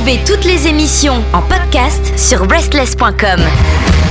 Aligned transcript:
Retrouvez 0.00 0.24
toutes 0.24 0.46
les 0.46 0.66
émissions 0.66 1.22
en 1.34 1.42
podcast 1.42 2.18
sur 2.18 2.46
breastless.com. 2.46 3.38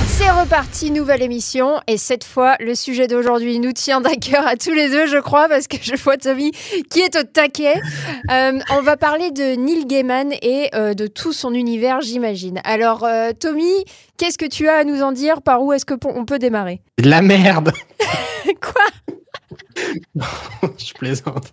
C'est 0.05 0.29
reparti, 0.29 0.91
nouvelle 0.91 1.23
émission. 1.23 1.79
Et 1.87 1.97
cette 1.97 2.23
fois, 2.23 2.55
le 2.59 2.75
sujet 2.75 3.07
d'aujourd'hui 3.07 3.57
nous 3.57 3.71
tient 3.71 3.99
d'un 3.99 4.13
cœur 4.13 4.45
à 4.45 4.55
tous 4.55 4.71
les 4.71 4.89
deux, 4.89 5.07
je 5.07 5.17
crois, 5.17 5.47
parce 5.49 5.67
que 5.67 5.77
je 5.81 5.95
vois 5.95 6.17
Tommy 6.17 6.51
qui 6.91 6.99
est 6.99 7.15
au 7.17 7.23
taquet. 7.23 7.73
Euh, 8.29 8.59
on 8.69 8.81
va 8.81 8.95
parler 8.95 9.31
de 9.31 9.55
Neil 9.55 9.87
Gaiman 9.87 10.31
et 10.43 10.69
euh, 10.75 10.93
de 10.93 11.07
tout 11.07 11.33
son 11.33 11.53
univers, 11.55 12.01
j'imagine. 12.01 12.61
Alors, 12.63 13.03
euh, 13.03 13.31
Tommy, 13.31 13.85
qu'est-ce 14.17 14.37
que 14.37 14.45
tu 14.45 14.67
as 14.67 14.75
à 14.75 14.83
nous 14.83 15.01
en 15.01 15.11
dire? 15.11 15.41
Par 15.41 15.63
où 15.63 15.73
est-ce 15.73 15.85
qu'on 15.85 16.25
peut 16.25 16.37
démarrer? 16.37 16.81
De 16.99 17.09
la 17.09 17.23
merde 17.23 17.71
Quoi? 18.61 19.15
je 20.77 20.93
plaisante. 20.93 21.51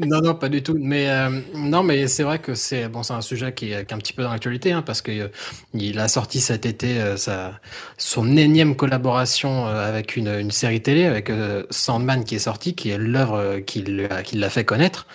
Non, 0.00 0.20
non, 0.20 0.34
pas 0.34 0.48
du 0.48 0.62
tout. 0.62 0.76
Mais 0.78 1.08
euh, 1.08 1.40
non, 1.54 1.82
mais 1.82 2.06
c'est 2.06 2.22
vrai 2.22 2.38
que 2.38 2.54
c'est 2.54 2.88
bon, 2.88 3.02
c'est 3.02 3.14
un 3.14 3.20
sujet 3.20 3.52
qui 3.52 3.72
est, 3.72 3.92
un 3.92 3.98
petit 3.98 4.12
peu 4.12 4.22
dans 4.22 4.30
l'actualité, 4.30 4.72
hein, 4.72 4.82
parce 4.82 5.02
que 5.02 5.12
euh, 5.12 5.28
il 5.74 5.98
a 5.98 6.08
sorti 6.08 6.40
cet 6.40 6.66
été 6.66 7.00
euh, 7.00 7.16
sa, 7.16 7.60
son 7.96 8.36
énième 8.36 8.76
collaboration 8.76 9.66
avec 9.66 10.16
une, 10.16 10.28
une, 10.28 10.50
série 10.50 10.82
télé, 10.82 11.04
avec 11.04 11.30
Sandman 11.70 12.24
qui 12.24 12.36
est 12.36 12.40
sorti, 12.40 12.74
qui 12.74 12.90
est 12.90 12.98
l'œuvre 12.98 13.58
qui 13.60 13.82
l'a 13.82 14.50
fait 14.50 14.64
connaître 14.64 15.06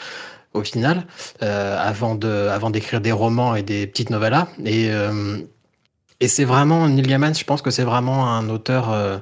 au 0.54 0.64
final, 0.64 1.06
avant 1.40 2.16
de, 2.16 2.48
avant 2.50 2.70
d'écrire 2.70 3.02
des 3.02 3.12
romans 3.12 3.56
et 3.56 3.64
des 3.64 3.88
petites 3.88 4.10
novellas. 4.10 4.48
Et 4.66 4.90
et 6.20 6.28
c'est 6.28 6.46
vraiment 6.46 6.88
Neil 6.88 7.04
Gaiman. 7.04 7.34
Je 7.34 7.44
pense 7.44 7.62
que 7.62 7.72
c'est 7.72 7.84
vraiment 7.84 8.30
un 8.30 8.50
auteur 8.50 9.22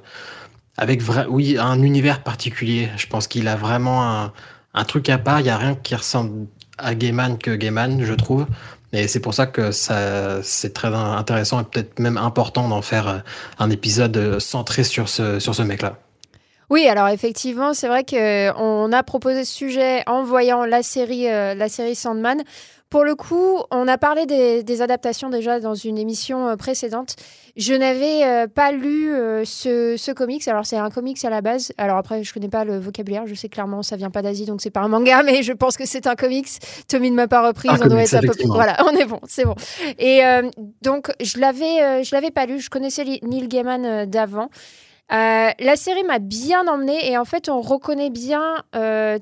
avec 0.79 1.01
oui, 1.29 1.57
un 1.59 1.81
univers 1.83 2.23
particulier. 2.23 2.89
Je 2.95 3.05
pense 3.05 3.27
qu'il 3.27 3.47
a 3.49 3.57
vraiment 3.57 4.31
un, 4.73 4.83
truc 4.85 5.09
à 5.09 5.17
part. 5.17 5.41
Il 5.41 5.43
n'y 5.43 5.49
a 5.49 5.57
rien 5.57 5.75
qui 5.75 5.93
ressemble 5.93 6.47
à 6.77 6.95
Gaiman 6.95 7.37
que 7.37 7.51
Gaiman, 7.51 8.03
je 8.03 8.13
trouve. 8.13 8.47
Et 8.93 9.07
c'est 9.07 9.19
pour 9.19 9.33
ça 9.33 9.45
que 9.45 9.71
ça, 9.71 10.41
c'est 10.41 10.73
très 10.73 10.87
intéressant 10.87 11.59
et 11.59 11.63
peut-être 11.65 11.99
même 11.99 12.17
important 12.17 12.69
d'en 12.69 12.81
faire 12.81 13.23
un 13.59 13.69
épisode 13.69 14.39
centré 14.39 14.83
sur 14.83 15.09
ce, 15.09 15.39
sur 15.39 15.53
ce 15.53 15.61
mec-là. 15.61 15.97
Oui, 16.69 16.87
alors 16.87 17.09
effectivement, 17.09 17.73
c'est 17.73 17.87
vrai 17.87 18.03
qu'on 18.03 18.91
a 18.91 19.03
proposé 19.03 19.43
ce 19.43 19.53
sujet 19.53 20.03
en 20.07 20.23
voyant 20.23 20.65
la 20.65 20.83
série, 20.83 21.27
euh, 21.27 21.55
la 21.55 21.67
série 21.67 21.95
Sandman. 21.95 22.43
Pour 22.89 23.03
le 23.03 23.13
coup, 23.13 23.59
on 23.69 23.87
a 23.87 23.99
parlé 23.99 24.25
des, 24.25 24.81
adaptations 24.81 25.29
déjà 25.29 25.59
dans 25.59 25.75
une 25.75 25.99
émission 25.99 26.47
euh, 26.47 26.55
précédente. 26.55 27.15
Je 27.55 27.75
n'avais 27.75 28.23
euh, 28.23 28.47
pas 28.47 28.71
lu 28.71 29.13
euh, 29.13 29.45
ce, 29.45 30.11
comics. 30.11 30.47
Alors, 30.47 30.65
c'est 30.65 30.77
un 30.77 30.89
comics 30.89 31.23
à 31.23 31.29
la 31.29 31.41
base. 31.41 31.71
Alors, 31.77 31.97
après, 31.97 32.23
je 32.23 32.33
connais 32.33 32.49
pas 32.49 32.63
le 32.63 32.79
vocabulaire. 32.79 33.27
Je 33.27 33.35
sais 33.35 33.47
clairement, 33.47 33.83
ça 33.83 33.95
vient 33.95 34.09
pas 34.09 34.23
d'Asie, 34.23 34.47
donc 34.47 34.61
c'est 34.61 34.71
pas 34.71 34.79
un 34.79 34.87
manga, 34.87 35.21
mais 35.25 35.43
je 35.43 35.53
pense 35.53 35.77
que 35.77 35.85
c'est 35.85 36.07
un 36.07 36.15
comics. 36.15 36.49
Tommy 36.87 37.11
ne 37.11 37.15
m'a 37.15 37.27
pas 37.27 37.45
repris. 37.45 37.69
on 37.69 37.75
doit 37.75 38.01
être 38.01 38.47
Voilà, 38.47 38.75
on 38.91 38.95
est 38.95 39.05
bon, 39.05 39.19
c'est 39.27 39.45
bon. 39.45 39.55
Et 39.99 40.21
donc, 40.81 41.11
je 41.21 41.39
l'avais, 41.39 42.03
je 42.03 42.15
l'avais 42.15 42.31
pas 42.31 42.47
lu. 42.47 42.59
Je 42.59 42.71
connaissais 42.71 43.03
Neil 43.03 43.47
Gaiman 43.47 44.05
d'avant. 44.05 44.49
La 45.09 45.75
série 45.75 46.03
m'a 46.03 46.19
bien 46.19 46.67
emmenée 46.67 47.11
et 47.11 47.17
en 47.17 47.25
fait, 47.25 47.49
on 47.49 47.61
reconnaît 47.61 48.09
bien 48.09 48.63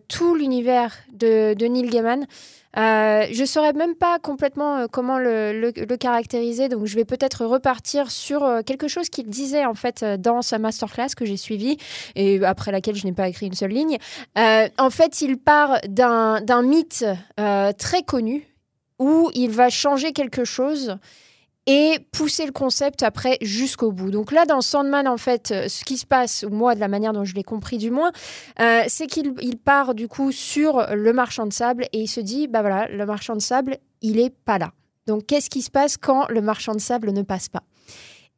tout 0.08 0.36
l'univers 0.36 0.94
de, 1.14 1.56
Neil 1.66 1.90
Gaiman. 1.90 2.26
Euh, 2.78 3.26
je 3.32 3.42
ne 3.42 3.46
saurais 3.46 3.74
même 3.74 3.96
pas 3.96 4.20
complètement 4.20 4.78
euh, 4.78 4.88
comment 4.92 5.18
le, 5.18 5.72
caractériser, 5.98 6.70
donc 6.70 6.86
je 6.86 6.96
vais 6.96 7.06
peut-être 7.06 7.46
repartir 7.46 8.12
sur 8.12 8.44
euh, 8.44 8.62
quelque 8.62 8.88
chose 8.88 9.10
qu'il 9.10 9.28
disait 9.28 9.66
en 9.66 9.74
fait 9.74 10.04
dans 10.04 10.44
sa 10.44 10.60
masterclass 10.60 11.10
que 11.16 11.26
j'ai 11.26 11.38
suivie 11.38 11.78
et 12.16 12.44
après 12.46 12.72
laquelle 12.72 12.96
je 12.96 13.06
n'ai 13.06 13.14
pas 13.14 13.28
écrit 13.28 13.48
une 13.48 13.54
seule 13.54 13.72
ligne. 13.72 13.98
en 14.36 14.90
fait, 14.90 15.22
il 15.22 15.38
part 15.38 15.80
d'un 15.88 16.62
mythe 16.62 17.06
très 17.78 18.04
connu 18.04 18.48
où 19.00 19.30
il 19.34 19.50
va 19.50 19.70
changer 19.70 20.12
quelque 20.12 20.46
chose 20.46 20.98
et 21.68 22.00
pousser 22.12 22.46
le 22.46 22.52
concept 22.52 23.04
après 23.04 23.38
jusqu'au 23.42 23.92
bout. 23.92 24.10
Donc 24.10 24.32
là, 24.32 24.46
dans 24.46 24.62
Sandman, 24.62 25.08
en 25.08 25.18
fait, 25.18 25.52
euh, 25.52 25.68
ce 25.68 25.84
qui 25.84 25.98
se 25.98 26.06
passe, 26.06 26.46
moi, 26.50 26.73
de 26.73 26.80
la 26.80 26.88
manière 26.88 27.14
dont 27.14 27.26
je 27.26 27.36
l'ai 27.36 27.44
compris 27.44 27.78
du 27.78 27.92
moins, 27.92 28.11
euh, 28.60 28.82
c'est 28.88 29.08
qu'il 29.08 29.33
part 29.64 29.94
du 29.94 30.08
coup 30.08 30.32
sur 30.32 30.88
le 30.95 31.14
marchand 31.14 31.45
de 31.45 31.54
sable 31.54 31.83
et 31.92 32.00
il 32.00 32.08
se 32.08 32.22
dit, 32.22 32.48
bah 32.48 32.61
voilà, 32.61 32.88
le 32.88 33.05
marchand 33.05 33.36
de 33.36 33.42
sable, 33.42 33.78
il 34.02 34.20
est 34.20 34.33
pas 34.45 34.58
là. 34.58 34.72
Donc 35.08 35.26
qu'est-ce 35.26 35.50
qui 35.50 35.61
se 35.61 35.70
passe 35.70 35.98
quand 35.98 36.28
le 36.30 36.42
marchand 36.42 36.73
de 36.73 36.80
sable 36.80 37.11
ne 37.11 37.22
passe 37.22 37.50
pas? 37.50 37.64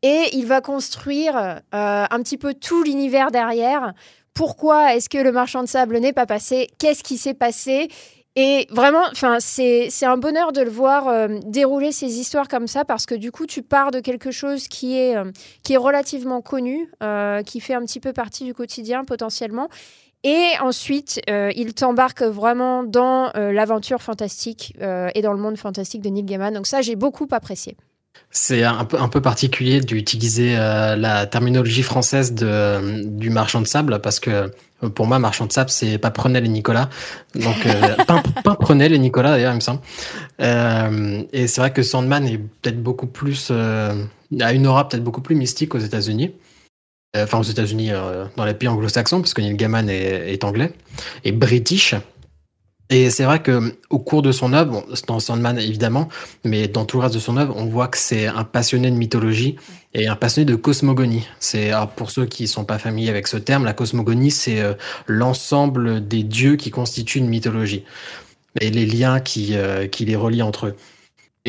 Et 0.01 0.29
il 0.33 0.45
va 0.45 0.61
construire 0.61 1.35
euh, 1.37 2.05
un 2.09 2.21
petit 2.21 2.37
peu 2.37 2.53
tout 2.53 2.83
l'univers 2.83 3.31
derrière. 3.31 3.93
Pourquoi 4.33 4.95
est-ce 4.95 5.09
que 5.09 5.17
le 5.17 5.31
marchand 5.31 5.61
de 5.61 5.67
sable 5.67 5.97
n'est 5.99 6.13
pas 6.13 6.25
passé? 6.25 6.69
Qu'est-ce 6.77 7.03
qui 7.03 7.17
s'est 7.17 7.33
passé? 7.33 7.89
Et 8.41 8.67
vraiment, 8.69 9.03
c'est 9.39 10.05
un 10.05 10.15
bonheur 10.15 10.53
de 10.53 10.61
le 10.61 10.69
voir 10.69 11.09
euh, 11.09 11.27
dérouler 11.43 11.91
ces 11.91 12.21
histoires 12.21 12.47
comme 12.47 12.67
ça 12.67 12.85
parce 12.85 13.05
que 13.05 13.13
du 13.13 13.33
coup, 13.33 13.45
tu 13.45 13.61
pars 13.61 13.91
de 13.91 13.99
quelque 13.99 14.31
chose 14.31 14.69
qui 14.69 14.97
est, 14.97 15.17
euh, 15.17 15.29
qui 15.61 15.73
est 15.73 15.77
relativement 15.77 16.39
connu, 16.39 16.89
euh, 17.03 17.43
qui 17.43 17.59
fait 17.59 17.73
un 17.73 17.81
petit 17.81 17.99
peu 17.99 18.13
partie 18.13 18.45
du 18.45 18.53
quotidien 18.53 19.03
potentiellement. 19.03 19.67
Et 20.23 20.51
ensuite, 20.61 21.21
il 21.27 21.73
t'embarque 21.73 22.21
vraiment 22.23 22.83
dans 22.83 23.31
l'aventure 23.35 24.01
fantastique 24.01 24.73
et 24.77 25.21
dans 25.21 25.31
le 25.31 25.39
monde 25.39 25.57
fantastique 25.57 26.01
de 26.01 26.09
Neil 26.09 26.25
Gaiman. 26.25 26.53
Donc 26.53 26.67
ça, 26.67 26.81
j'ai 26.81 26.97
beaucoup 26.97 27.25
apprécié. 27.31 27.77
C'est 28.31 28.63
un 28.63 28.85
peu, 28.85 28.99
un 28.99 29.07
peu 29.07 29.21
particulier 29.21 29.81
d'utiliser 29.81 30.55
la 30.55 31.25
terminologie 31.25 31.81
française 31.81 32.33
de, 32.33 33.03
du 33.03 33.31
marchand 33.31 33.61
de 33.61 33.67
sable 33.67 33.99
parce 34.01 34.19
que 34.19 34.51
pour 34.87 35.07
moi, 35.07 35.19
Marchand 35.19 35.45
de 35.45 35.51
Sable, 35.51 35.69
c'est 35.69 35.97
pas 35.97 36.11
Prenel 36.11 36.45
et 36.45 36.49
Nicolas. 36.49 36.89
Donc, 37.35 37.65
euh, 37.65 37.95
pas, 38.43 38.55
Prenel 38.55 38.93
et 38.93 38.99
Nicolas, 38.99 39.31
d'ailleurs, 39.31 39.51
il 39.51 39.57
me 39.57 39.61
semble. 39.61 39.81
Euh, 40.41 41.23
et 41.33 41.47
c'est 41.47 41.59
vrai 41.59 41.73
que 41.73 41.83
Sandman 41.83 42.25
est 42.25 42.37
peut-être 42.37 42.81
beaucoup 42.81 43.07
plus, 43.07 43.49
euh, 43.51 44.05
a 44.39 44.53
une 44.53 44.67
aura 44.67 44.87
peut-être 44.87 45.03
beaucoup 45.03 45.21
plus 45.21 45.35
mystique 45.35 45.75
aux 45.75 45.79
États-Unis. 45.79 46.33
Euh, 47.15 47.25
enfin, 47.25 47.39
aux 47.39 47.43
États-Unis, 47.43 47.91
dans 48.37 48.45
les 48.45 48.53
pays 48.53 48.69
anglo-saxons, 48.69 49.19
parce 49.19 49.33
que 49.33 49.41
Neil 49.41 49.55
Gaiman 49.55 49.89
est, 49.89 50.33
est 50.33 50.43
anglais 50.43 50.71
et 51.25 51.31
british. 51.31 51.95
Et 52.91 53.11
c'est 53.11 53.23
vrai 53.23 53.41
que 53.41 53.75
au 53.91 53.99
cours 53.99 54.23
de 54.23 54.31
son 54.31 54.51
œuvre, 54.53 54.83
dans 55.07 55.19
Sandman 55.19 55.59
évidemment, 55.59 56.09
mais 56.43 56.67
dans 56.67 56.85
tout 56.85 56.97
le 56.97 57.03
reste 57.03 57.13
de 57.13 57.19
son 57.19 57.37
œuvre, 57.37 57.53
on 57.55 57.65
voit 57.65 57.87
que 57.87 57.99
c'est 57.99 58.25
un 58.25 58.43
passionné 58.43 58.89
de 58.89 58.95
mythologie 58.95 59.57
et 59.93 60.07
un 60.07 60.15
passionné 60.15 60.45
de 60.45 60.55
cosmogonie. 60.55 61.27
C'est 61.39 61.71
pour 61.95 62.09
ceux 62.09 62.25
qui 62.25 62.47
sont 62.47 62.65
pas 62.65 62.79
familiers 62.79 63.09
avec 63.09 63.27
ce 63.27 63.37
terme, 63.37 63.63
la 63.63 63.73
cosmogonie, 63.73 64.31
c'est 64.31 64.61
euh, 64.61 64.73
l'ensemble 65.05 66.07
des 66.07 66.23
dieux 66.23 66.55
qui 66.55 66.71
constituent 66.71 67.19
une 67.19 67.29
mythologie 67.29 67.83
et 68.59 68.71
les 68.71 68.87
liens 68.87 69.19
qui, 69.19 69.55
euh, 69.55 69.87
qui 69.87 70.05
les 70.05 70.15
relient 70.15 70.41
entre 70.41 70.67
eux. 70.67 70.75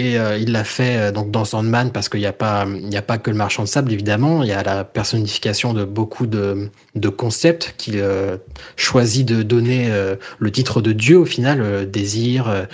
Et 0.01 0.19
euh, 0.19 0.39
il 0.39 0.53
l'a 0.53 0.65
fait 0.65 0.97
euh, 0.97 1.13
donc 1.13 1.31
dans 1.31 1.45
Sandman 1.45 1.93
parce 1.93 2.09
qu'il 2.09 2.21
n'y 2.21 2.27
a 2.27 2.33
pas 2.33 2.65
que 2.65 3.31
le 3.31 3.37
marchand 3.37 3.65
de 3.65 3.69
sable 3.69 3.93
évidemment, 3.93 4.43
il 4.43 4.49
y 4.49 4.53
a 4.53 4.63
la 4.63 4.83
personnification 4.83 5.75
de 5.75 5.85
beaucoup 5.85 6.27
de, 6.27 6.71
concepts 7.19 7.75
qu'il 7.77 7.99
euh, 7.99 8.39
choisit 8.77 9.29
de 9.29 9.43
donner 9.43 9.91
le 10.39 10.51
titre 10.51 10.81
de 10.81 10.93
Dieu 10.93 11.19
au 11.19 11.27
final, 11.27 11.91
désir, 11.91 12.67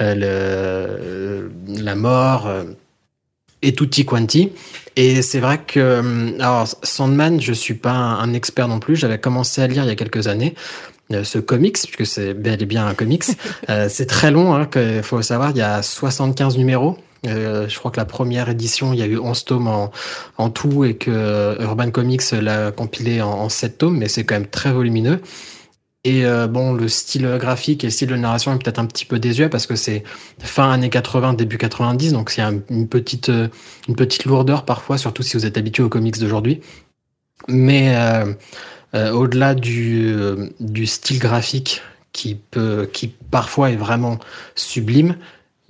le, 0.00 1.50
la 1.66 1.94
mort 1.94 2.50
et 3.62 3.72
tutti 3.74 4.04
quanti. 4.04 4.52
Et 4.96 5.22
c'est 5.22 5.40
vrai 5.40 5.62
que 5.66 6.34
Sandman, 6.82 7.40
je 7.40 7.54
suis 7.54 7.74
pas 7.74 7.92
un 7.92 8.34
expert 8.34 8.68
non 8.68 8.80
plus. 8.80 8.96
J'avais 8.96 9.18
commencé 9.18 9.62
à 9.62 9.66
lire 9.66 9.84
il 9.84 9.88
y 9.88 9.92
a 9.92 9.96
quelques 9.96 10.26
années. 10.26 10.54
Euh, 11.12 11.22
ce 11.22 11.38
comics, 11.38 11.78
puisque 11.78 12.04
c'est 12.04 12.34
bel 12.34 12.60
et 12.60 12.66
bien 12.66 12.86
un 12.86 12.94
comics. 12.94 13.24
euh, 13.70 13.86
c'est 13.88 14.06
très 14.06 14.30
long, 14.30 14.54
hein, 14.54 14.68
il 14.74 15.02
faut 15.02 15.22
savoir, 15.22 15.50
il 15.50 15.58
y 15.58 15.62
a 15.62 15.82
75 15.82 16.58
numéros. 16.58 16.98
Euh, 17.26 17.68
je 17.68 17.78
crois 17.78 17.90
que 17.90 17.96
la 17.96 18.04
première 18.04 18.48
édition, 18.48 18.92
il 18.92 18.98
y 18.98 19.02
a 19.02 19.06
eu 19.06 19.18
11 19.18 19.44
tomes 19.44 19.68
en, 19.68 19.90
en 20.36 20.50
tout 20.50 20.84
et 20.84 20.94
que 20.94 21.56
Urban 21.60 21.90
Comics 21.90 22.30
l'a 22.32 22.72
compilé 22.72 23.20
en, 23.22 23.30
en 23.30 23.48
7 23.48 23.78
tomes, 23.78 23.98
mais 23.98 24.08
c'est 24.08 24.24
quand 24.24 24.34
même 24.34 24.48
très 24.48 24.72
volumineux. 24.72 25.20
Et 26.04 26.24
euh, 26.24 26.46
bon, 26.46 26.72
le 26.72 26.86
style 26.86 27.36
graphique 27.40 27.82
et 27.82 27.88
le 27.88 27.90
style 27.90 28.08
de 28.08 28.16
narration 28.16 28.54
est 28.54 28.62
peut-être 28.62 28.78
un 28.78 28.86
petit 28.86 29.04
peu 29.04 29.18
désuet 29.18 29.48
parce 29.48 29.66
que 29.66 29.74
c'est 29.74 30.04
fin 30.38 30.70
années 30.70 30.90
80, 30.90 31.34
début 31.34 31.58
90, 31.58 32.12
donc 32.12 32.30
c'est 32.30 32.42
une 32.42 32.88
petite, 32.88 33.30
une 33.88 33.96
petite 33.96 34.24
lourdeur 34.24 34.64
parfois, 34.64 34.98
surtout 34.98 35.24
si 35.24 35.36
vous 35.36 35.46
êtes 35.46 35.58
habitué 35.58 35.82
aux 35.82 35.88
comics 35.88 36.18
d'aujourd'hui. 36.18 36.60
Mais 37.48 37.96
euh, 37.96 38.34
euh, 38.96 39.12
au-delà 39.12 39.54
du, 39.54 40.06
euh, 40.08 40.48
du, 40.58 40.86
style 40.86 41.18
graphique 41.18 41.82
qui, 42.12 42.34
peut, 42.34 42.88
qui 42.90 43.08
parfois 43.08 43.70
est 43.70 43.76
vraiment 43.76 44.18
sublime, 44.54 45.16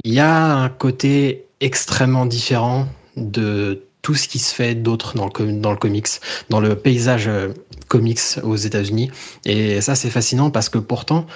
il 0.04 0.12
y 0.12 0.20
a 0.20 0.54
un 0.54 0.68
côté 0.68 1.46
extrêmement 1.60 2.24
différent 2.24 2.86
de 3.16 3.82
tout 4.02 4.14
ce 4.14 4.28
qui 4.28 4.38
se 4.38 4.54
fait 4.54 4.76
d'autre 4.76 5.16
dans 5.16 5.26
le, 5.26 5.52
dans 5.60 5.72
le 5.72 5.76
comics, 5.76 6.06
dans 6.50 6.60
le 6.60 6.76
paysage 6.76 7.26
euh, 7.26 7.48
comics 7.88 8.20
aux 8.44 8.54
États-Unis. 8.54 9.10
Et 9.44 9.80
ça, 9.80 9.96
c'est 9.96 10.10
fascinant 10.10 10.50
parce 10.50 10.68
que 10.68 10.78
pourtant, 10.78 11.26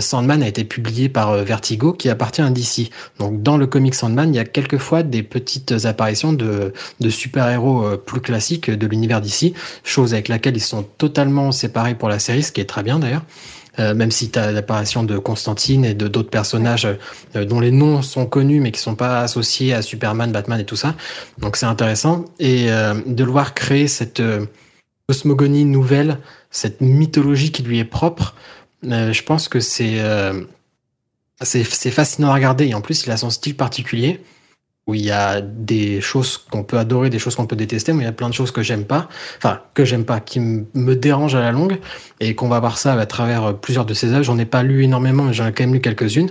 Sandman 0.00 0.42
a 0.42 0.48
été 0.48 0.64
publié 0.64 1.08
par 1.08 1.30
euh, 1.30 1.42
Vertigo 1.42 1.92
qui 1.92 2.08
appartient 2.08 2.42
à 2.42 2.50
DC. 2.50 2.90
Donc 3.18 3.42
dans 3.42 3.56
le 3.56 3.66
comic 3.66 3.94
Sandman, 3.94 4.32
il 4.32 4.36
y 4.36 4.40
a 4.40 4.44
quelquefois 4.44 5.02
des 5.02 5.22
petites 5.22 5.72
apparitions 5.84 6.32
de, 6.32 6.72
super-héros 7.08 7.84
euh, 7.84 7.96
plus 7.96 8.20
classiques 8.20 8.70
de 8.70 8.86
l'univers 8.86 9.20
DC, 9.20 9.52
chose 9.84 10.14
avec 10.14 10.28
laquelle 10.28 10.56
ils 10.56 10.60
sont 10.60 10.82
totalement 10.82 11.52
séparés 11.52 11.94
pour 11.94 12.08
la 12.08 12.18
série, 12.18 12.42
ce 12.42 12.52
qui 12.52 12.60
est 12.60 12.66
très 12.66 12.82
bien 12.82 12.98
d'ailleurs. 12.98 13.24
même 13.78 14.10
si 14.10 14.30
tu 14.30 14.38
as 14.38 14.52
l'apparition 14.52 15.04
de 15.04 15.18
Constantine 15.18 15.84
et 15.84 15.92
de 15.92 16.08
d'autres 16.08 16.30
personnages 16.30 16.88
dont 17.34 17.60
les 17.60 17.70
noms 17.70 18.00
sont 18.00 18.24
connus 18.24 18.60
mais 18.60 18.72
qui 18.72 18.80
sont 18.80 18.94
pas 18.94 19.20
associés 19.20 19.74
à 19.74 19.82
Superman, 19.82 20.32
Batman 20.32 20.58
et 20.60 20.64
tout 20.64 20.76
ça. 20.76 20.94
Donc 21.38 21.56
c'est 21.56 21.66
intéressant. 21.66 22.24
Et 22.40 22.68
de 22.68 23.24
le 23.24 23.30
voir 23.30 23.52
créer 23.52 23.86
cette 23.86 24.22
cosmogonie 25.08 25.64
nouvelle, 25.64 26.18
cette 26.50 26.80
mythologie 26.80 27.52
qui 27.52 27.62
lui 27.62 27.78
est 27.78 27.84
propre, 27.84 28.34
je 28.82 29.22
pense 29.22 29.48
que 29.48 29.60
c'est 29.60 30.00
c'est 31.42 31.90
fascinant 31.90 32.30
à 32.30 32.34
regarder. 32.34 32.66
Et 32.66 32.74
en 32.74 32.80
plus, 32.80 33.04
il 33.04 33.10
a 33.10 33.16
son 33.16 33.30
style 33.30 33.56
particulier 33.56 34.20
où 34.86 34.94
il 34.94 35.04
y 35.04 35.10
a 35.10 35.40
des 35.40 36.00
choses 36.00 36.38
qu'on 36.38 36.62
peut 36.62 36.78
adorer, 36.78 37.10
des 37.10 37.18
choses 37.18 37.34
qu'on 37.34 37.46
peut 37.46 37.56
détester, 37.56 37.92
mais 37.92 38.04
il 38.04 38.06
y 38.06 38.08
a 38.08 38.12
plein 38.12 38.28
de 38.28 38.34
choses 38.34 38.52
que 38.52 38.62
j'aime 38.62 38.84
pas, 38.84 39.08
enfin 39.36 39.60
que 39.74 39.84
j'aime 39.84 40.04
pas, 40.04 40.20
qui 40.20 40.38
me 40.38 40.94
dérangent 40.94 41.34
à 41.34 41.40
la 41.40 41.50
longue, 41.50 41.80
et 42.20 42.36
qu'on 42.36 42.48
va 42.48 42.60
voir 42.60 42.78
ça 42.78 42.92
à 42.92 43.06
travers 43.06 43.58
plusieurs 43.58 43.84
de 43.84 43.94
ses 43.94 44.12
œuvres. 44.12 44.22
J'en 44.22 44.38
ai 44.38 44.44
pas 44.44 44.62
lu 44.62 44.84
énormément, 44.84 45.24
mais 45.24 45.34
j'en 45.34 45.48
ai 45.48 45.52
quand 45.52 45.64
même 45.64 45.74
lu 45.74 45.80
quelques-unes. 45.80 46.30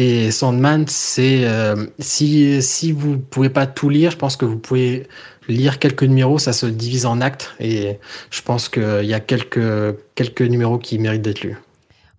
Et 0.00 0.30
Sandman, 0.30 0.84
c'est 0.86 1.44
euh, 1.44 1.74
si 1.98 2.62
si 2.62 2.92
vous 2.92 3.18
pouvez 3.18 3.48
pas 3.48 3.66
tout 3.66 3.88
lire, 3.88 4.12
je 4.12 4.16
pense 4.16 4.36
que 4.36 4.44
vous 4.44 4.56
pouvez 4.56 5.08
lire 5.48 5.80
quelques 5.80 6.04
numéros, 6.04 6.38
ça 6.38 6.52
se 6.52 6.66
divise 6.66 7.04
en 7.04 7.20
actes, 7.20 7.52
et 7.58 7.98
je 8.30 8.40
pense 8.42 8.68
qu'il 8.68 9.06
y 9.06 9.12
a 9.12 9.18
quelques 9.18 9.96
quelques 10.14 10.42
numéros 10.42 10.78
qui 10.78 11.00
méritent 11.00 11.22
d'être 11.22 11.40
lus. 11.40 11.56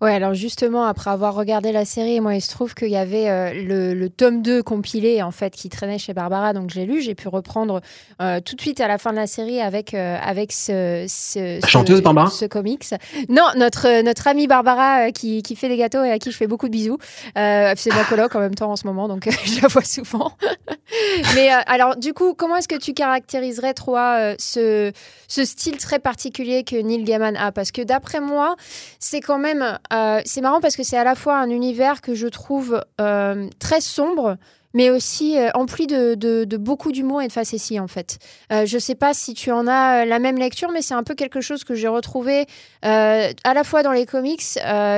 Ouais, 0.02 0.14
alors 0.14 0.34
justement, 0.34 0.86
après 0.86 1.10
avoir 1.10 1.36
regardé 1.36 1.74
la 1.74 1.84
série, 1.84 2.22
moi, 2.22 2.34
il 2.34 2.42
se 2.42 2.50
trouve 2.50 2.74
qu'il 2.74 2.88
y 2.88 2.96
avait 2.96 3.30
euh, 3.30 3.94
le, 3.94 4.10
tome 4.10 4.42
2 4.42 4.64
compilé, 4.64 5.22
en 5.22 5.32
fait, 5.32 5.54
qui 5.54 5.68
traînait 5.68 5.98
chez 5.98 6.14
Barbara, 6.14 6.54
donc 6.54 6.70
j'ai 6.70 6.86
lu, 6.86 7.02
j'ai 7.02 7.16
pu 7.16 7.28
reprendre 7.28 7.82
euh, 8.22 8.40
tout 8.40 8.56
de 8.56 8.62
suite 8.62 8.80
à 8.80 8.88
la 8.88 8.98
fin 8.98 9.12
de 9.12 9.18
la 9.18 9.28
série 9.28 9.60
avec, 9.60 9.94
euh, 9.94 10.18
avec 10.24 10.54
ce, 10.54 11.06
ce, 11.10 11.60
chanteuse 11.68 12.02
Barbara 12.02 12.30
ce 12.30 12.46
comics. 12.46 12.86
Non, 13.28 13.44
notre, 13.58 14.02
notre 14.02 14.28
amie 14.28 14.48
Barbara 14.48 15.12
qui, 15.12 15.44
qui, 15.44 15.58
fait 15.58 15.68
des 15.68 15.76
gâteaux 15.76 16.04
et 16.04 16.12
à 16.12 16.18
qui 16.18 16.32
je 16.32 16.38
fais 16.38 16.48
beaucoup 16.48 16.68
de 16.68 16.72
bisous. 16.72 16.98
c'est 17.36 17.94
ma 17.94 18.06
coloc 18.08 18.34
en 18.36 18.40
même 18.40 18.56
temps 18.56 18.72
en 18.72 18.78
ce 18.78 18.88
moment, 18.88 19.10
donc 19.10 19.28
je 19.46 19.62
la 19.62 19.68
vois 19.68 19.84
souvent. 19.84 20.32
Mais 21.36 21.50
alors, 21.68 21.98
du 21.98 22.14
coup, 22.14 22.34
comment 22.34 22.56
est-ce 22.56 22.70
que 22.70 22.80
tu 22.80 22.94
caractériserais, 22.94 23.74
toi, 23.74 24.34
ce, 24.40 24.94
ce 25.28 25.44
style 25.44 25.78
très 25.78 26.00
particulier 26.00 26.64
que 26.64 26.78
Neil 26.78 27.04
Gaiman 27.04 27.36
a? 27.36 27.52
Parce 27.52 27.72
que 27.72 27.82
d'après 27.82 28.22
moi, 28.22 28.56
c'est 29.00 29.20
quand 29.20 29.40
même 29.40 29.78
euh, 29.92 30.22
c'est 30.26 30.42
marrant 30.42 30.62
parce 30.62 30.76
que 30.76 30.84
c'est 30.84 30.98
à 30.98 31.04
la 31.04 31.16
fois 31.16 31.38
un 31.38 31.50
univers 31.50 32.02
que 32.02 32.14
je 32.14 32.28
trouve 32.28 32.84
euh, 33.02 33.50
très 33.60 33.82
sombre, 33.82 34.38
mais 34.74 34.90
aussi 34.90 35.38
euh, 35.38 35.50
empli 35.54 35.88
de, 35.88 36.46
beaucoup 36.58 36.92
d'humour 36.92 37.22
et 37.22 37.28
de 37.28 37.32
facétie 37.32 37.80
en 37.80 37.88
fait. 37.88 38.20
Euh, 38.52 38.66
je 38.66 38.78
sais 38.78 38.96
pas 38.96 39.14
si 39.14 39.34
tu 39.34 39.52
en 39.52 39.68
as 39.68 40.06
la 40.06 40.20
même 40.20 40.38
lecture, 40.38 40.70
mais 40.72 40.82
c'est 40.82 40.94
un 40.94 41.04
peu 41.04 41.16
quelque 41.16 41.42
chose 41.42 41.64
que 41.64 41.76
j'ai 41.76 41.88
retrouvé 41.88 42.46
à 42.82 43.54
la 43.54 43.64
fois 43.64 43.84
dans 43.84 43.92
les 43.92 44.06
comics, 44.06 44.44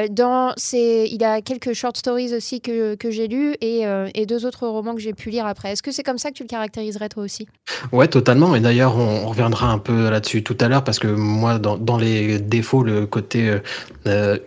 dans 0.09 0.53
ces... 0.55 1.09
il 1.11 1.23
a 1.23 1.41
quelques 1.41 1.73
short 1.73 1.97
stories 1.97 2.33
aussi 2.33 2.61
que, 2.61 2.97
j'ai 3.09 3.27
lus 3.27 3.55
et, 3.61 4.25
deux 4.25 4.45
autres 4.45 4.67
romans 4.67 4.93
que 4.93 5.01
j'ai 5.01 5.13
pu 5.13 5.29
lire 5.29 5.45
après. 5.45 5.71
Est-ce 5.71 5.83
que 5.83 5.91
c'est 5.91 6.03
comme 6.03 6.17
ça 6.17 6.29
que 6.29 6.35
tu 6.35 6.43
le 6.43 6.47
caractériserais 6.47 7.09
toi 7.09 7.23
aussi? 7.23 7.47
Ouais, 7.91 8.07
totalement. 8.07 8.55
Et 8.55 8.59
d'ailleurs, 8.59 8.97
on, 8.97 9.27
reviendra 9.27 9.71
un 9.71 9.77
peu 9.77 10.09
là-dessus 10.09 10.43
tout 10.43 10.57
à 10.59 10.67
l'heure 10.67 10.83
parce 10.83 10.99
que 10.99 11.07
moi, 11.07 11.59
dans 11.59 11.97
les 11.97 12.39
défauts, 12.39 12.83
le 12.83 13.05
côté 13.05 13.59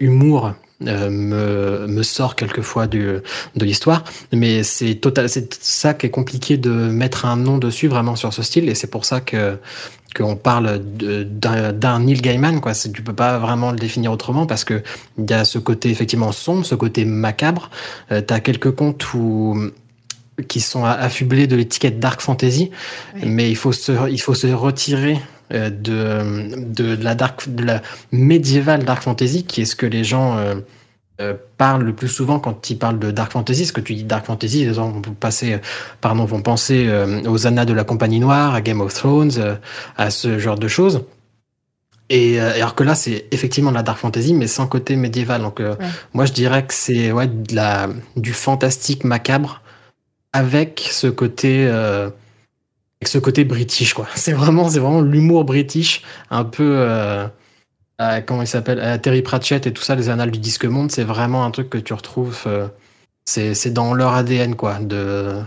humour 0.01 0.55
euh, 0.87 1.09
me, 1.09 1.87
me, 1.87 2.03
sort 2.03 2.35
quelquefois 2.35 2.87
du, 2.87 3.07
de 3.57 3.65
l'histoire. 3.65 4.05
Mais 4.33 4.63
c'est 4.65 4.97
total, 4.97 5.29
c'est 5.29 5.55
ça 5.63 5.95
qui 5.95 6.07
est 6.07 6.11
compliqué 6.11 6.57
de 6.57 6.71
mettre 6.71 7.27
un 7.27 7.37
nom 7.37 7.59
dessus 7.59 7.89
vraiment 7.89 8.17
sur 8.17 8.33
ce 8.33 8.43
style. 8.43 8.69
Et 8.69 8.75
c'est 8.75 8.91
pour 8.91 9.05
ça 9.05 9.21
que 9.21 9.59
qu'on 10.17 10.37
parle 10.37 10.79
d'un 10.79 11.99
Neil 11.99 12.21
Gaiman, 12.21 12.61
quoi. 12.61 12.73
Tu 12.73 13.03
peux 13.03 13.13
pas 13.13 13.39
vraiment 13.39 13.73
le 13.73 13.77
définir 13.77 14.13
autrement 14.13 14.47
parce 14.47 14.63
que 14.63 14.83
il 15.19 15.29
y 15.29 15.33
a 15.33 15.45
ce 15.45 15.59
côté 15.59 15.91
effectivement 15.91 16.31
sombre, 16.31 16.65
ce 16.65 16.77
côté 16.77 17.05
macabre. 17.05 17.71
Euh, 18.13 18.23
tu 18.27 18.33
as 18.33 18.41
quelques 18.41 18.71
contes 18.71 19.13
où 19.15 19.59
qui 20.49 20.61
sont 20.61 20.85
affublés 20.85 21.47
de 21.47 21.55
l'étiquette 21.55 22.01
dark 22.01 22.21
fantasy, 22.21 22.71
mais 23.25 23.51
il 23.51 23.55
faut 23.57 23.71
se, 23.73 24.11
il 24.11 24.21
faut 24.21 24.35
se 24.35 24.49
retirer 24.49 25.21
euh, 25.55 25.71
de, 25.71 26.65
de, 26.73 27.03
la 27.03 27.15
dark, 27.15 27.49
de 27.49 27.65
la 27.65 27.83
médiévale 28.13 28.85
dark 28.85 29.03
fantasy, 29.03 29.45
qui 29.45 29.63
est 29.63 29.65
ce 29.65 29.77
que 29.77 29.87
les 29.87 30.05
gens 30.05 30.37
euh, 30.37 30.57
euh, 31.21 31.35
parlent 31.59 31.85
le 31.85 31.95
plus 31.95 32.09
souvent 32.09 32.41
quand 32.41 32.71
ils 32.71 32.79
parlent 32.79 32.99
de 32.99 33.11
dark 33.11 33.33
fantasy. 33.33 33.67
Ce 33.67 33.73
que 33.73 33.81
tu 33.81 33.95
dis 33.95 34.05
dark 34.05 34.27
fantasy, 34.27 34.65
les 34.65 34.75
gens 34.75 34.91
vont 34.91 35.01
passer, 35.01 35.59
pardon, 36.01 36.25
vont 36.25 36.43
penser 36.43 36.91
aux 37.27 37.47
Annas 37.47 37.65
de 37.65 37.73
la 37.73 37.85
Compagnie 37.85 38.21
Noire, 38.21 38.55
à 38.55 38.61
Game 38.61 38.81
of 38.81 38.93
Thrones, 38.93 39.59
à 39.97 40.11
ce 40.11 40.39
genre 40.39 40.59
de 40.59 40.69
choses. 40.69 41.05
Et 42.11 42.39
alors 42.41 42.75
que 42.75 42.83
là, 42.83 42.95
c'est 42.95 43.27
effectivement 43.31 43.71
de 43.71 43.77
la 43.77 43.83
dark 43.83 43.99
fantasy, 43.99 44.35
mais 44.35 44.47
sans 44.47 44.67
côté 44.67 44.97
médiéval. 44.97 45.43
Donc, 45.43 45.63
moi, 46.13 46.27
je 46.27 46.33
dirais 46.33 46.67
que 46.67 46.75
c'est 46.75 47.13
ouais, 47.13 47.29
de 47.29 47.55
la, 47.55 47.89
du 48.17 48.33
fantastique 48.33 49.05
macabre 49.05 49.63
avec 50.33 50.89
ce 50.91 51.07
côté 51.07 51.71
ce 53.09 53.19
côté 53.19 53.45
british 53.45 53.95
quoi. 53.95 54.07
C'est 54.15 54.33
vraiment 54.33 54.69
c'est 54.69 54.81
vraiment 54.81 55.01
l'humour 55.01 55.45
british 55.45 56.03
un 56.31 56.45
peu 56.45 56.77
euh, 56.79 57.27
comment 58.27 58.43
il 58.43 58.47
s'appelle 58.47 59.01
Terry 59.01 59.23
Pratchett 59.23 59.67
et 59.67 59.73
tout 59.73 59.83
ça 59.83 59.95
les 59.95 60.09
annales 60.09 60.31
du 60.31 60.39
disque 60.39 60.65
monde, 60.65 60.91
c'est 60.91 61.05
vraiment 61.05 61.45
un 61.45 61.51
truc 61.51 61.71
que 61.71 61.79
tu 61.79 61.93
retrouves 61.93 62.43
euh, 62.47 62.69
c'est 63.25 63.73
dans 63.73 63.95
leur 63.95 64.13
ADN 64.13 64.55
quoi 64.57 64.79
de, 64.81 65.43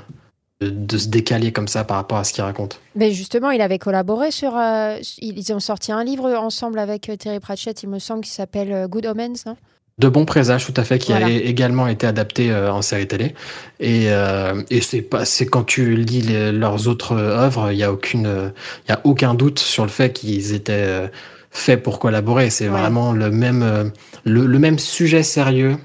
se 0.62 1.08
décaler 1.08 1.52
comme 1.52 1.68
ça 1.68 1.84
par 1.84 1.98
rapport 1.98 2.18
à 2.18 2.24
ce 2.24 2.34
qu'ils 2.34 2.44
racontent. 2.44 2.78
Mais 2.96 3.12
justement, 3.12 3.52
il 3.52 3.62
avait 3.62 3.78
collaboré 3.78 4.32
sur. 4.32 4.58
Euh, 4.58 4.98
ils 5.20 5.54
ont 5.54 5.60
sorti 5.60 5.92
un 5.92 6.04
livre 6.04 6.34
ensemble 6.34 6.80
avec 6.80 7.12
Terry 7.20 7.40
Pratchett, 7.40 7.84
il 7.84 7.90
me 7.90 8.00
semble, 8.00 8.24
qui 8.24 8.32
s'appelle 8.32 8.88
Good 8.88 9.06
Omens, 9.06 9.46
non 9.46 9.56
de 10.00 10.10
bons 10.10 10.26
présages, 10.26 10.66
tout 10.66 10.74
à 10.80 10.84
fait, 10.84 11.00
qui 11.00 11.12
a 11.12 11.28
également 11.28 11.88
été 11.88 12.06
adapté 12.06 12.52
euh, 12.52 12.72
en 12.72 12.84
série 12.84 13.08
télé. 13.08 13.34
Et, 13.80 14.06
euh, 14.12 14.62
et 14.70 14.82
c'est 14.82 15.02
pas, 15.02 15.26
c'est 15.26 15.48
quand 15.48 15.64
tu 15.64 15.96
lis 15.96 16.22
leurs 16.52 16.88
autres 16.88 17.16
œuvres, 17.16 17.72
il 17.72 17.80
y 17.80 17.84
a 17.84 17.92
aucune, 17.92 18.52
il 18.86 18.92
y 18.92 18.94
a 18.94 19.02
aucun 19.06 19.34
doute 19.34 19.58
sur 19.58 19.84
le 19.84 19.90
fait 19.90 20.14
qu'ils 20.14 20.54
étaient 20.54 20.74
euh, 20.74 21.08
faits 21.50 21.82
pour 21.82 21.98
collaborer. 21.98 22.52
C'est 22.52 22.68
vraiment 22.68 23.12
le 23.12 23.32
même, 23.32 23.92
le, 24.24 24.60
même 24.60 24.78
sujet 24.78 25.24
sérieux, 25.24 25.78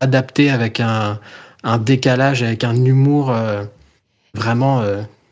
adapté 0.00 0.50
avec 0.50 0.80
un, 0.80 1.20
un 1.62 1.78
décalage, 1.78 2.42
avec 2.42 2.64
un 2.64 2.84
humour 2.84 3.32
vraiment 4.34 4.82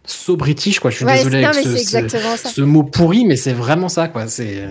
so 0.04 0.36
british 0.36 0.78
quoi. 0.78 0.90
Je 0.92 0.96
suis 0.96 1.04
désolé 1.04 1.44
avec 1.44 1.64
ce, 1.64 2.48
ce, 2.48 2.60
mot 2.60 2.84
pourri, 2.84 3.24
mais 3.24 3.36
c'est 3.36 3.52
vraiment 3.52 3.88
ça 3.88 4.06
quoi. 4.06 4.28
C'est 4.28 4.64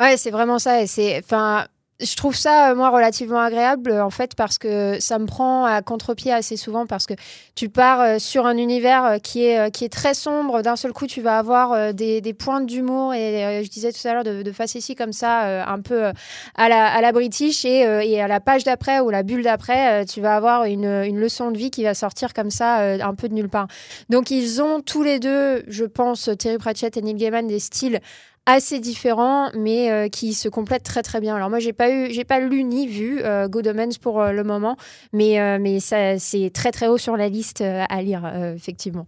Ouais, 0.00 0.16
c'est 0.16 0.30
vraiment 0.30 0.58
ça. 0.58 0.82
Et 0.82 0.86
c'est, 0.86 1.22
enfin, 1.22 1.66
je 2.00 2.16
trouve 2.16 2.34
ça, 2.34 2.70
euh, 2.70 2.74
moi, 2.74 2.90
relativement 2.90 3.40
agréable, 3.40 3.92
en 4.00 4.10
fait, 4.10 4.34
parce 4.34 4.58
que 4.58 4.98
ça 5.00 5.18
me 5.18 5.26
prend 5.26 5.64
à 5.64 5.82
contre-pied 5.82 6.32
assez 6.32 6.56
souvent, 6.56 6.86
parce 6.86 7.06
que 7.06 7.14
tu 7.54 7.68
pars 7.68 8.00
euh, 8.00 8.18
sur 8.18 8.46
un 8.46 8.56
univers 8.56 9.04
euh, 9.04 9.18
qui 9.18 9.44
est, 9.44 9.70
qui 9.70 9.84
est 9.84 9.92
très 9.92 10.14
sombre. 10.14 10.62
D'un 10.62 10.76
seul 10.76 10.92
coup, 10.92 11.06
tu 11.06 11.20
vas 11.20 11.38
avoir 11.38 11.94
des, 11.94 12.20
des 12.20 12.34
pointes 12.34 12.66
d'humour, 12.66 13.14
et 13.14 13.62
je 13.64 13.68
disais 13.70 13.92
tout 13.92 14.06
à 14.06 14.14
l'heure, 14.14 14.24
de, 14.24 14.42
de 14.42 14.52
ici 14.76 14.94
comme 14.94 15.12
ça, 15.12 15.66
un 15.66 15.80
peu 15.80 16.12
à 16.54 16.68
la, 16.68 16.86
à 16.86 17.00
la 17.00 17.12
british, 17.12 17.64
et, 17.64 17.80
et 17.80 18.20
à 18.22 18.28
la 18.28 18.38
page 18.38 18.62
d'après 18.64 19.00
ou 19.00 19.10
la 19.10 19.22
bulle 19.22 19.42
d'après, 19.42 20.04
tu 20.06 20.20
vas 20.20 20.36
avoir 20.36 20.64
une, 20.64 20.84
une, 20.84 21.18
leçon 21.18 21.50
de 21.50 21.58
vie 21.58 21.70
qui 21.70 21.82
va 21.82 21.94
sortir 21.94 22.32
comme 22.32 22.50
ça, 22.50 22.76
un 22.78 23.14
peu 23.14 23.28
de 23.28 23.34
nulle 23.34 23.48
part. 23.48 23.66
Donc, 24.08 24.30
ils 24.30 24.62
ont 24.62 24.80
tous 24.80 25.02
les 25.02 25.18
deux, 25.18 25.64
je 25.66 25.84
pense, 25.84 26.30
Terry 26.38 26.58
Pratchett 26.58 26.96
et 26.96 27.02
Neil 27.02 27.14
Gaiman, 27.14 27.46
des 27.46 27.58
styles 27.58 28.00
assez 28.46 28.80
différents, 28.80 29.50
mais 29.54 29.90
euh, 29.90 30.08
qui 30.08 30.34
se 30.34 30.48
complètent 30.48 30.82
très 30.82 31.02
très 31.02 31.20
bien. 31.20 31.36
Alors 31.36 31.48
moi, 31.48 31.60
j'ai 31.60 31.72
pas 31.72 31.90
eu, 31.90 32.12
j'ai 32.12 32.24
pas 32.24 32.40
lu 32.40 32.64
ni 32.64 32.86
vu 32.86 33.20
euh, 33.22 33.48
Good 33.48 33.68
Omens 33.68 33.98
pour 34.00 34.20
euh, 34.20 34.32
le 34.32 34.44
moment, 34.44 34.76
mais 35.12 35.58
mais 35.58 35.80
ça 35.80 36.18
c'est 36.18 36.50
très 36.52 36.72
très 36.72 36.88
haut 36.88 36.98
sur 36.98 37.16
la 37.16 37.28
liste 37.28 37.62
à 37.62 38.02
lire 38.02 38.30
effectivement. 38.56 39.06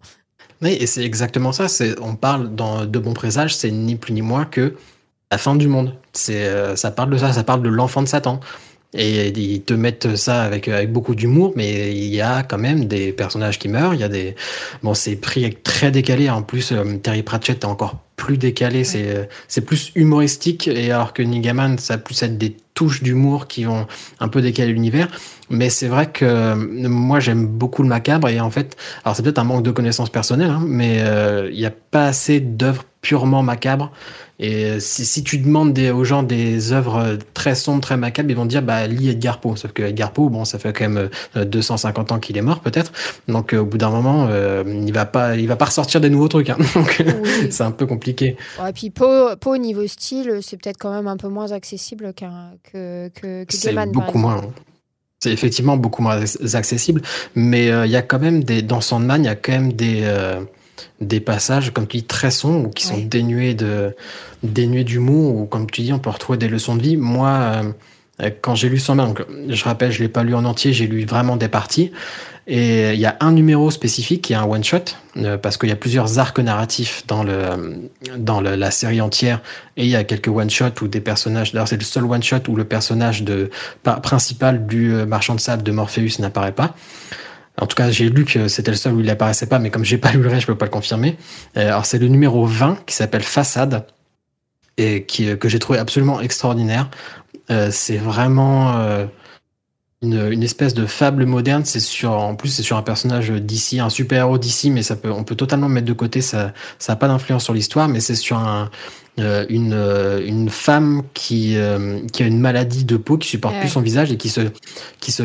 Oui, 0.63 0.77
et 0.81 0.87
c'est 0.87 1.05
exactement 1.05 1.53
ça. 1.53 1.69
C'est, 1.69 1.99
on 2.01 2.17
parle 2.17 2.55
dans 2.55 2.87
De 2.87 2.99
bons 2.99 3.15
présages, 3.15 3.57
c'est 3.57 3.71
ni 3.71 3.97
plus 3.97 4.13
ni 4.13 4.23
moins 4.23 4.45
que 4.45 4.77
la 5.31 5.39
fin 5.39 5.57
du 5.57 5.69
monde. 5.69 5.95
C'est, 6.13 6.77
ça 6.77 6.91
parle 6.91 7.11
de 7.11 7.19
ça, 7.19 7.33
ça 7.33 7.45
parle 7.45 7.63
de 7.63 7.69
l'enfant 7.69 8.03
de 8.03 8.09
Satan. 8.09 8.41
Et 8.97 9.29
ils 9.29 9.63
te 9.63 9.75
mettent 9.75 10.15
ça 10.15 10.43
avec, 10.43 10.69
avec 10.69 10.93
beaucoup 10.93 11.17
d'humour, 11.17 11.53
mais 11.57 11.93
il 11.93 12.15
y 12.15 12.21
a 12.21 12.45
quand 12.45 12.59
même 12.59 12.85
des 12.85 13.13
personnages 13.13 13.59
qui 13.59 13.69
meurent. 13.69 13.95
Il 13.95 14.01
y 14.01 14.05
a 14.05 14.09
des. 14.09 14.37
Bon, 14.83 14.95
c'est 14.95 15.17
pris 15.17 15.53
très 15.65 15.91
décalé. 15.91 16.31
En 16.31 16.43
plus, 16.43 16.73
Terry 17.03 17.25
Pratchett 17.25 17.65
est 17.65 17.67
encore 17.67 18.04
plus 18.17 18.39
décalé, 18.39 18.85
c'est 18.85 19.29
c'est 19.49 19.63
plus 19.63 19.93
humoristique 19.95 20.69
et 20.69 20.91
alors 20.93 21.13
que 21.13 21.23
Nigaman 21.23 21.79
ça 21.79 21.95
a 21.95 21.99
plus 21.99 22.23
être 22.23 22.39
des 22.39 22.57
touches 22.75 23.03
d'humour 23.03 23.47
qui 23.47 23.65
vont 23.65 23.87
un 24.21 24.29
peu 24.29 24.43
décaler 24.43 24.73
l'univers, 24.73 25.09
mais 25.51 25.71
c'est 25.71 25.89
vrai 25.89 26.11
que 26.11 26.25
euh, 26.25 26.55
moi 26.57 27.21
j'aime 27.21 27.47
beaucoup 27.47 27.83
le 27.83 27.89
macabre 27.89 28.29
et 28.29 28.41
en 28.41 28.51
fait, 28.51 28.77
alors 29.05 29.17
c'est 29.17 29.23
peut-être 29.23 29.39
un 29.39 29.45
manque 29.45 29.63
de 29.63 29.71
connaissances 29.71 30.11
personnelles, 30.11 30.51
hein, 30.51 30.63
mais 30.67 30.99
euh, 31.01 31.49
il 31.53 31.59
n'y 31.59 31.67
a 31.67 31.73
pas 31.73 32.07
assez 32.07 32.41
d'œuvres 32.41 32.85
purement 33.01 33.43
macabres 33.43 33.93
Et 34.39 34.81
si, 34.81 35.05
si 35.05 35.23
tu 35.23 35.39
demandes 35.39 35.73
des, 35.73 35.91
aux 35.91 36.05
gens 36.05 36.23
des 36.23 36.73
œuvres 36.73 37.19
très 37.35 37.55
sombres, 37.55 37.81
très 37.81 37.97
macabres, 37.97 38.31
ils 38.31 38.37
vont 38.37 38.47
dire 38.47 38.63
bah 38.63 38.87
lis 38.87 39.11
Edgar 39.11 39.41
Poe. 39.41 39.57
Sauf 39.57 39.73
que 39.73 39.83
Edgar 39.83 40.13
Poe, 40.13 40.29
bon, 40.29 40.45
ça 40.45 40.59
fait 40.59 40.73
quand 40.73 40.89
même 40.89 41.09
250 41.37 42.13
ans 42.13 42.19
qu'il 42.19 42.37
est 42.37 42.43
mort 42.43 42.61
peut-être. 42.61 42.93
Donc 43.29 43.53
au 43.53 43.65
bout 43.65 43.79
d'un 43.79 43.91
moment, 43.91 44.29
il 44.67 44.93
va 44.93 45.07
pas, 45.07 45.37
il 45.37 45.47
va 45.47 45.57
pas 45.57 45.67
ressortir 45.67 46.01
des 46.01 46.11
nouveaux 46.11 46.29
trucs. 46.29 46.51
Hein. 46.51 46.57
Donc 46.75 47.03
c'est 47.51 47.63
un 47.63 47.71
peu 47.71 47.87
compliqué. 47.87 48.37
et 48.67 48.73
puis 48.73 48.91
Poe, 48.91 49.37
Poe 49.41 49.59
niveau 49.59 49.87
style, 49.87 50.41
c'est 50.43 50.57
peut-être 50.57 50.79
quand 50.79 50.93
même 50.93 51.07
un 51.07 51.17
peu 51.17 51.29
moins 51.29 51.53
accessible 51.53 52.13
qu'un 52.15 52.53
que 52.73 53.09
que, 53.09 53.45
que 53.45 53.57
C'est 53.57 53.75
beaucoup 53.93 54.19
moins. 54.19 54.43
C'est 55.21 55.33
effectivement 55.33 55.79
beaucoup 55.79 56.03
moins 56.03 56.21
accessible, 56.53 57.01
mais 57.35 57.71
euh, 57.71 57.87
il 57.87 57.93
y 57.93 57.97
a 57.97 58.03
quand 58.03 58.19
même 58.19 58.45
des 58.45 58.61
dans 58.61 58.83
Sandman, 58.83 59.23
il 59.23 59.27
y 59.27 59.31
a 59.31 59.35
quand 59.35 59.53
même 59.53 59.73
des 59.73 60.01
euh, 60.03 60.41
des 61.01 61.21
passages, 61.21 61.73
comme 61.73 61.87
tu 61.87 61.99
dis, 61.99 62.05
très 62.05 62.31
sombres, 62.31 62.71
qui 62.75 62.87
sont 62.87 62.99
dénués 62.99 63.55
de 63.55 63.95
dénués 64.43 64.85
d'humour, 64.85 65.37
ou 65.37 65.47
comme 65.47 65.71
tu 65.71 65.83
dis, 65.83 65.93
on 65.93 65.99
peut 65.99 66.11
retrouver 66.11 66.39
des 66.39 66.49
leçons 66.49 66.77
de 66.77 66.83
vie. 66.83 66.97
Moi, 66.97 67.63
euh, 68.23 68.31
quand 68.43 68.55
j'ai 68.55 68.69
lu 68.69 68.79
Sandman, 68.79 69.15
je 69.49 69.65
rappelle, 69.65 69.91
je 69.91 70.03
l'ai 70.03 70.09
pas 70.09 70.23
lu 70.23 70.35
en 70.35 70.45
entier, 70.45 70.73
j'ai 70.73 70.87
lu 70.87 71.05
vraiment 71.05 71.37
des 71.37 71.49
parties. 71.49 71.91
Et 72.47 72.93
il 72.93 73.01
y 73.01 73.07
a 73.07 73.17
un 73.21 73.33
numéro 73.33 73.71
spécifique 73.71 74.21
qui 74.23 74.35
est 74.35 74.37
un 74.37 74.45
one-shot, 74.45 74.97
euh, 75.17 75.39
parce 75.39 75.57
qu'il 75.57 75.71
y 75.71 75.73
a 75.73 75.77
plusieurs 75.77 76.19
arcs 76.19 76.39
narratifs 76.39 77.05
dans, 77.07 77.25
le, 77.25 77.89
dans 78.19 78.43
la 78.43 78.71
série 78.71 79.01
entière, 79.01 79.41
et 79.79 79.85
il 79.85 79.89
y 79.89 79.97
a 79.97 80.05
quelques 80.05 80.29
one-shots 80.29 80.83
où 80.83 80.89
des 80.89 81.01
personnages, 81.01 81.53
d'ailleurs 81.53 81.69
c'est 81.69 81.79
le 81.79 81.85
seul 81.85 82.05
one-shot 82.05 82.41
où 82.49 82.57
le 82.57 82.65
personnage 82.65 83.23
de, 83.23 83.51
principal 84.03 84.67
du 84.67 84.93
euh, 84.93 85.07
marchand 85.07 85.35
de 85.35 85.41
sable 85.41 85.63
de 85.63 85.73
Morpheus 85.73 86.19
n'apparaît 86.21 86.53
pas. 86.53 86.75
En 87.61 87.67
tout 87.67 87.77
cas, 87.77 87.91
j'ai 87.91 88.09
lu 88.09 88.25
que 88.25 88.49
c'était 88.49 88.71
le 88.71 88.77
seul 88.77 88.95
où 88.95 89.01
il 89.01 89.07
n'apparaissait 89.07 89.47
pas, 89.47 89.59
mais 89.59 89.71
comme 89.71 89.85
j'ai 89.85 89.99
pas 89.99 90.13
lu 90.13 90.23
le 90.23 90.29
reste, 90.29 90.43
je 90.43 90.47
peux 90.47 90.59
pas 90.59 90.67
le 90.67 90.71
confirmer. 90.71 91.17
Euh, 91.57 91.69
alors 91.69 91.87
c'est 91.87 91.99
le 91.99 92.09
numéro 92.09 92.47
20 92.47 92.85
qui 92.87 92.95
s'appelle 92.95 93.23
Façade, 93.23 93.87
et 94.77 95.05
qui, 95.05 95.39
que 95.39 95.49
j'ai 95.49 95.61
trouvé 95.61 95.79
absolument 95.79 96.21
extraordinaire. 96.21 96.91
c'est 97.71 97.97
vraiment 97.97 99.07
une, 100.03 100.43
espèce 100.43 100.75
de 100.75 100.87
fable 100.87 101.27
moderne. 101.27 101.65
C'est 101.65 101.81
sur, 101.81 102.13
en 102.13 102.35
plus, 102.35 102.49
c'est 102.49 102.63
sur 102.63 102.77
un 102.77 102.83
personnage 102.83 103.31
d'ici, 103.31 103.81
un 103.81 103.91
super 103.91 104.19
héros 104.19 104.39
d'ici, 104.39 104.71
mais 104.71 104.83
ça 104.83 104.97
peut, 104.97 105.11
on 105.11 105.25
peut 105.25 105.37
totalement 105.37 105.69
mettre 105.69 105.87
de 105.87 105.93
côté. 105.93 106.21
Ça, 106.21 106.53
ça 106.79 106.93
n'a 106.93 106.97
pas 106.97 107.09
d'influence 107.09 107.45
sur 107.45 107.55
l'histoire, 107.55 107.89
mais 107.89 108.01
c'est 108.01 108.15
sur 108.15 108.39
un, 108.39 108.71
euh, 109.21 109.47
une, 109.49 109.75
euh, 109.75 110.27
une 110.27 110.49
femme 110.49 111.03
qui, 111.15 111.57
euh, 111.57 112.01
qui 112.13 112.23
a 112.23 112.27
une 112.27 112.41
maladie 112.41 112.85
de 112.85 112.97
peau, 112.97 113.17
qui 113.17 113.29
supporte 113.29 113.59
plus 113.61 113.69
son 113.69 113.81
visage 113.81 114.11
et 114.11 114.17
qui 114.17 114.29
se, 114.29 114.41
qui 115.01 115.13
se 115.13 115.23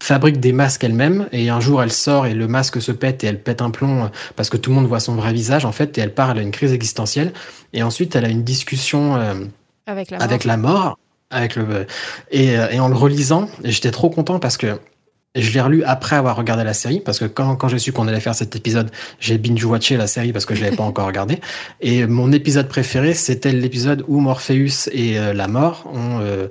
fabrique 0.00 0.40
des 0.40 0.52
masques 0.52 0.84
elle-même 0.84 1.28
et 1.32 1.48
un 1.48 1.60
jour 1.60 1.82
elle 1.82 1.92
sort 1.92 2.26
et 2.26 2.34
le 2.34 2.48
masque 2.48 2.80
se 2.80 2.92
pète 2.92 3.24
et 3.24 3.26
elle 3.26 3.40
pète 3.40 3.62
un 3.62 3.70
plomb 3.70 4.10
parce 4.36 4.50
que 4.50 4.56
tout 4.56 4.70
le 4.70 4.76
monde 4.76 4.86
voit 4.86 5.00
son 5.00 5.14
vrai 5.14 5.32
visage 5.32 5.64
en 5.64 5.72
fait 5.72 5.96
et 5.98 6.00
elle 6.00 6.14
part 6.14 6.30
elle 6.30 6.38
a 6.38 6.42
une 6.42 6.50
crise 6.50 6.72
existentielle. 6.72 7.32
Et 7.72 7.82
ensuite 7.82 8.16
elle 8.16 8.24
a 8.24 8.28
une 8.28 8.44
discussion 8.44 9.16
avec 9.86 10.10
la 10.10 10.18
avec 10.18 10.44
la 10.44 10.56
mort 10.56 10.98
avec 11.30 11.56
le 11.56 11.86
et, 12.30 12.52
et 12.52 12.80
en 12.80 12.88
le 12.88 12.94
relisant, 12.94 13.48
j'étais 13.64 13.90
trop 13.90 14.10
content 14.10 14.38
parce 14.38 14.56
que 14.56 14.78
je 15.34 15.50
l'ai 15.52 15.60
relu 15.60 15.82
après 15.82 16.14
avoir 16.14 16.36
regardé 16.36 16.62
la 16.62 16.74
série, 16.74 17.00
parce 17.00 17.18
que 17.18 17.24
quand, 17.24 17.56
quand 17.56 17.66
j'ai 17.66 17.80
su 17.80 17.92
qu'on 17.92 18.06
allait 18.06 18.20
faire 18.20 18.36
cet 18.36 18.54
épisode, 18.54 18.90
j'ai 19.18 19.36
binge-watché 19.36 19.96
la 19.96 20.06
série 20.06 20.32
parce 20.32 20.46
que 20.46 20.54
je 20.54 20.62
l'avais 20.62 20.76
pas 20.76 20.82
encore 20.84 21.06
regardé. 21.06 21.40
Et 21.80 22.06
mon 22.06 22.30
épisode 22.30 22.68
préféré, 22.68 23.14
c'était 23.14 23.50
l'épisode 23.52 24.04
où 24.06 24.20
Morpheus 24.20 24.88
et 24.92 25.18
euh, 25.18 25.32
la 25.32 25.48
mort 25.48 25.90
ont, 25.92 26.20
euh, 26.20 26.46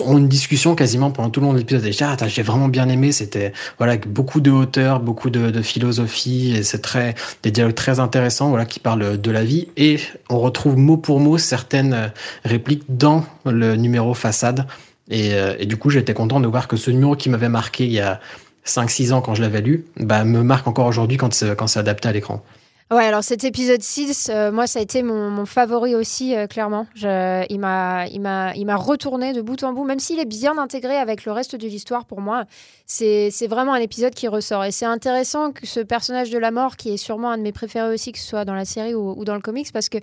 ont, 0.00 0.16
une 0.16 0.28
discussion 0.28 0.74
quasiment 0.74 1.10
pendant 1.10 1.28
tout 1.28 1.40
le 1.40 1.46
long 1.46 1.52
de 1.52 1.58
l'épisode. 1.58 1.84
Et 1.84 1.92
j'ai 1.92 2.04
ah, 2.04 2.16
j'ai 2.26 2.42
vraiment 2.42 2.68
bien 2.68 2.88
aimé. 2.88 3.12
C'était 3.12 3.52
voilà 3.76 3.98
beaucoup 3.98 4.40
de 4.40 4.50
hauteur, 4.50 5.00
beaucoup 5.00 5.28
de, 5.28 5.50
de 5.50 5.62
philosophie, 5.62 6.54
et 6.56 6.62
c'est 6.62 6.80
très 6.80 7.14
des 7.42 7.50
dialogues 7.50 7.74
très 7.74 8.00
intéressants, 8.00 8.48
voilà, 8.48 8.64
qui 8.64 8.80
parlent 8.80 9.20
de 9.20 9.30
la 9.30 9.44
vie. 9.44 9.68
Et 9.76 9.98
on 10.30 10.40
retrouve 10.40 10.78
mot 10.78 10.96
pour 10.96 11.20
mot 11.20 11.36
certaines 11.36 11.92
euh, 11.92 12.08
répliques 12.44 12.84
dans 12.88 13.26
le 13.44 13.76
numéro 13.76 14.14
façade 14.14 14.66
euh, 15.12 15.56
et, 15.58 15.66
du 15.66 15.76
coup, 15.76 15.90
j'étais 15.90 16.14
content 16.14 16.40
de 16.40 16.46
voir 16.46 16.68
que 16.68 16.76
ce 16.76 16.90
numéro 16.90 17.16
qui 17.16 17.28
m'avait 17.28 17.48
marqué 17.48 17.84
il 17.84 17.92
y 17.92 18.00
a 18.00 18.20
5-6 18.66 19.12
ans 19.12 19.20
quand 19.20 19.34
je 19.34 19.42
l'avais 19.42 19.60
lu, 19.60 19.84
bah, 19.96 20.24
me 20.24 20.42
marque 20.42 20.66
encore 20.66 20.86
aujourd'hui 20.86 21.16
quand 21.16 21.32
c'est, 21.34 21.56
quand 21.56 21.66
c'est 21.66 21.80
adapté 21.80 22.08
à 22.08 22.12
l'écran. 22.12 22.42
Ouais, 22.90 23.04
alors 23.04 23.24
cet 23.24 23.42
épisode 23.44 23.80
6, 23.80 24.28
euh, 24.30 24.52
moi, 24.52 24.66
ça 24.66 24.78
a 24.78 24.82
été 24.82 25.02
mon, 25.02 25.46
favori 25.46 25.94
aussi, 25.94 26.36
euh, 26.36 26.46
clairement. 26.46 26.86
Il, 26.94 27.58
m'a, 27.58 28.06
il, 28.08 28.20
m'a, 28.20 28.54
il 28.54 28.66
m'a 28.66 28.76
retourné 28.76 29.32
de 29.32 29.40
bout 29.40 29.62
en 29.64 29.72
bout, 29.72 29.84
même 29.84 29.98
s'il 29.98 30.18
est 30.18 30.26
bien 30.26 30.58
intégré 30.58 30.96
avec 30.96 31.24
le 31.24 31.32
reste 31.32 31.56
de 31.56 31.66
l'histoire 31.66 32.04
pour 32.04 32.20
moi. 32.20 32.44
C'est, 32.84 33.30
c'est 33.30 33.46
vraiment 33.46 33.72
un 33.72 33.80
épisode 33.80 34.14
qui 34.14 34.28
ressort. 34.28 34.64
Et 34.64 34.72
c'est 34.72 34.84
intéressant 34.84 35.52
que 35.52 35.66
ce 35.66 35.80
personnage 35.80 36.28
de 36.28 36.38
la 36.38 36.50
mort, 36.50 36.76
qui 36.76 36.90
est 36.92 36.98
sûrement 36.98 37.30
un 37.30 37.38
de 37.38 37.42
mes 37.42 37.52
préférés 37.52 37.94
aussi, 37.94 38.12
que 38.12 38.18
ce 38.18 38.26
soit 38.26 38.44
dans 38.44 38.54
la 38.54 38.66
série 38.66 38.94
ou 38.94 39.24
dans 39.24 39.34
le 39.36 39.40
comics, 39.40 39.72
parce 39.72 39.88
que 39.88 39.98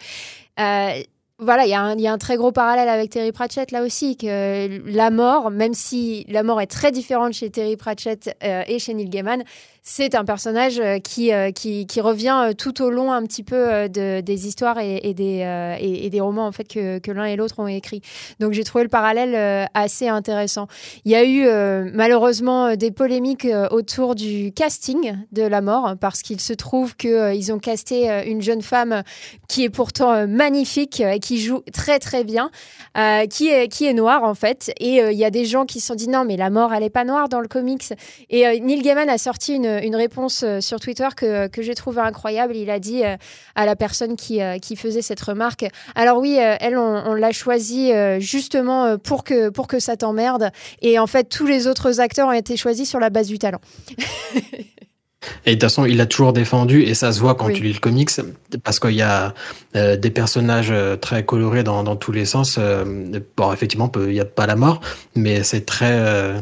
voilà, 1.39 1.65
il 1.65 1.69
y, 1.69 2.07
a 2.07 2.11
un 2.11 2.17
très 2.17 2.35
gros 2.35 2.51
parallèle 2.51 2.89
avec 2.89 3.11
Terry 3.11 3.31
Pratchett 3.31 3.71
là 3.71 3.83
aussi, 3.83 4.17
que 4.17 4.81
la 4.85 5.09
mort, 5.09 5.51
même 5.51 5.73
si 5.73 6.25
la 6.27 6.43
mort 6.43 6.59
est 6.59 6.67
très 6.67 6.91
différente 6.91 7.31
chez 7.31 7.49
Terry 7.49 7.77
Pratchett 7.77 8.35
euh, 8.43 8.63
et 8.67 8.77
chez 8.77 8.93
Neil 8.93 9.09
Gaiman, 9.09 9.43
c'est 9.83 10.15
un 10.15 10.25
personnage 10.25 10.79
euh, 10.79 10.99
qui, 10.99 11.33
euh, 11.33 11.51
qui, 11.51 11.87
qui, 11.87 12.01
revient 12.01 12.49
euh, 12.49 12.53
tout 12.53 12.81
au 12.81 12.89
long 12.89 13.11
un 13.11 13.23
petit 13.23 13.43
peu 13.43 13.89
de, 13.89 14.21
des 14.21 14.47
histoires 14.47 14.79
et, 14.79 15.13
des, 15.13 15.77
et, 15.79 16.09
des 16.09 16.21
romans 16.21 16.45
en 16.45 16.51
fait 16.51 16.65
que, 16.65 16.99
que 16.99 17.11
l'un 17.11 17.25
et 17.25 17.35
l'autre 17.35 17.59
ont 17.59 17.67
écrit. 17.67 18.01
Donc 18.39 18.53
j'ai 18.53 18.63
trouvé 18.63 18.83
le 18.83 18.89
parallèle 18.89 19.67
assez 19.73 20.07
intéressant. 20.07 20.67
Il 21.05 21.11
y 21.11 21.15
a 21.15 21.23
eu 21.23 21.45
malheureusement 21.93 22.75
des 22.75 22.91
polémiques 22.91 23.47
autour 23.71 24.15
du 24.15 24.51
casting 24.53 25.15
de 25.31 25.43
la 25.43 25.61
mort 25.61 25.95
parce 25.99 26.21
qu'il 26.21 26.39
se 26.39 26.53
trouve 26.53 26.95
qu'ils 26.95 27.51
ont 27.51 27.59
casté 27.59 28.09
une 28.27 28.41
jeune 28.41 28.61
femme 28.61 29.03
qui 29.47 29.63
est 29.63 29.69
pourtant 29.69 30.27
magnifique 30.27 31.03
qui 31.21 31.39
joue 31.39 31.61
très 31.73 31.99
très 31.99 32.23
bien, 32.23 32.49
qui, 33.29 33.49
est, 33.49 33.67
qui 33.67 33.85
est 33.85 33.93
noire 33.93 34.23
en 34.23 34.35
fait. 34.35 34.71
Et 34.79 34.97
il 34.97 35.17
y 35.17 35.25
a 35.25 35.31
des 35.31 35.45
gens 35.45 35.65
qui 35.65 35.79
se 35.79 35.87
sont 35.87 35.95
dit 35.95 36.09
non 36.09 36.25
mais 36.25 36.37
la 36.37 36.49
mort 36.49 36.73
elle 36.73 36.83
est 36.83 36.89
pas 36.89 37.05
noire 37.05 37.29
dans 37.29 37.41
le 37.41 37.47
comics. 37.47 37.93
Et 38.29 38.59
Neil 38.59 38.81
Gaiman 38.81 39.09
a 39.09 39.17
sorti 39.17 39.53
une 39.53 39.68
une, 39.83 39.95
réponse 39.95 40.43
euh, 40.43 40.61
sur 40.61 40.79
Twitter 40.79 41.07
que, 41.15 41.47
que 41.47 41.61
j'ai 41.61 41.75
trouvé 41.75 42.01
incroyable. 42.01 42.55
Il 42.55 42.69
a 42.69 42.79
dit 42.79 43.03
euh, 43.03 43.15
à 43.55 43.65
la 43.65 43.75
personne 43.75 44.15
qui, 44.15 44.41
euh, 44.41 44.57
qui 44.57 44.75
faisait 44.75 45.01
cette 45.01 45.21
remarque 45.21 45.65
Alors, 45.95 46.19
oui, 46.19 46.37
elle, 46.37 46.77
on, 46.77 47.13
l'a 47.13 47.31
choisie 47.31 47.91
justement 48.19 48.97
pour 48.97 49.23
que, 49.23 49.49
pour 49.49 49.67
que 49.67 49.79
ça 49.79 49.97
t'emmerde. 49.97 50.51
Et 50.81 50.99
en 50.99 51.07
fait, 51.07 51.25
tous 51.25 51.45
les 51.45 51.67
autres 51.67 51.99
acteurs 51.99 52.27
ont 52.27 52.33
été 52.33 52.55
choisis 52.55 52.89
sur 52.89 52.99
la 52.99 53.09
base 53.09 53.27
du 53.27 53.39
talent. 53.39 53.59
Et 55.45 55.49
de 55.49 55.55
toute 55.55 55.63
façon, 55.63 55.85
il 55.85 55.97
l'a 55.97 56.05
toujours 56.05 56.31
défendu, 56.31 56.83
et 56.83 56.93
ça 56.93 57.11
se 57.11 57.19
voit 57.19 57.35
quand 57.35 57.51
tu 57.51 57.61
lis 57.61 57.73
le 57.73 57.79
comics, 57.79 58.09
parce 58.63 58.79
qu'il 58.79 58.95
y 58.95 59.01
a 59.01 59.33
des 59.73 60.11
personnages 60.11 60.73
très 61.01 61.25
colorés 61.25 61.63
dans, 61.63 61.83
dans 61.83 61.97
tous 61.97 62.13
les 62.13 62.23
sens. 62.23 62.57
bon, 63.35 63.51
effectivement, 63.51 63.91
il 63.97 64.13
n'y 64.13 64.21
a 64.21 64.25
pas 64.25 64.47
la 64.47 64.55
mort, 64.55 64.79
mais 65.15 65.43
c'est 65.43 65.65
très, 65.65 66.33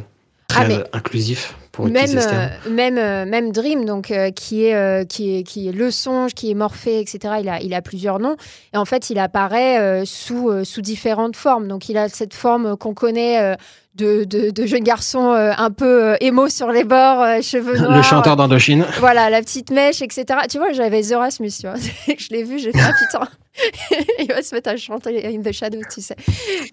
très 0.47 0.75
ah, 0.75 0.97
inclusif 0.97 1.55
même, 1.79 2.17
euh, 2.17 2.69
même, 2.69 2.97
euh, 2.97 3.25
même 3.25 3.51
Dream, 3.51 3.85
donc, 3.85 4.11
euh, 4.11 4.31
qui, 4.31 4.65
est, 4.65 5.07
qui, 5.09 5.37
est, 5.37 5.43
qui 5.43 5.67
est 5.67 5.71
le 5.71 5.91
songe, 5.91 6.33
qui 6.33 6.51
est 6.51 6.53
Morphée, 6.53 6.99
etc. 6.99 7.35
Il 7.41 7.49
a, 7.49 7.61
il 7.61 7.73
a 7.73 7.81
plusieurs 7.81 8.19
noms. 8.19 8.35
Et 8.73 8.77
en 8.77 8.85
fait, 8.85 9.09
il 9.09 9.19
apparaît 9.19 10.05
sous, 10.05 10.63
sous 10.63 10.81
différentes 10.81 11.35
formes. 11.35 11.67
Donc, 11.67 11.89
il 11.89 11.97
a 11.97 12.09
cette 12.09 12.33
forme 12.33 12.77
qu'on 12.77 12.93
connaît 12.93 13.57
de, 13.97 14.23
de, 14.23 14.49
de 14.51 14.65
jeunes 14.65 14.83
garçons 14.83 15.31
un 15.31 15.71
peu 15.71 16.15
émo 16.21 16.49
sur 16.49 16.71
les 16.71 16.83
bords, 16.83 17.25
cheveux 17.41 17.77
noirs. 17.77 17.97
Le 17.97 18.01
chanteur 18.01 18.35
d'Indochine. 18.35 18.85
Voilà, 18.99 19.29
la 19.29 19.41
petite 19.41 19.71
mèche, 19.71 20.01
etc. 20.01 20.25
Tu 20.49 20.57
vois, 20.57 20.71
j'avais 20.71 21.05
Erasmus, 21.09 21.51
tu 21.51 21.67
vois. 21.67 21.75
je 22.17 22.29
l'ai 22.29 22.43
vu, 22.43 22.59
j'ai 22.59 22.71
fait, 22.71 22.79
ah 22.81 22.93
putain. 22.93 23.27
il 24.19 24.27
va 24.27 24.41
se 24.41 24.53
mettre 24.53 24.69
à 24.69 24.77
chanter 24.77 25.25
In 25.25 25.41
the 25.41 25.51
Shadow, 25.51 25.79
tu 25.91 26.01
sais. 26.01 26.15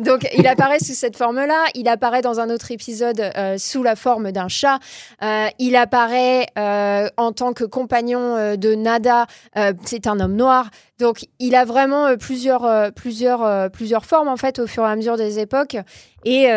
Donc, 0.00 0.26
il 0.36 0.46
apparaît 0.46 0.78
sous 0.78 0.92
cette 0.94 1.16
forme-là. 1.16 1.66
Il 1.74 1.88
apparaît 1.88 2.22
dans 2.22 2.40
un 2.40 2.50
autre 2.50 2.70
épisode 2.70 3.20
euh, 3.20 3.56
sous 3.58 3.82
la 3.82 3.96
forme 3.96 4.32
d'un 4.32 4.48
chat. 4.48 4.78
Euh, 5.22 5.46
il 5.58 5.76
apparaît 5.76 6.46
euh, 6.58 7.08
en 7.16 7.32
tant 7.32 7.52
que 7.52 7.64
compagnon 7.64 8.56
de 8.56 8.74
Nada. 8.74 9.26
c'est 9.84 10.06
un 10.06 10.20
homme 10.20 10.36
noir. 10.36 10.70
Donc, 10.98 11.26
il 11.38 11.54
a 11.54 11.64
vraiment 11.64 12.16
plusieurs, 12.16 12.92
plusieurs, 12.92 13.70
plusieurs 13.70 14.04
formes, 14.04 14.28
en 14.28 14.36
fait, 14.36 14.58
au 14.58 14.66
fur 14.66 14.84
et 14.84 14.86
à 14.86 14.96
mesure 14.96 15.16
des 15.16 15.38
époques. 15.38 15.76
Et, 16.24 16.48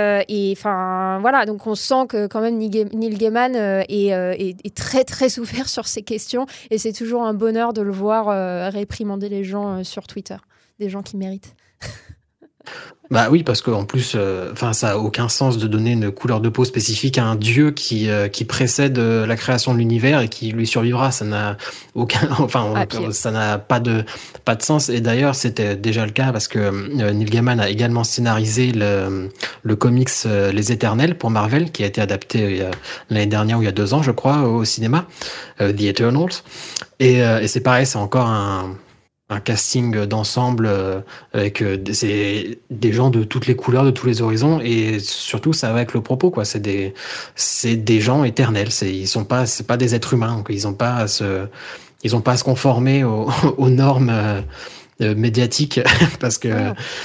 enfin, 0.52 1.20
voilà. 1.22 1.46
Donc, 1.46 1.66
on 1.68 1.76
sent 1.76 2.08
que 2.10 2.28
quand 2.28 2.42
même 2.42 2.58
Neil 2.58 3.16
Gaiman 3.18 3.56
est, 3.56 4.76
très, 4.76 5.04
très 5.04 5.30
souffert 5.38 5.68
sur 5.70 5.88
ces 5.88 6.04
questions. 6.04 6.46
Et 6.70 6.78
c'est 6.78 6.94
toujours 6.94 7.24
un 7.24 7.34
bonheur 7.34 7.74
de 7.74 7.82
le 7.82 7.92
voir 7.92 8.28
réprimander 8.72 9.30
les 9.30 9.44
gens 9.44 9.84
sur. 9.84 10.08
Twitter, 10.08 10.38
des 10.80 10.90
gens 10.90 11.04
qui 11.04 11.18
méritent. 11.18 11.56
Bah 13.10 13.30
oui, 13.32 13.44
parce 13.44 13.62
qu'en 13.62 13.86
plus, 13.86 14.14
euh, 14.16 14.50
enfin, 14.52 14.74
ça 14.74 14.92
a 14.92 14.98
aucun 14.98 15.30
sens 15.30 15.58
de 15.58 15.66
donner 15.68 15.94
une 15.94 16.12
couleur 16.12 16.42
de 16.42 16.50
peau 16.50 16.66
spécifique 16.66 17.18
à 17.18 17.24
un 17.24 17.36
dieu 17.36 17.72
qui 17.72 18.10
euh, 18.10 18.28
qui 18.28 18.44
précède 18.44 19.00
euh, 19.00 19.26
la 19.26 19.38
création 19.38 19.74
de 19.74 19.80
l'univers 19.80 20.20
et 20.20 20.28
qui 20.28 20.52
lui 20.52 20.68
survivra. 20.68 21.12
Ça 21.12 21.24
n'a 21.24 21.56
aucun, 21.96 22.28
enfin, 22.40 22.74
ah, 22.76 22.86
ça 23.12 23.32
n'a 23.32 23.60
pas 23.60 23.80
de 23.80 24.04
pas 24.44 24.56
de 24.56 24.62
sens. 24.62 24.90
Et 24.90 25.00
d'ailleurs, 25.00 25.36
c'était 25.36 25.78
déjà 25.78 26.06
le 26.06 26.12
cas 26.12 26.34
parce 26.34 26.50
que 26.50 27.12
Neil 27.12 27.26
Gaiman 27.26 27.62
a 27.62 27.70
également 27.70 28.04
scénarisé 28.04 28.74
le 28.74 29.30
le 29.64 29.76
comics 29.78 30.10
Les 30.26 30.72
Éternels 30.74 31.18
pour 31.18 31.30
Marvel, 31.30 31.72
qui 31.72 31.84
a 31.84 31.88
été 31.88 32.02
adapté 32.02 32.66
l'année 33.10 33.26
dernière 33.26 33.60
ou 33.60 33.62
il 33.62 33.66
y 33.66 33.70
a 33.70 33.74
deux 33.74 33.94
ans, 33.94 34.02
je 34.02 34.12
crois, 34.12 34.42
au 34.42 34.66
cinéma, 34.66 35.06
The 35.60 35.82
Eternals. 35.82 36.44
Et, 37.00 37.20
et 37.20 37.48
c'est 37.48 37.62
pareil, 37.62 37.86
c'est 37.86 37.98
encore 37.98 38.28
un 38.28 38.76
un 39.30 39.40
casting 39.40 40.06
d'ensemble 40.06 40.70
avec 41.34 41.62
des, 41.62 42.60
des 42.70 42.94
gens 42.94 43.10
de 43.10 43.24
toutes 43.24 43.48
les 43.48 43.56
couleurs, 43.56 43.84
de 43.84 43.92
tous 43.92 44.08
les 44.08 44.22
horizons, 44.22 44.62
et 44.62 45.00
surtout 45.00 45.52
ça 45.52 45.68
va 45.70 45.76
avec 45.76 45.94
le 45.94 46.02
propos 46.02 46.32
quoi. 46.32 46.46
C'est 46.46 46.62
des 46.62 46.94
c'est 47.36 47.76
des 47.76 48.00
gens 48.00 48.24
éternels. 48.24 48.72
C'est 48.72 48.94
ils 48.94 49.08
sont 49.08 49.26
pas 49.26 49.46
c'est 49.46 49.68
pas 49.68 49.78
des 49.78 49.96
êtres 49.96 50.14
humains. 50.14 50.42
Quoi. 50.46 50.56
Ils 50.56 50.68
ont 50.68 50.74
pas 50.74 50.96
à 50.96 51.08
se 51.08 51.48
ils 52.04 52.16
ont 52.16 52.22
pas 52.22 52.34
à 52.34 52.38
se 52.38 52.44
conformer 52.44 53.04
aux, 53.04 53.30
aux 53.58 53.70
normes 53.70 54.44
euh, 55.00 55.14
médiatique 55.14 55.80
parce 56.20 56.40
que 56.40 56.48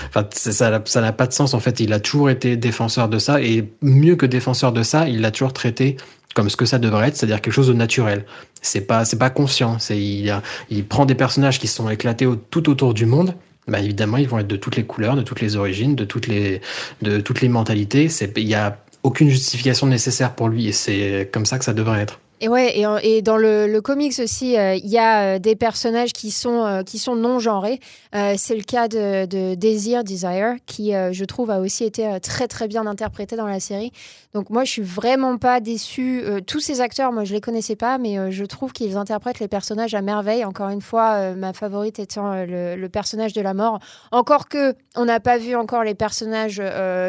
enfin 0.09 0.27
ça 0.33 0.81
ça 0.83 1.01
n'a 1.03 1.13
pas 1.13 1.27
de 1.27 1.33
sens 1.35 1.53
en 1.53 1.61
fait 1.61 1.79
il 1.79 1.93
a 1.93 2.01
toujours 2.01 2.31
été 2.31 2.57
défenseur 2.57 3.07
de 3.07 3.19
ça 3.19 3.43
et 3.43 3.71
mieux 3.83 4.17
que 4.17 4.25
défenseur 4.25 4.73
de 4.73 4.83
ça 4.83 5.09
il 5.09 5.21
l'a 5.21 5.31
toujours 5.31 5.53
traité 5.53 5.99
comme 6.35 6.51
ce 6.51 6.57
que 6.57 6.65
ça 6.65 6.79
devrait 6.79 7.09
être 7.09 7.17
c'est-à-dire 7.17 7.41
quelque 7.41 7.55
chose 7.55 7.69
de 7.69 7.73
naturel. 7.73 8.25
C'est 8.61 8.83
pas 8.83 9.05
c'est 9.05 9.19
pas 9.19 9.31
conscient. 9.31 9.79
C'est 9.79 9.99
il, 9.99 10.35
il 10.71 10.85
prend 10.85 11.07
des 11.07 11.15
personnages 11.15 11.59
qui 11.59 11.69
sont 11.69 11.89
éclatés 11.89 12.27
tout 12.51 12.71
autour 12.71 12.95
du 12.95 13.07
monde. 13.07 13.35
Bah 13.69 13.81
évidemment 13.81 14.17
ils 14.17 14.29
vont 14.29 14.39
être 14.39 14.49
de 14.49 14.57
toutes 14.57 14.77
les 14.77 14.85
couleurs 14.85 15.15
de 15.15 15.23
toutes 15.23 15.41
les 15.41 15.57
origines 15.57 15.95
de 15.95 16.05
toutes 16.05 16.27
les 16.27 16.61
de 17.03 17.21
toutes 17.21 17.41
les 17.41 17.49
mentalités. 17.49 18.09
Il 18.37 18.49
y 18.49 18.55
a 18.55 18.79
aucune 19.03 19.29
justification 19.29 19.87
nécessaire 19.87 20.35
pour 20.35 20.49
lui 20.49 20.69
et 20.69 20.73
c'est 20.73 21.29
comme 21.33 21.47
ça 21.47 21.59
que 21.59 21.65
ça 21.65 21.75
devrait 21.75 22.01
être 22.01 22.21
et 22.43 22.49
ouais, 22.49 22.77
et, 23.05 23.23
dans 23.23 23.37
le, 23.37 23.81
comics 23.81 24.19
aussi, 24.19 24.59
euh, 24.59 24.75
il 24.75 24.89
y 24.89 24.99
a 24.99 25.37
euh, 25.37 25.39
des 25.39 25.55
personnages 25.55 26.13
qui 26.13 26.33
sont, 26.33 26.65
euh, 26.65 26.83
qui 26.83 26.99
sont 26.99 27.15
non 27.15 27.39
genrés. 27.39 27.79
c'est 28.13 28.57
le 28.57 28.65
cas 28.65 28.89
de, 28.89 29.27
de 29.27 29.55
Desire, 29.55 30.03
Desire, 30.03 30.57
qui, 30.67 30.91
je 30.91 31.25
trouve, 31.25 31.51
a 31.51 31.61
aussi 31.61 31.85
été 31.85 32.19
très 32.21 32.49
très 32.49 32.67
bien 32.67 32.87
interprété 32.87 33.37
dans 33.37 33.47
la 33.47 33.61
série. 33.61 33.93
Donc 34.35 34.51
moi, 34.51 34.65
je 34.65 34.71
suis 34.73 34.83
vraiment 34.83 35.39
pas 35.39 35.61
déçue. 35.61 36.25
tous 36.47 36.61
ces 36.61 36.81
acteurs, 36.81 37.13
moi, 37.13 37.25
je 37.25 37.33
les 37.33 37.41
connaissais 37.41 37.77
pas, 37.77 37.97
mais 37.99 38.31
je 38.31 38.45
trouve 38.45 38.73
qu'ils 38.73 38.97
interprètent 38.97 39.41
les 39.41 39.49
personnages 39.49 39.95
à 39.95 40.03
merveille. 40.03 40.45
Encore 40.45 40.69
une 40.69 40.83
fois, 40.83 41.35
ma 41.35 41.53
favorite 41.53 41.99
étant 41.99 42.35
le, 42.45 42.77
le, 42.77 42.89
personnage 42.89 43.33
de 43.33 43.41
la 43.41 43.55
mort. 43.55 43.79
Encore 44.11 44.49
que 44.49 44.75
on 44.97 45.05
n'a 45.05 45.21
pas 45.21 45.39
vu 45.39 45.55
encore 45.55 45.85
les 45.85 45.95
personnages 45.95 46.63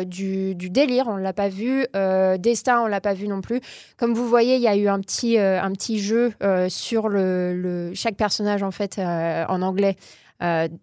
du, 0.06 0.56
du, 0.56 0.70
délire, 0.70 1.08
on 1.08 1.18
l'a 1.18 1.34
pas 1.34 1.50
vu. 1.50 1.86
Destin, 2.40 2.82
on 2.82 2.88
l'a 2.88 3.02
pas 3.02 3.14
vu 3.14 3.28
non 3.28 3.42
plus. 3.42 3.60
Comme 3.98 4.14
vous 4.14 4.28
voyez, 4.28 4.56
il 4.56 4.62
y 4.62 4.68
a 4.68 4.76
eu 4.76 4.88
un 4.88 5.00
petit 5.00 5.23
euh, 5.24 5.62
un 5.62 5.72
petit 5.72 6.00
jeu 6.00 6.34
euh, 6.44 6.68
sur 6.70 7.08
le, 7.08 7.92
chaque 7.94 8.16
personnage 8.16 8.64
en 8.64 8.72
fait 8.72 8.98
euh, 8.98 9.46
en 9.48 9.62
anglais. 9.62 9.96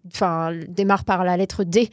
Enfin, 0.07 0.53
démarre 0.69 1.05
par 1.05 1.23
la 1.23 1.37
lettre 1.37 1.63
D. 1.63 1.91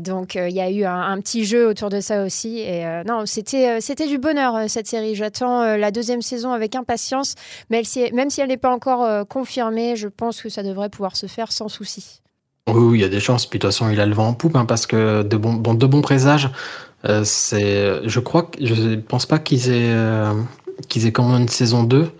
donc, 0.00 0.36
il 0.36 0.54
y 0.54 0.60
a 0.60 0.70
eu 0.70 0.84
un, 0.84 1.20
petit 1.20 1.44
jeu 1.44 1.68
autour 1.68 1.90
de 1.90 2.00
ça 2.00 2.24
aussi. 2.24 2.60
Et 2.60 2.82
non, 3.06 3.26
c'était 3.26 3.82
c'était 3.82 4.06
du 4.06 4.16
bonheur 4.16 4.70
cette 4.70 4.86
série. 4.86 5.14
J'attends 5.14 5.76
la 5.76 5.90
deuxième 5.90 6.22
saison 6.22 6.50
avec 6.52 6.74
impatience, 6.74 7.34
mais 7.68 7.82
même 8.14 8.30
si 8.30 8.40
elle 8.40 8.48
n'est 8.48 8.56
pas 8.56 8.72
encore 8.72 9.28
confirmée, 9.28 9.96
je 9.96 10.08
pense 10.08 10.40
que 10.40 10.48
ça 10.48 10.62
devrait 10.62 10.88
pouvoir 10.88 11.14
se 11.14 11.26
faire 11.26 11.52
sans 11.52 11.68
souci. 11.68 12.22
Oui, 12.66 13.00
il 13.00 13.02
y 13.02 13.04
a 13.04 13.10
des 13.10 13.20
chances. 13.20 13.44
Puis 13.44 13.58
de 13.58 13.66
toute 13.66 13.72
façon, 13.74 13.90
il 13.90 14.00
a 14.00 14.06
le 14.06 14.14
vent 14.14 14.28
en 14.28 14.32
poupe, 14.32 14.56
hein, 14.56 14.64
parce 14.64 14.86
que 14.86 15.22
de 15.22 15.36
bons, 15.36 15.52
bon, 15.52 15.74
de 15.74 15.86
bons 15.86 16.00
présages. 16.00 16.48
c'est, 17.24 18.08
je 18.08 18.20
crois 18.20 18.50
je 18.58 18.94
pense 18.94 19.26
pas 19.26 19.38
qu'ils 19.38 19.68
aient 19.70 19.94
qu'ils 20.88 21.06
aient 21.06 21.12
même 21.18 21.42
une 21.42 21.48
saison 21.48 21.82
2. 21.82 22.10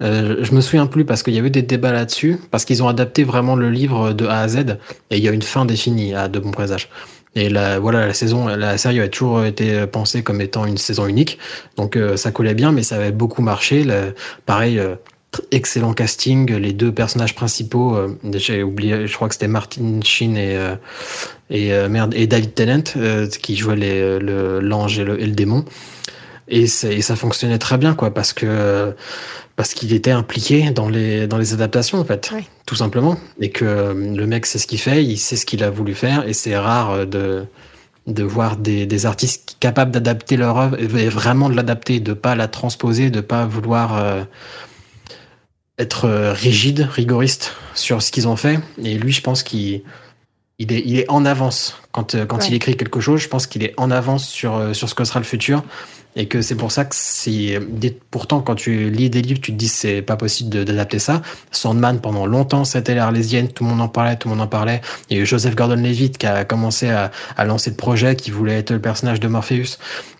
Euh, 0.00 0.36
je 0.40 0.52
me 0.52 0.60
souviens 0.60 0.86
plus 0.86 1.04
parce 1.04 1.22
qu'il 1.22 1.34
y 1.34 1.38
avait 1.38 1.50
des 1.50 1.62
débats 1.62 1.92
là-dessus, 1.92 2.38
parce 2.50 2.64
qu'ils 2.64 2.82
ont 2.82 2.88
adapté 2.88 3.24
vraiment 3.24 3.56
le 3.56 3.70
livre 3.70 4.12
de 4.12 4.26
A 4.26 4.40
à 4.40 4.48
Z, 4.48 4.78
et 5.10 5.16
il 5.16 5.22
y 5.22 5.28
a 5.28 5.32
une 5.32 5.42
fin 5.42 5.64
définie 5.64 6.14
à 6.14 6.28
De 6.28 6.38
bons 6.38 6.52
présages. 6.52 6.88
Et 7.34 7.48
la, 7.48 7.78
voilà, 7.78 8.06
la 8.06 8.14
saison, 8.14 8.46
la 8.46 8.78
série 8.78 9.00
avait 9.00 9.10
toujours 9.10 9.44
été 9.44 9.86
pensée 9.86 10.22
comme 10.22 10.40
étant 10.40 10.64
une 10.64 10.78
saison 10.78 11.06
unique, 11.06 11.38
donc 11.76 11.96
euh, 11.96 12.16
ça 12.16 12.30
collait 12.30 12.54
bien, 12.54 12.72
mais 12.72 12.82
ça 12.82 12.96
avait 12.96 13.12
beaucoup 13.12 13.42
marché. 13.42 13.84
pareil, 14.46 14.78
euh, 14.78 14.94
excellent 15.50 15.92
casting, 15.92 16.50
les 16.54 16.72
deux 16.72 16.92
personnages 16.92 17.34
principaux, 17.34 17.98
j'ai 18.32 18.62
oublié, 18.62 19.06
je 19.06 19.14
crois 19.14 19.28
que 19.28 19.34
c'était 19.34 19.48
Martin 19.48 20.00
Sheen 20.02 20.36
et 20.36 20.56
et 21.50 21.70
merde 21.88 22.14
et 22.16 22.26
David 22.26 22.54
Tennant 22.54 22.82
qui 23.42 23.54
jouaient 23.54 24.18
l'ange 24.20 24.98
et 24.98 25.04
le 25.04 25.32
démon. 25.32 25.66
Et, 26.48 26.66
ça 26.66 27.16
fonctionnait 27.16 27.58
très 27.58 27.78
bien, 27.78 27.94
quoi, 27.94 28.12
parce 28.12 28.32
que 28.32 28.94
parce 29.56 29.74
qu'il 29.74 29.92
était 29.92 30.12
impliqué 30.12 30.70
dans 30.70 30.88
les 30.88 31.26
dans 31.26 31.38
les 31.38 31.52
adaptations, 31.52 31.98
en 31.98 32.04
fait, 32.04 32.30
tout 32.66 32.76
simplement, 32.76 33.16
et 33.40 33.50
que 33.50 33.64
le 33.64 34.26
mec 34.26 34.46
sait 34.46 34.58
ce 34.58 34.66
qu'il 34.66 34.78
fait, 34.78 35.04
il 35.04 35.18
sait 35.18 35.36
ce 35.36 35.44
qu'il 35.44 35.62
a 35.64 35.70
voulu 35.70 35.94
faire, 35.94 36.26
et 36.26 36.32
c'est 36.32 36.56
rare 36.56 37.06
de 37.06 37.44
de 38.08 38.22
voir 38.22 38.56
des, 38.56 38.86
des 38.86 39.06
artistes 39.06 39.56
capables 39.60 39.90
d'adapter 39.90 40.36
leur 40.36 40.58
œuvre 40.58 40.80
et 40.80 41.08
vraiment 41.08 41.48
de 41.48 41.54
l'adapter, 41.54 42.00
de 42.00 42.14
pas 42.14 42.34
la 42.34 42.48
transposer, 42.48 43.10
de 43.10 43.20
pas 43.20 43.44
vouloir 43.44 43.96
euh, 43.96 44.24
être 45.78 46.06
euh, 46.06 46.32
rigide, 46.32 46.88
rigoriste 46.90 47.52
sur 47.74 48.02
ce 48.02 48.10
qu'ils 48.10 48.26
ont 48.26 48.36
fait. 48.36 48.58
Et 48.82 48.94
lui, 48.94 49.12
je 49.12 49.20
pense 49.20 49.42
qu'il 49.42 49.82
il 50.58 50.72
est, 50.72 50.82
il 50.84 50.98
est 50.98 51.08
en 51.10 51.24
avance 51.24 51.76
quand, 51.92 52.14
euh, 52.14 52.24
quand 52.24 52.48
il 52.48 52.54
écrit 52.54 52.76
quelque 52.76 53.00
chose. 53.00 53.20
Je 53.20 53.28
pense 53.28 53.46
qu'il 53.46 53.62
est 53.62 53.74
en 53.76 53.90
avance 53.90 54.26
sur, 54.26 54.74
sur 54.74 54.88
ce 54.88 54.94
que 54.94 55.04
sera 55.04 55.20
le 55.20 55.26
futur 55.26 55.62
et 56.18 56.26
que 56.26 56.42
c'est 56.42 56.56
pour 56.56 56.72
ça 56.72 56.84
que 56.84 56.94
c'est 56.94 57.60
pourtant 58.10 58.40
quand 58.40 58.56
tu 58.56 58.90
lis 58.90 59.08
des 59.08 59.22
livres 59.22 59.40
tu 59.40 59.52
te 59.52 59.56
dis 59.56 59.68
c'est 59.68 60.02
pas 60.02 60.16
possible 60.16 60.64
d'adapter 60.64 60.98
ça. 60.98 61.22
Sandman 61.52 62.00
pendant 62.00 62.26
longtemps 62.26 62.64
c'était 62.64 62.94
l'arlésienne. 62.94 63.48
Tout 63.48 63.64
le 63.64 63.70
monde 63.70 63.80
en 63.80 63.88
parlait 63.88 64.16
tout 64.16 64.28
le 64.28 64.34
monde 64.34 64.44
en 64.44 64.48
parlait. 64.48 64.82
Il 65.08 65.24
Joseph 65.24 65.54
Gordon-Levitt 65.54 66.18
qui 66.18 66.26
a 66.26 66.44
commencé 66.44 66.90
à, 66.90 67.12
à, 67.36 67.44
lancer 67.44 67.70
le 67.70 67.76
projet 67.76 68.16
qui 68.16 68.32
voulait 68.32 68.58
être 68.58 68.72
le 68.72 68.80
personnage 68.80 69.20
de 69.20 69.28
Morpheus. 69.28 69.78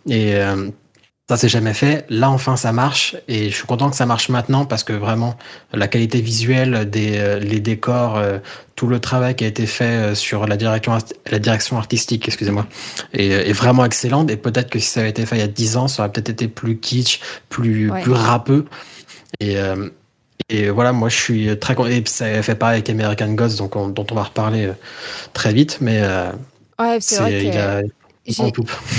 Et 0.08 0.37
euh, 0.37 0.70
ça 1.29 1.37
s'est 1.37 1.49
jamais 1.49 1.75
fait. 1.75 2.07
Là, 2.09 2.31
enfin, 2.31 2.57
ça 2.57 2.73
marche 2.73 3.14
et 3.29 3.51
je 3.51 3.55
suis 3.55 3.67
content 3.67 3.91
que 3.91 3.97
ça 3.97 4.07
marche 4.07 4.31
maintenant 4.31 4.64
parce 4.64 4.83
que 4.83 4.95
vraiment, 4.95 5.37
la 5.75 5.87
qualité 5.87 6.23
visuelle 6.23 6.88
des 6.88 7.19
euh, 7.19 7.38
les 7.38 7.61
décors, 7.61 8.17
euh, 8.17 8.38
tout 8.77 8.87
le 8.87 8.99
travail 8.99 9.37
qui 9.37 9.45
a 9.45 9.47
été 9.47 9.67
fait 9.67 9.85
euh, 9.85 10.14
sur 10.14 10.47
la 10.47 10.57
direction, 10.57 10.97
la 11.31 11.38
direction 11.38 11.77
artistique, 11.77 12.27
excusez-moi, 12.29 12.67
est, 13.12 13.53
vraiment 13.53 13.85
excellente. 13.85 14.31
Et 14.31 14.38
peut-être 14.38 14.71
que 14.71 14.79
si 14.79 14.88
ça 14.88 15.01
avait 15.01 15.11
été 15.11 15.27
fait 15.27 15.37
il 15.37 15.41
y 15.41 15.43
a 15.43 15.49
10 15.49 15.77
ans, 15.77 15.87
ça 15.87 16.03
aurait 16.03 16.12
peut-être 16.12 16.31
été 16.31 16.49
plus 16.49 16.79
kitsch, 16.79 17.21
plus 17.51 17.91
plus 18.03 18.12
râpeux. 18.12 18.64
Et 19.41 19.57
et 20.49 20.71
voilà, 20.71 20.93
moi 20.93 21.11
je 21.11 21.17
suis 21.17 21.59
très 21.59 21.75
content. 21.75 21.91
Et 21.91 22.03
ça 22.07 22.43
fait 22.43 22.55
pareil 22.55 22.77
avec 22.77 22.88
American 22.88 23.33
Gods, 23.35 23.57
donc 23.59 23.73
dont 23.93 24.07
on 24.11 24.14
va 24.14 24.23
reparler 24.23 24.71
très 25.35 25.53
vite. 25.53 25.79
Mais 25.83 26.01
ouais, 26.79 26.99
c'est 27.01 27.21
vrai 27.21 27.85
que 27.85 27.97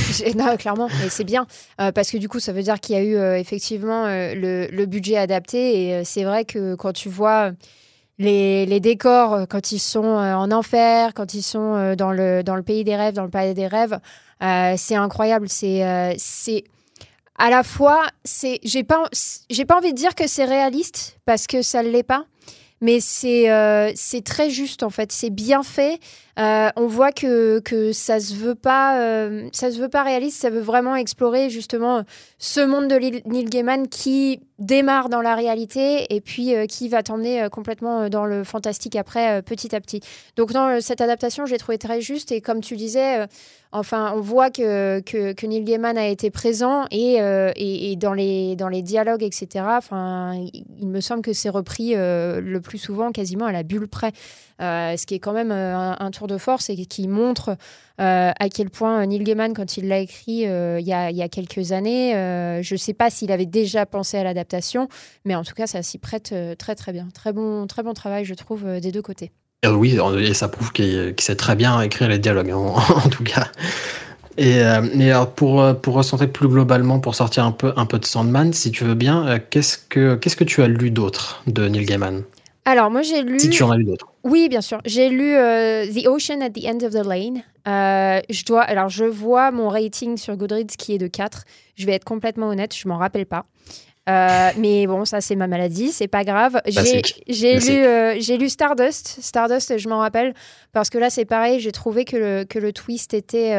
non, 0.36 0.58
clairement, 0.58 0.88
mais 1.02 1.10
c'est 1.10 1.24
bien 1.24 1.46
euh, 1.80 1.92
parce 1.92 2.12
que 2.12 2.18
du 2.18 2.28
coup, 2.28 2.40
ça 2.40 2.52
veut 2.52 2.64
dire 2.64 2.80
qu'il 2.80 2.96
y 2.96 3.00
a 3.00 3.04
eu 3.04 3.16
euh, 3.16 3.38
effectivement 3.38 4.06
euh, 4.06 4.34
le, 4.36 4.86
budget 4.86 5.18
adapté 5.18 5.90
et 5.90 6.04
c'est 6.04 6.24
vrai 6.24 6.46
que 6.46 6.76
quand 6.76 6.94
tu 6.94 7.10
vois 7.10 7.52
les, 8.18 8.66
les, 8.66 8.80
décors, 8.80 9.48
quand 9.48 9.72
ils 9.72 9.80
sont 9.80 10.04
en 10.04 10.52
enfer, 10.52 11.14
quand 11.14 11.34
ils 11.34 11.44
sont 11.44 11.96
dans 11.96 12.12
le, 12.12 12.42
dans 12.44 12.56
le 12.56 12.64
pays 12.64 12.84
des 12.84 12.96
rêves, 12.96 13.14
dans 13.14 13.24
le 13.24 13.30
palais 13.30 13.54
des 13.54 13.68
rêves, 13.68 14.00
c'est 14.78 14.96
incroyable. 14.96 15.48
C'est 15.48 16.16
c'est 16.18 16.64
à 17.38 17.50
la 17.50 17.64
fois, 17.64 18.08
c'est 18.26 18.60
j'ai 18.64 18.84
pas 18.84 19.04
j'ai 19.50 19.66
pas 19.66 19.78
envie 19.78 19.94
de 19.94 19.98
dire 19.98 20.16
que 20.16 20.28
c'est 20.28 20.46
réaliste 20.46 21.20
parce 21.26 21.46
que 21.46 21.62
ça 21.62 21.84
l'est 21.84 22.04
pas, 22.04 22.26
mais 22.82 23.00
c'est 23.00 23.46
c'est 23.96 24.24
très 24.24 24.50
juste 24.50 24.82
en 24.82 24.90
fait. 24.90 25.12
C'est 25.12 25.30
bien 25.30 25.62
fait. 25.62 26.00
Euh, 26.40 26.70
on 26.78 26.88
voit 26.88 27.12
que, 27.12 27.62
ça 27.92 28.20
se 28.20 28.34
veut 28.34 28.56
pas, 28.56 29.02
euh, 29.02 29.50
ça 29.52 29.72
se 29.72 29.80
veut 29.80 29.90
pas 29.90 30.04
réaliste. 30.04 30.40
Ça 30.40 30.50
veut 30.50 30.62
vraiment 30.62 30.96
explorer 30.96 31.50
justement 31.50 32.04
ce 32.38 32.62
monde 32.62 32.88
de 32.88 32.96
Neil 32.96 33.46
Gaiman 33.46 33.88
qui 33.88 34.42
démarre 34.58 35.10
dans 35.10 35.22
la 35.22 35.36
réalité 35.36 36.14
et 36.14 36.22
puis 36.22 36.54
euh, 36.56 36.66
qui 36.66 36.90
va 36.90 37.04
t'emmener 37.04 37.48
complètement 37.52 38.10
dans 38.10 38.26
le 38.26 38.44
fantastique 38.44 38.96
après, 38.96 39.42
petit 39.42 39.76
à 39.76 39.82
petit. 39.82 40.02
Donc 40.38 40.54
dans 40.54 40.80
cette 40.82 41.02
adaptation, 41.02 41.46
j'ai 41.46 41.58
trouvé 41.58 41.78
très 41.78 42.00
juste 42.00 42.32
et 42.32 42.40
comme 42.40 42.62
tu 42.62 42.78
disais, 42.78 43.26
enfin, 43.74 44.14
on 44.16 44.22
voit 44.22 44.50
que, 44.50 45.02
Neil 45.46 45.64
Gaiman 45.64 45.98
a 45.98 46.08
été 46.08 46.30
présent 46.30 46.86
et, 46.92 47.16
et, 47.56 47.96
dans 47.98 48.14
les 48.14 48.56
dans 48.56 48.70
les 48.70 48.82
dialogues, 48.82 49.24
etc. 49.24 49.66
Enfin, 49.70 50.36
il, 50.54 50.88
me 50.88 51.02
semble 51.02 51.22
que 51.22 51.34
c'est 51.34 51.50
repris 51.50 51.96
le 51.96 52.60
plus 52.60 52.78
souvent 52.78 53.12
quasiment 53.12 53.46
à 53.46 53.52
la 53.52 53.64
bulle 53.64 53.88
près. 53.88 54.12
Euh, 54.62 54.98
ce 54.98 55.06
qui 55.06 55.16
est 55.16 55.20
quand 55.20 55.32
même 55.32 55.52
euh, 55.52 55.94
un, 55.98 56.12
tour 56.12 56.28
de 56.28 56.38
force 56.38 56.70
et 56.70 56.76
qui 56.86 57.08
montre 57.08 57.56
euh, 58.02 58.32
à 58.38 58.50
quel 58.50 58.70
point 58.70 59.06
Neil 59.06 59.24
Gaiman, 59.24 59.54
quand 59.54 59.78
il 59.78 59.88
l'a 59.88 60.00
écrit 60.00 60.42
il 60.42 60.86
y, 60.86 60.94
a, 60.94 61.30
quelques 61.30 61.72
années, 61.72 62.12
je 62.62 62.74
ne 62.74 62.78
sais 62.78 62.94
pas 62.94 63.10
s'il 63.10 63.32
avait 63.32 63.46
déjà 63.46 63.86
pensé 63.86 64.18
à 64.18 64.24
l'adaptation, 64.24 64.90
mais 65.26 65.36
en 65.36 65.44
tout 65.44 65.54
cas, 65.54 65.68
ça 65.68 65.82
s'y 65.82 65.98
prête 65.98 66.34
très 66.58 66.76
très 66.76 66.92
bien. 66.92 67.08
Très 67.14 67.34
bon, 67.34 67.68
très 67.68 67.84
bon 67.84 67.94
travail, 67.94 68.26
je 68.26 68.34
trouve, 68.34 68.80
des 68.80 68.92
deux 68.92 69.02
côtés. 69.02 69.32
oui, 69.66 69.98
et 70.20 70.34
ça 70.34 70.48
prouve 70.48 70.72
qu'il 70.72 71.14
sait 71.20 71.36
très 71.36 71.56
bien 71.56 71.82
écrire 71.82 72.10
les 72.10 72.20
dialogues, 72.20 72.52
en, 72.54 73.10
tout 73.10 73.24
cas. 73.24 73.48
Et 74.38 74.62
alors 74.62 75.32
pour 75.32 75.76
pour 75.82 75.96
recentrer 75.96 76.28
plus 76.28 76.48
globalement, 76.48 77.00
pour 77.00 77.16
sortir 77.16 77.46
un 77.46 77.52
peu 77.52 77.74
un 77.76 77.86
peu 77.86 78.00
de 78.00 78.06
Sandman, 78.06 78.54
si 78.54 78.72
tu 78.72 78.84
veux 78.84 78.96
bien, 78.96 79.40
qu'est-ce 79.50 79.78
que 79.78 80.16
qu'est-ce 80.16 80.38
que 80.38 80.46
tu 80.46 80.62
as 80.62 80.68
lu 80.68 80.92
d'autre 80.92 81.44
de 81.48 81.68
Neil 81.68 81.86
Gaiman? 81.86 82.24
Alors, 82.66 82.92
moi, 82.92 83.02
j'ai 83.02 83.24
lu. 83.24 83.40
Si 83.40 83.50
tu 83.50 83.64
en 83.64 83.72
as 83.72 83.78
lu 83.78 83.84
d'autres. 83.84 84.08
Oui, 84.24 84.48
bien 84.50 84.62
sûr. 84.62 84.80
J'ai 84.86 85.10
lu 85.10 85.36
euh, 85.36 85.86
The 85.88 86.06
Ocean 86.08 86.42
at 86.42 86.52
the 86.52 86.66
End 86.66 86.86
of 86.86 86.94
the 86.94 87.06
Lane. 87.06 87.44
Euh, 87.68 88.22
je 88.30 88.46
dois. 88.46 88.62
Alors, 88.62 88.90
je 88.90 89.06
vois 89.06 89.52
mon 89.52 89.70
rating 89.70 90.18
sur 90.18 90.36
Goodreads 90.38 90.76
qui 90.78 90.94
est 90.94 90.98
de 90.98 91.08
4. 91.08 91.46
Je 91.76 91.86
vais 91.86 91.94
être 91.94 92.04
complètement 92.04 92.50
honnête, 92.50 92.76
je 92.76 92.88
m'en 92.88 92.98
rappelle 92.98 93.26
pas. 93.26 93.46
mais 94.58 94.88
bon, 94.88 95.06
ça 95.06 95.22
c'est 95.22 95.36
ma 95.36 95.46
maladie, 95.46 95.92
c'est 95.92 96.08
pas 96.08 96.24
grave. 96.24 96.60
J'ai 96.66 97.60
lu, 97.60 98.20
j'ai 98.20 98.38
lu 98.40 98.50
Stardust. 98.50 99.20
Stardust, 99.22 99.78
je 99.78 99.88
m'en 99.88 100.00
rappelle 100.00 100.34
parce 100.72 100.90
que 100.90 100.98
là 100.98 101.12
c'est 101.12 101.26
pareil. 101.26 101.60
J'ai 101.60 101.72
trouvé 101.72 102.06
que 102.06 102.18
le, 102.18 102.44
que 102.44 102.58
le 102.58 102.74
twist 102.74 103.14
était 103.14 103.54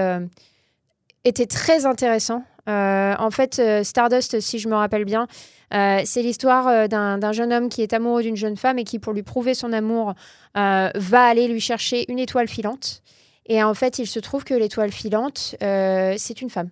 était 1.25 1.47
très 1.47 1.87
intéressant. 1.87 2.43
En 2.71 3.31
fait, 3.31 3.61
Stardust, 3.83 4.41
si 4.41 4.59
je 4.59 4.69
me 4.69 4.75
rappelle 4.75 5.05
bien, 5.05 5.27
c'est 5.71 6.23
l'histoire 6.23 6.89
d'un 6.89 7.33
jeune 7.33 7.53
homme 7.53 7.69
qui 7.69 7.83
est 7.83 7.93
amoureux 7.93 8.23
d'une 8.23 8.37
jeune 8.37 8.57
femme 8.57 8.79
et 8.79 8.85
qui, 8.85 8.99
pour 8.99 9.13
lui 9.13 9.23
prouver 9.23 9.55
son 9.55 9.73
amour, 9.73 10.15
va 10.55 11.25
aller 11.25 11.49
lui 11.49 11.61
chercher 11.61 12.11
une 12.11 12.19
étoile 12.19 12.49
filante. 12.49 13.03
Et 13.51 13.65
en 13.65 13.75
fait, 13.75 13.99
il 13.99 14.07
se 14.07 14.21
trouve 14.21 14.45
que 14.45 14.55
l'étoile 14.55 14.93
filante, 14.93 15.57
euh, 15.61 16.15
c'est 16.19 16.41
une 16.41 16.51
femme. 16.51 16.69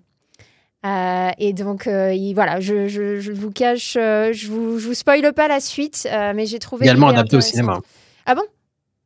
Euh, 0.87 1.31
et 1.37 1.53
donc, 1.53 1.89
euh, 1.89 2.17
voilà, 2.35 2.61
je, 2.61 2.87
je, 2.87 3.33
vous 3.33 3.51
cache, 3.51 3.95
je, 3.95 4.47
vous, 4.47 4.79
je 4.79 4.87
vous 4.87 4.95
spoile 4.95 5.33
pas 5.33 5.49
la 5.49 5.59
suite, 5.59 6.09
mais 6.37 6.47
j'ai 6.47 6.61
trouvé. 6.61 6.87
Également 6.87 7.09
adapté 7.09 7.37
au 7.37 7.41
cinéma. 7.41 7.81
Ah 8.27 8.37
bon? 8.37 8.45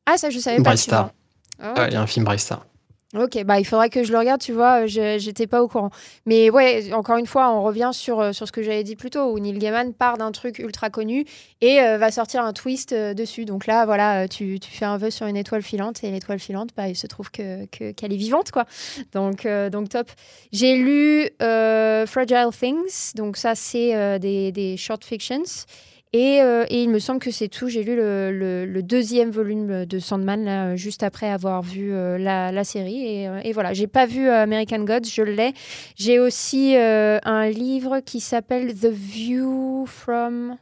Ah, 0.04 0.18
ça, 0.18 0.28
je 0.28 0.38
savais 0.38 0.62
pas. 0.62 0.76
Star. 0.76 1.12
Ah, 1.58 1.86
il 1.88 1.94
y 1.94 1.96
a 1.96 2.02
un 2.02 2.06
film 2.06 2.26
Star. 2.36 2.66
Ok, 3.14 3.44
bah 3.44 3.60
il 3.60 3.66
faudra 3.66 3.90
que 3.90 4.04
je 4.04 4.10
le 4.10 4.18
regarde, 4.18 4.40
tu 4.40 4.52
vois, 4.52 4.86
j'étais 4.86 5.46
pas 5.46 5.62
au 5.62 5.68
courant. 5.68 5.90
Mais 6.24 6.48
ouais, 6.48 6.94
encore 6.94 7.18
une 7.18 7.26
fois, 7.26 7.54
on 7.54 7.62
revient 7.62 7.90
sur, 7.92 8.20
euh, 8.20 8.32
sur 8.32 8.46
ce 8.46 8.52
que 8.52 8.62
j'avais 8.62 8.84
dit 8.84 8.96
plus 8.96 9.10
tôt, 9.10 9.30
où 9.30 9.38
Neil 9.38 9.58
Gaiman 9.58 9.92
part 9.92 10.16
d'un 10.16 10.32
truc 10.32 10.58
ultra 10.58 10.88
connu 10.88 11.26
et 11.60 11.82
euh, 11.82 11.98
va 11.98 12.10
sortir 12.10 12.42
un 12.42 12.54
twist 12.54 12.92
euh, 12.92 13.12
dessus. 13.12 13.44
Donc 13.44 13.66
là, 13.66 13.84
voilà, 13.84 14.28
tu, 14.28 14.58
tu, 14.60 14.70
fais 14.70 14.86
un 14.86 14.96
vœu 14.96 15.10
sur 15.10 15.26
une 15.26 15.36
étoile 15.36 15.60
filante 15.60 16.02
et 16.04 16.10
l'étoile 16.10 16.38
filante, 16.38 16.70
bah, 16.74 16.88
il 16.88 16.96
se 16.96 17.06
trouve 17.06 17.30
que, 17.30 17.66
qu'elle 17.66 18.14
est 18.14 18.16
vivante, 18.16 18.50
quoi. 18.50 18.64
Donc, 19.12 19.46
donc 19.46 19.90
top. 19.90 20.10
J'ai 20.50 20.76
lu 20.76 21.28
Fragile 21.38 22.48
Things, 22.58 23.12
donc 23.14 23.36
ça, 23.36 23.54
c'est 23.54 24.18
des, 24.20 24.52
des 24.52 24.78
short 24.78 25.04
fictions. 25.04 25.66
Euh, 26.14 26.66
et, 26.68 26.82
il 26.82 26.90
me 26.90 26.98
semble 26.98 27.20
que 27.20 27.30
c'est 27.30 27.48
tout. 27.48 27.68
J'ai 27.68 27.82
lu 27.82 27.96
le, 27.96 28.80
deuxième 28.82 29.30
volume 29.30 29.86
de 29.86 29.98
Sandman 29.98 30.76
juste 30.76 31.02
après 31.02 31.28
avoir 31.28 31.62
vu 31.62 31.92
euh, 31.92 32.18
la, 32.18 32.64
série. 32.64 33.06
Et, 33.06 33.28
euh, 33.28 33.40
et 33.42 33.52
voilà, 33.52 33.72
j'ai 33.72 33.86
pas 33.86 34.06
vu 34.06 34.28
American 34.28 34.80
Gods, 34.80 35.08
je 35.10 35.22
l'ai. 35.22 35.54
J'ai 35.96 36.18
aussi 36.18 36.74
un 36.76 37.48
livre 37.48 38.00
qui 38.00 38.20
s'appelle 38.20 38.74
The 38.74 38.90
View 38.90 39.86
from. 39.86 40.56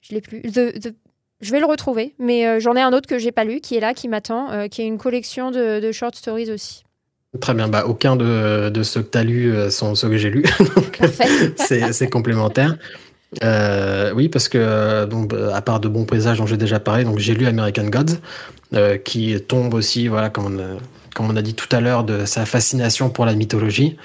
Je 0.00 0.14
l'ai 0.14 0.20
plus. 0.20 0.42
Je 0.44 1.50
vais 1.50 1.58
le 1.58 1.66
retrouver, 1.66 2.14
mais 2.18 2.60
j'en 2.60 2.76
ai 2.76 2.80
un 2.80 2.92
autre 2.92 3.08
que 3.08 3.18
j'ai 3.18 3.32
pas 3.32 3.44
lu, 3.44 3.60
qui 3.60 3.76
est 3.76 3.80
là, 3.80 3.94
qui 3.94 4.08
m'attend, 4.08 4.68
qui 4.68 4.82
est 4.82 4.86
une 4.86 4.98
collection 4.98 5.50
de, 5.50 5.92
short 5.92 6.14
stories 6.14 6.50
aussi. 6.50 6.84
Très 7.40 7.54
bien, 7.54 7.66
bah, 7.66 7.86
aucun 7.86 8.14
de, 8.14 8.68
de 8.68 8.82
ceux 8.82 9.02
que 9.02 9.10
tu 9.10 9.18
as 9.18 9.24
lus 9.24 9.70
sont 9.70 9.94
ceux 9.94 10.08
que 10.08 10.18
j'ai 10.18 10.30
lus. 10.30 10.44
c'est 11.56 12.10
complémentaire. 12.10 12.76
Euh, 13.42 14.12
oui, 14.14 14.28
parce 14.28 14.48
que 14.48 15.04
donc, 15.06 15.32
à 15.52 15.62
part 15.62 15.80
de 15.80 15.88
bons 15.88 16.04
présages 16.04 16.38
dont 16.38 16.46
j'ai 16.46 16.56
déjà 16.56 16.80
parlé, 16.80 17.04
donc 17.04 17.18
j'ai 17.18 17.34
lu 17.34 17.46
American 17.46 17.84
Gods, 17.84 18.18
euh, 18.74 18.98
qui 18.98 19.40
tombe 19.40 19.74
aussi, 19.74 20.08
voilà, 20.08 20.30
comme 20.30 20.46
on, 20.46 20.78
comme 21.14 21.30
on 21.30 21.36
a 21.36 21.42
dit 21.42 21.54
tout 21.54 21.74
à 21.74 21.80
l'heure, 21.80 22.04
de 22.04 22.24
sa 22.24 22.46
fascination 22.46 23.10
pour 23.10 23.26
la 23.26 23.34
mythologie. 23.34 23.96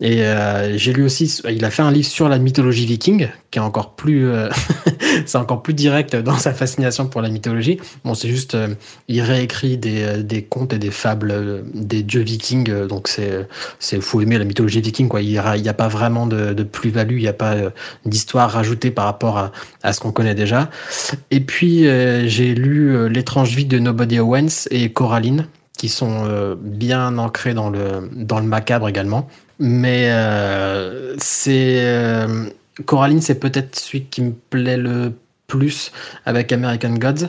Et 0.00 0.22
euh, 0.22 0.78
j'ai 0.78 0.92
lu 0.92 1.02
aussi, 1.04 1.26
il 1.48 1.64
a 1.64 1.70
fait 1.70 1.82
un 1.82 1.90
livre 1.90 2.06
sur 2.06 2.28
la 2.28 2.38
mythologie 2.38 2.86
viking, 2.86 3.28
qui 3.50 3.58
est 3.58 3.62
encore 3.62 3.96
plus, 3.96 4.28
euh, 4.28 4.48
c'est 5.26 5.38
encore 5.38 5.62
plus 5.62 5.74
direct 5.74 6.16
dans 6.16 6.36
sa 6.36 6.52
fascination 6.52 7.06
pour 7.06 7.20
la 7.22 7.28
mythologie. 7.28 7.78
Bon, 8.04 8.14
c'est 8.14 8.28
juste, 8.28 8.54
euh, 8.54 8.68
il 9.08 9.20
réécrit 9.20 9.76
des, 9.76 10.22
des, 10.22 10.42
contes 10.42 10.72
et 10.72 10.78
des 10.78 10.90
fables 10.90 11.64
des 11.74 12.02
dieux 12.02 12.22
vikings, 12.22 12.86
donc 12.86 13.08
c'est, 13.08 13.46
c'est 13.78 14.00
faut 14.00 14.20
aimer 14.20 14.38
la 14.38 14.44
mythologie 14.44 14.80
viking, 14.80 15.08
quoi. 15.08 15.22
Il 15.22 15.30
n'y 15.30 15.38
a, 15.38 15.50
a, 15.50 15.74
pas 15.74 15.88
vraiment 15.88 16.26
de, 16.26 16.52
de 16.52 16.62
plus-value, 16.62 17.16
il 17.16 17.22
n'y 17.22 17.28
a 17.28 17.32
pas 17.32 17.56
d'histoire 18.04 18.50
rajoutée 18.50 18.90
par 18.90 19.04
rapport 19.04 19.38
à, 19.38 19.52
à 19.82 19.92
ce 19.92 20.00
qu'on 20.00 20.12
connaît 20.12 20.34
déjà. 20.34 20.70
Et 21.30 21.40
puis 21.40 21.84
j'ai 22.28 22.54
lu 22.54 23.08
l'étrange 23.08 23.54
vie 23.54 23.64
de 23.64 23.78
Nobody 23.78 24.20
Owens 24.20 24.68
et 24.70 24.90
Coraline, 24.90 25.46
qui 25.76 25.88
sont 25.88 26.56
bien 26.60 27.18
ancrés 27.18 27.54
dans 27.54 27.70
le, 27.70 28.10
dans 28.12 28.40
le 28.40 28.46
macabre 28.46 28.88
également. 28.88 29.28
Mais 29.58 30.10
euh, 30.10 31.14
c'est 31.18 31.80
euh, 31.80 32.46
Coraline, 32.84 33.20
c'est 33.20 33.38
peut-être 33.38 33.76
celui 33.76 34.04
qui 34.04 34.22
me 34.22 34.32
plaît 34.32 34.76
le 34.76 35.12
plus 35.46 35.92
avec 36.26 36.52
American 36.52 36.94
Gods. 36.94 37.28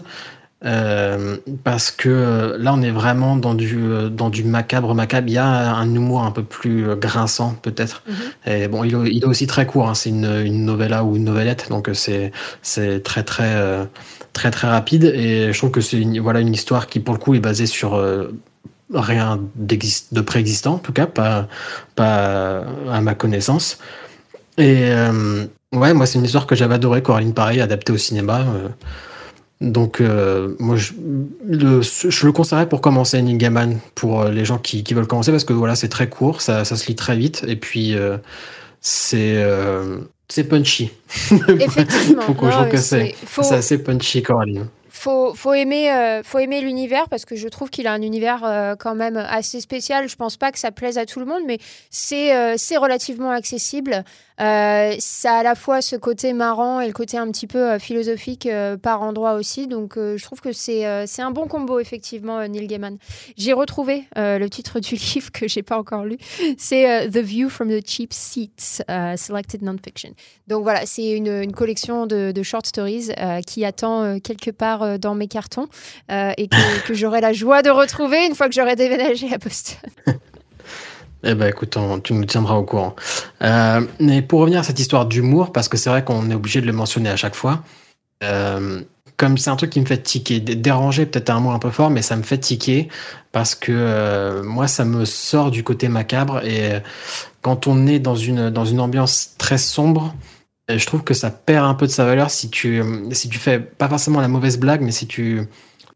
Euh, 0.65 1.37
parce 1.63 1.89
que 1.89 2.57
là, 2.59 2.73
on 2.73 2.81
est 2.81 2.91
vraiment 2.91 3.37
dans 3.37 3.53
du, 3.53 3.77
dans 4.11 4.29
du 4.29 4.43
macabre. 4.43 4.93
Macabre, 4.93 5.29
il 5.29 5.33
y 5.33 5.37
a 5.37 5.73
un 5.73 5.95
humour 5.95 6.23
un 6.23 6.31
peu 6.31 6.43
plus 6.43 6.95
grinçant, 6.97 7.55
peut-être. 7.61 8.03
Mhm. 8.07 8.53
Et 8.53 8.67
bon, 8.67 8.83
il, 8.83 9.23
est 9.23 9.25
aussi 9.25 9.47
très 9.47 9.65
court. 9.65 9.87
Hein. 9.87 9.95
C'est 9.95 10.09
une, 10.09 10.25
une, 10.25 10.65
novella 10.65 11.05
ou 11.05 11.15
une 11.15 11.23
novellette, 11.23 11.69
donc 11.69 11.89
c'est 11.93 12.33
c'est 12.61 13.01
très 13.03 13.23
très 13.23 13.87
très 14.33 14.51
très 14.51 14.67
rapide. 14.67 15.05
Et 15.05 15.53
je 15.53 15.57
trouve 15.57 15.71
que 15.71 15.81
c'est 15.81 15.99
une, 16.01 16.19
voilà 16.19 16.41
une 16.41 16.53
histoire 16.53 16.87
qui, 16.87 16.99
pour 16.99 17.13
le 17.13 17.19
coup, 17.19 17.35
est 17.35 17.39
basée 17.39 17.65
sur 17.65 17.97
rien 18.93 19.39
de 19.61 20.21
préexistant, 20.21 20.75
en 20.75 20.79
tout 20.79 20.93
cas, 20.93 21.05
pas, 21.05 21.47
pas 21.95 22.63
à 22.91 23.01
ma 23.01 23.15
connaissance. 23.15 23.77
Et 24.59 24.91
euh, 24.91 25.45
ouais, 25.73 25.93
moi, 25.93 26.05
c'est 26.05 26.19
une 26.19 26.25
histoire 26.25 26.45
que 26.45 26.55
j'avais 26.55 26.75
adoré, 26.75 27.01
Coraline 27.01 27.33
Pareil, 27.33 27.61
adaptée 27.61 27.93
au 27.93 27.97
cinéma. 27.97 28.41
Euh. 28.41 28.67
donc, 29.61 30.01
euh, 30.01 30.55
moi, 30.59 30.75
je 30.75 30.91
le, 31.47 31.81
je 31.81 32.25
le 32.25 32.31
conseillerais 32.33 32.67
pour 32.67 32.81
commencer 32.81 33.21
Neil 33.21 33.37
Gaiman, 33.37 33.79
pour 33.95 34.25
les 34.25 34.43
gens 34.43 34.57
qui, 34.57 34.83
qui, 34.83 34.93
veulent 34.93 35.07
commencer, 35.07 35.31
parce 35.31 35.45
que 35.45 35.53
voilà, 35.53 35.75
c'est 35.75 35.87
très 35.87 36.09
court, 36.09 36.41
ça, 36.41 36.65
ça, 36.65 36.75
se 36.75 36.87
lit 36.87 36.95
très 36.95 37.15
vite, 37.15 37.45
et 37.47 37.55
puis 37.55 37.95
c'est 38.81 39.43
c'est 40.27 40.43
punchy. 40.43 40.91
Effectivement. 41.47 42.21
Faut 42.21 42.33
que 42.33 42.51
je 42.51 42.69
que 42.69 42.77
c'est 42.77 43.15
assez 43.55 43.81
punchy, 43.81 44.21
Coraline 44.21 44.67
faut, 44.99 45.33
faut 45.33 45.53
aimer, 45.53 45.91
euh, 45.91 46.23
faut 46.23 46.39
aimer 46.39 46.59
l'univers 46.59 47.07
parce 47.07 47.23
que 47.23 47.37
je 47.37 47.47
trouve 47.47 47.69
qu'il 47.69 47.87
a 47.87 47.93
un 47.93 48.01
univers 48.01 48.43
euh, 48.43 48.75
quand 48.75 48.95
même 48.95 49.15
assez 49.15 49.61
spécial. 49.61 50.09
Je 50.09 50.15
pense 50.17 50.35
pas 50.35 50.51
que 50.51 50.59
ça 50.59 50.71
plaise 50.71 50.97
à 50.97 51.05
tout 51.05 51.19
le 51.19 51.25
monde, 51.25 51.43
mais 51.47 51.57
c'est 51.89 52.35
euh, 52.35 52.55
c'est 52.57 52.75
relativement 52.75 53.31
accessible. 53.31 54.03
Ça 54.39 55.33
a 55.33 55.39
à 55.39 55.43
la 55.43 55.55
fois 55.55 55.81
ce 55.81 55.95
côté 55.95 56.33
marrant 56.33 56.79
et 56.79 56.87
le 56.87 56.93
côté 56.93 57.17
un 57.17 57.29
petit 57.31 57.47
peu 57.47 57.77
philosophique 57.79 58.47
par 58.81 59.01
endroit 59.01 59.33
aussi. 59.33 59.67
Donc 59.67 59.93
je 59.95 60.23
trouve 60.23 60.41
que 60.41 60.51
c'est 60.51 60.85
un 60.85 61.31
bon 61.31 61.47
combo 61.47 61.79
effectivement, 61.79 62.47
Neil 62.47 62.67
Gaiman. 62.67 62.97
J'ai 63.37 63.53
retrouvé 63.53 64.05
le 64.15 64.47
titre 64.47 64.79
du 64.79 64.95
livre 65.15 65.31
que 65.31 65.47
j'ai 65.47 65.63
pas 65.63 65.77
encore 65.77 66.05
lu. 66.05 66.17
C'est 66.57 67.09
The 67.09 67.17
View 67.17 67.49
from 67.49 67.69
the 67.69 67.85
Cheap 67.85 68.13
Seats, 68.13 68.83
Selected 69.17 69.61
Nonfiction. 69.61 70.11
Donc 70.47 70.63
voilà, 70.63 70.85
c'est 70.85 71.11
une, 71.11 71.27
une, 71.27 71.53
collection 71.53 72.05
de, 72.05 72.31
de 72.31 72.43
short 72.43 72.65
stories 72.65 73.09
qui 73.45 73.65
attend 73.65 74.19
quelque 74.19 74.51
part 74.51 74.83
euh, 74.89 74.97
dans 74.97 75.15
mes 75.15 75.27
cartons 75.27 75.67
euh, 76.11 76.31
et 76.37 76.47
que, 76.47 76.93
j'aurai 76.93 77.21
la 77.21 77.33
joie 77.33 77.61
de 77.61 77.69
retrouver 77.69 78.25
une 78.25 78.35
fois 78.35 78.47
que 78.47 78.53
j'aurai 78.53 78.75
déménagé 78.75 79.33
à 79.33 79.37
Boston. 79.37 79.89
Eh 81.23 81.35
ben 81.35 81.47
écoute, 81.47 81.77
tu 82.03 82.13
nous 82.13 82.25
tiendras 82.25 82.55
au 82.55 82.63
courant. 82.63 82.95
Euh, 83.41 83.81
mais 83.99 84.21
pour 84.21 84.39
revenir 84.39 84.59
à 84.59 84.63
cette 84.63 84.79
histoire 84.79 85.05
d'humour, 85.05 85.51
parce 85.51 85.67
que 85.67 85.77
c'est 85.77 85.89
vrai 85.89 86.03
qu'on 86.03 86.29
est 86.31 86.35
obligé 86.35 86.61
de 86.61 86.65
le 86.65 86.73
mentionner 86.73 87.09
à 87.09 87.17
chaque 87.17 87.35
fois, 87.35 87.63
comme 89.17 89.37
c'est 89.37 89.49
un 89.49 89.55
truc 89.57 89.69
qui 89.69 89.81
me 89.81 89.85
fait 89.85 90.01
tiquer, 90.01 90.39
déranger 90.39 91.05
peut-être 91.05 91.29
un 91.29 91.41
mot 91.41 91.51
un 91.51 91.59
peu 91.59 91.71
fort, 91.71 91.89
mais 91.89 92.01
ça 92.01 92.15
me 92.15 92.23
fait 92.23 92.37
tiquer 92.37 92.87
parce 93.33 93.53
que 93.53 94.41
moi 94.43 94.67
ça 94.67 94.85
me 94.85 95.03
sort 95.03 95.51
du 95.51 95.63
côté 95.63 95.89
macabre 95.89 96.43
et 96.45 96.81
quand 97.41 97.67
on 97.67 97.85
est 97.85 97.99
dans 97.99 98.15
une, 98.15 98.49
dans 98.49 98.65
une 98.65 98.79
ambiance 98.79 99.35
très 99.37 99.57
sombre, 99.57 100.13
je 100.69 100.85
trouve 100.85 101.03
que 101.03 101.13
ça 101.13 101.31
perd 101.31 101.65
un 101.65 101.73
peu 101.73 101.87
de 101.87 101.91
sa 101.91 102.05
valeur 102.05 102.29
si 102.29 102.49
tu, 102.49 102.81
si 103.11 103.27
tu 103.27 103.39
fais 103.39 103.59
pas 103.59 103.89
forcément 103.89 104.21
la 104.21 104.27
mauvaise 104.27 104.57
blague, 104.57 104.81
mais 104.81 104.91
si 104.91 105.07
tu 105.07 105.47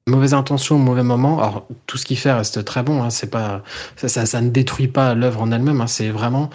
mauvaise 0.08 0.34
intention 0.34 0.76
au 0.76 0.80
mauvais 0.80 1.04
moment. 1.04 1.40
Alors 1.40 1.68
tout 1.88 1.98
ce 1.98 2.06
qu'il 2.06 2.18
fait 2.18 2.32
reste 2.32 2.64
très 2.66 2.84
bon. 2.84 3.04
Hein, 3.04 3.10
c'est 3.10 3.30
pas 3.30 3.64
ça, 3.96 4.42
ne 4.42 4.50
détruit 4.50 4.88
pas 4.88 5.16
l'œuvre 5.16 5.42
en 5.42 5.52
elle-même. 5.52 5.82
Hein, 5.82 5.88
c'est 5.88 6.10
vraiment 6.10 6.50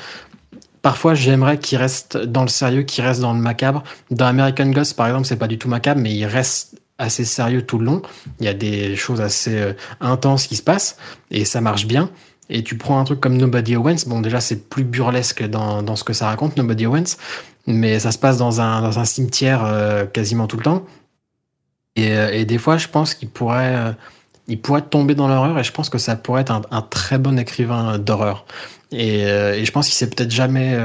Parfois, 0.80 1.14
j'aimerais 1.14 1.58
qu'il 1.58 1.76
reste 1.76 2.16
dans 2.16 2.42
le 2.42 2.48
sérieux, 2.48 2.82
qu'il 2.82 3.04
reste 3.04 3.20
dans 3.20 3.34
le 3.34 3.40
macabre. 3.40 3.82
Dans 4.11 4.26
American 4.26 4.70
Ghost, 4.70 4.94
par 4.94 5.08
exemple, 5.08 5.26
c'est 5.26 5.37
pas 5.37 5.48
du 5.48 5.58
tout 5.58 5.68
macabre, 5.68 6.00
mais 6.00 6.14
il 6.14 6.24
reste 6.24 6.80
assez 6.98 7.24
sérieux 7.24 7.62
tout 7.62 7.78
le 7.78 7.84
long. 7.84 8.02
Il 8.40 8.46
y 8.46 8.48
a 8.48 8.54
des 8.54 8.96
choses 8.96 9.20
assez 9.20 9.58
euh, 9.58 9.72
intenses 10.00 10.46
qui 10.46 10.56
se 10.56 10.62
passent 10.62 10.96
et 11.30 11.44
ça 11.44 11.61
marche 11.61 11.87
bien. 11.87 12.11
Et 12.50 12.62
tu 12.62 12.76
prends 12.76 12.98
un 12.98 13.04
truc 13.04 13.20
comme 13.20 13.37
Nobody 13.37 13.76
Owens, 13.76 14.06
bon 14.06 14.20
déjà 14.20 14.40
c'est 14.40 14.68
plus 14.68 14.84
burlesque 14.84 15.46
dans, 15.46 15.82
dans, 15.82 15.96
ce 15.96 16.04
que 16.04 16.14
ça 16.14 16.26
raconte, 16.26 16.56
Nobody 16.56 16.87
Owens, 16.87 17.16
mais 17.66 17.98
ça 17.98 18.11
se 18.11 18.18
passe 18.18 18.38
dans 18.38 18.62
un, 18.62 18.80
dans 18.80 18.98
un 18.98 19.04
cimetière 19.04 19.64
euh, 19.64 20.06
quasiment 20.06 20.46
tout 20.46 20.56
le 20.56 20.62
temps. 20.62 20.84
Et, 21.98 22.16
euh, 22.16 22.30
et, 22.32 22.44
des 22.44 22.58
fois 22.58 22.78
je 22.78 22.87
pense 22.87 23.14
qu'il 23.14 23.28
pourrait, 23.28 23.74
euh, 23.74 23.92
il 24.46 24.61
pourrait 24.61 24.82
tomber 24.82 25.16
dans 25.16 25.26
l'horreur 25.26 25.58
et 25.58 25.64
je 25.64 25.72
pense 25.72 25.90
que 25.90 25.98
ça 25.98 26.14
pourrait 26.14 26.42
être 26.42 26.52
un, 26.70 26.82
très 26.82 27.18
bon 27.18 27.38
écrivain 27.38 27.98
d'horreur. 27.98 28.46
Et, 28.92 29.22
et, 29.22 29.64
je 29.64 29.72
pense 29.72 29.87
qu'il 29.87 29.96
s'est 29.96 30.08
peut-être 30.08 30.30
jamais 30.30 30.78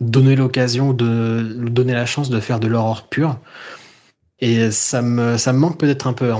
donné 0.00 0.36
l'occasion 0.36 0.92
de 0.92 1.68
donner 1.68 1.94
la 1.94 2.06
chance 2.06 2.28
de 2.28 2.40
faire 2.40 2.58
de 2.60 2.66
l'horreur 2.66 3.06
pure. 3.08 3.38
Et 4.40 4.70
ça 4.70 5.00
me, 5.00 5.36
ça 5.36 5.52
me 5.52 5.58
manque 5.58 5.78
peut-être 5.78 6.06
un 6.06 6.12
peu. 6.12 6.32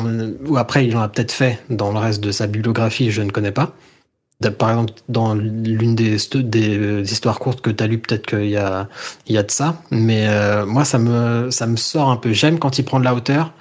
Ou 0.47 0.57
après, 0.57 0.87
il 0.87 0.97
en 0.97 1.01
a 1.01 1.09
peut-être 1.09 1.33
fait 1.33 1.61
dans 1.71 1.93
le 1.93 1.99
reste 1.99 2.23
de 2.23 2.31
sa 2.33 2.47
bibliographie, 2.47 3.11
je 3.11 3.23
ne 3.23 3.31
connais 3.31 3.53
pas. 3.53 3.73
par 4.59 4.71
exemple, 4.71 4.93
dans 5.09 5.35
l'une 5.35 5.95
des, 5.95 6.17
histoires 7.13 7.39
courtes 7.39 7.61
que 7.61 7.71
tu 7.71 7.83
as 7.83 7.87
lues, 7.87 7.99
peut-être 7.99 8.27
qu'il 8.27 8.51
y 8.51 8.57
a, 8.57 8.89
y 9.29 9.39
a 9.39 9.43
de 9.43 9.51
ça. 9.51 9.83
Mais 9.91 10.29
moi, 10.67 10.85
ça 10.85 10.99
me, 10.99 11.51
ça 11.51 11.67
me 11.67 11.77
sort 11.77 12.11
un 12.11 12.17
peu. 12.17 12.33
J'aime 12.33 12.59
quand 12.59 12.79
il 12.79 12.85
prend 12.85 13.01
de 13.01 13.05
la 13.05 13.15
hauteur, 13.15 13.53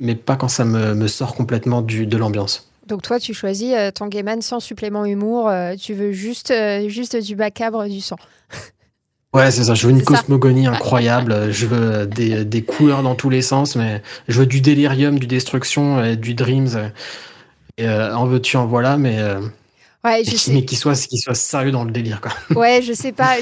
mais 0.00 0.14
pas 0.14 0.36
quand 0.36 0.48
ça 0.48 0.64
me, 0.64 0.94
me 0.94 1.06
sort 1.06 1.34
complètement 1.34 1.82
du, 1.82 2.06
de 2.06 2.16
l'ambiance. 2.16 2.68
Donc 2.86 3.02
toi, 3.02 3.20
tu 3.20 3.34
choisis 3.34 3.74
ton 3.94 4.08
Gaiman 4.08 4.42
sans 4.42 4.58
supplément 4.58 5.04
humour. 5.04 5.50
tu 5.80 5.94
veux 5.94 6.10
juste, 6.10 6.52
juste 6.88 7.16
du 7.16 7.36
macabre, 7.36 7.86
du 7.88 8.00
sang. 8.00 8.16
Ouais, 9.32 9.52
c'est 9.52 9.64
ça. 9.64 9.74
Je 9.74 9.86
veux 9.86 9.92
une 9.92 10.02
cosmogonie 10.02 10.66
incroyable. 10.66 11.52
Je 11.52 11.66
veux 11.66 12.06
des, 12.06 12.44
des, 12.44 12.62
couleurs 12.62 13.04
dans 13.04 13.14
tous 13.14 13.30
les 13.30 13.42
sens, 13.42 13.76
mais 13.76 14.02
je 14.26 14.40
veux 14.40 14.46
du 14.46 14.60
délirium, 14.60 15.20
du 15.20 15.28
destruction, 15.28 16.02
et 16.02 16.16
du 16.16 16.34
dreams. 16.34 16.90
Et, 17.78 17.86
euh, 17.88 18.14
en 18.14 18.26
veux-tu, 18.26 18.56
en 18.56 18.66
voilà, 18.66 18.96
mais. 18.96 19.18
Euh, 19.18 19.40
ouais, 20.04 20.24
je 20.24 20.36
sais. 20.36 20.52
Mais 20.52 20.64
qu'il 20.64 20.78
soit, 20.78 20.94
sérieux 21.34 21.70
dans 21.70 21.84
le 21.84 21.90
délire, 21.90 22.20
quoi. 22.20 22.32
Ouais, 22.56 22.82
je 22.82 22.92
sais 22.92 23.12
pas. 23.12 23.36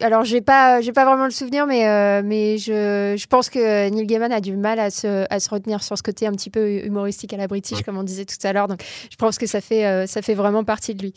Alors, 0.00 0.24
j'ai 0.24 0.40
pas, 0.40 0.80
j'ai 0.80 0.92
pas 0.92 1.04
vraiment 1.04 1.24
le 1.24 1.30
souvenir, 1.30 1.66
mais, 1.66 1.88
euh, 1.88 2.22
mais 2.24 2.58
je, 2.58 3.16
je 3.18 3.26
pense 3.26 3.48
que 3.50 3.88
Neil 3.88 4.06
Gaiman 4.06 4.32
a 4.32 4.40
du 4.40 4.56
mal 4.56 4.78
à 4.78 4.90
se, 4.90 5.26
à 5.30 5.40
se 5.40 5.50
retenir 5.50 5.82
sur 5.82 5.96
ce 5.96 6.02
côté 6.02 6.26
un 6.26 6.32
petit 6.32 6.50
peu 6.50 6.84
humoristique 6.84 7.32
à 7.32 7.36
la 7.36 7.46
British, 7.46 7.82
comme 7.82 7.98
on 7.98 8.02
disait 8.02 8.24
tout 8.24 8.36
à 8.44 8.52
l'heure. 8.52 8.68
Donc, 8.68 8.82
je 9.10 9.16
pense 9.16 9.38
que 9.38 9.46
ça 9.46 9.60
fait, 9.60 10.06
ça 10.06 10.22
fait 10.22 10.34
vraiment 10.34 10.64
partie 10.64 10.94
de 10.94 11.02
lui. 11.02 11.14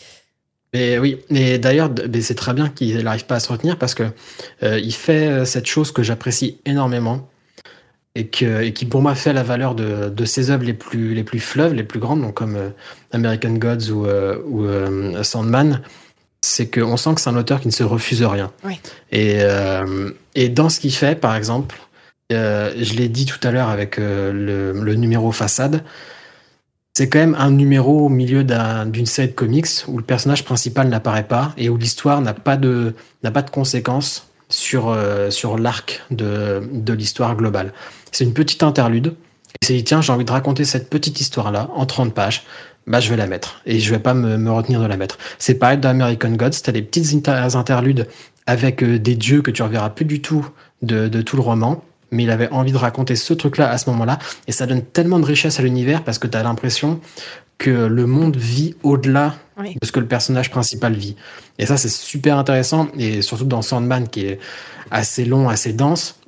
Mais 0.74 0.98
oui, 0.98 1.20
et 1.30 1.60
d'ailleurs, 1.60 1.92
c'est 2.22 2.36
très 2.36 2.54
bien 2.54 2.68
qu'il 2.68 2.98
n'arrive 3.04 3.26
pas 3.26 3.36
à 3.36 3.40
se 3.40 3.52
retenir 3.52 3.78
parce 3.78 3.94
que 3.94 4.04
euh, 4.64 4.80
il 4.80 4.94
fait 4.94 5.28
euh, 5.28 5.46
cette 5.46 5.68
chose 5.68 5.92
que 5.92 6.02
j'apprécie 6.02 6.60
énormément 6.66 7.30
et, 8.16 8.28
que, 8.28 8.62
et 8.62 8.74
qui 8.74 8.86
pour 8.86 9.02
moi 9.02 9.16
fait 9.16 9.34
la 9.34 9.44
valeur 9.44 9.76
de, 9.76 10.10
de 10.10 10.26
ses 10.26 10.50
œuvres 10.52 10.64
les 10.64 10.74
plus, 10.74 11.14
les 11.14 11.24
plus 11.24 11.40
fleuves, 11.40 11.74
les 11.74 11.84
plus 11.84 12.00
grandes, 12.00 12.22
donc 12.22 12.36
comme 12.36 12.56
euh, 12.56 12.70
American 13.12 13.54
Gods 13.54 13.90
ou, 13.92 14.08
ou 14.08 15.24
Sandman, 15.24 15.82
c'est 16.42 16.70
qu'on 16.70 16.98
sent 16.98 17.16
que 17.16 17.22
c'est 17.22 17.30
un 17.30 17.38
auteur 17.38 17.60
qui 17.62 17.68
ne 17.68 17.74
se 17.74 17.84
refuse 17.84 18.24
rien. 18.24 18.52
Oui. 18.64 18.80
Et, 19.12 19.40
et 20.36 20.50
dans 20.50 20.70
ce 20.70 20.80
qu'il 20.80 20.94
fait, 20.94 21.16
par 21.16 21.36
exemple, 21.36 21.78
je 22.30 22.94
l'ai 22.96 23.08
dit 23.08 23.26
tout 23.26 23.40
à 23.48 23.52
l'heure 23.52 23.70
avec 23.70 23.98
le, 23.98 24.74
le 24.74 24.96
numéro 24.96 25.32
Façade, 25.32 25.84
c'est 26.96 27.10
quand 27.10 27.20
même 27.20 27.36
un 27.40 27.50
numéro 27.50 28.06
au 28.06 28.10
milieu 28.10 28.44
d'une 28.44 29.06
série 29.08 29.30
de 29.30 29.34
comics 29.34 29.68
où 29.88 29.98
le 29.98 30.04
personnage 30.04 30.46
principal 30.46 30.90
n'apparaît 30.90 31.28
pas 31.28 31.54
et 31.58 31.70
où 31.70 31.78
l'histoire 31.78 32.22
n'a 32.22 32.36
pas 32.36 32.56
de 32.56 32.94
n'a 33.24 33.32
pas 33.32 33.42
de 33.42 33.50
conséquences 33.50 34.28
sur 34.50 34.90
euh, 34.90 35.32
sur 35.32 35.58
l'arc 35.58 36.04
de, 36.12 36.62
de 36.72 36.94
l'histoire 36.94 37.36
globale. 37.36 37.74
C'est 38.14 38.24
une 38.24 38.34
petite 38.34 38.64
interlude. 38.64 39.16
Et 39.62 39.66
c'est 39.66 39.74
dit 39.74 39.84
tiens 39.84 40.02
j'ai 40.02 40.14
envie 40.14 40.24
de 40.24 40.32
raconter 40.32 40.64
cette 40.64 40.90
petite 40.90 41.20
histoire 41.20 41.52
là 41.52 41.70
en 41.76 41.86
30 41.86 42.14
pages. 42.14 42.44
Bah 42.88 43.00
je 43.00 43.10
vais 43.10 43.18
la 43.18 43.28
mettre 43.28 43.62
et 43.66 43.80
je 43.80 43.90
vais 43.92 44.00
pas 44.00 44.14
me, 44.14 44.38
me 44.38 44.52
retenir 44.52 44.82
de 44.82 44.86
la 44.86 44.98
mettre. 44.98 45.18
C'est 45.40 45.56
pareil 45.56 45.78
dans 45.78 45.90
American 45.90 46.32
Gods, 46.32 46.62
t'as 46.64 46.72
des 46.72 46.82
petites 46.82 47.28
interludes 47.56 48.08
avec 48.46 48.84
euh, 48.84 49.00
des 49.00 49.16
dieux 49.16 49.42
que 49.42 49.52
tu 49.52 49.64
reverras 49.64 49.90
plus 49.90 50.06
du 50.06 50.22
tout 50.22 50.48
de, 50.82 51.08
de 51.08 51.22
tout 51.22 51.36
le 51.36 51.42
roman 51.42 51.84
mais 52.14 52.24
il 52.24 52.30
avait 52.30 52.50
envie 52.52 52.72
de 52.72 52.78
raconter 52.78 53.16
ce 53.16 53.34
truc-là 53.34 53.70
à 53.70 53.78
ce 53.78 53.90
moment-là. 53.90 54.20
Et 54.48 54.52
ça 54.52 54.66
donne 54.66 54.84
tellement 54.84 55.20
de 55.20 55.26
richesse 55.26 55.60
à 55.60 55.64
l'univers 55.64 56.04
parce 56.04 56.20
que 56.20 56.28
tu 56.28 56.38
as 56.38 56.44
l'impression 56.44 57.02
que 57.58 57.72
le 57.72 58.06
monde 58.06 58.38
vit 58.38 58.76
au-delà 58.84 59.36
de 59.58 59.86
ce 59.86 59.92
que 59.92 60.00
le 60.00 60.06
personnage 60.06 60.52
principal 60.52 60.94
vit. 60.94 61.16
Et 61.60 61.66
ça, 61.66 61.78
c'est 61.78 61.90
super 61.90 62.38
intéressant. 62.38 62.88
Et 62.98 63.22
surtout 63.22 63.46
dans 63.46 63.62
Sandman, 63.62 64.08
qui 64.08 64.26
est 64.26 64.40
assez 64.92 65.26
long, 65.26 65.50
assez 65.50 65.74
dense, 65.74 66.20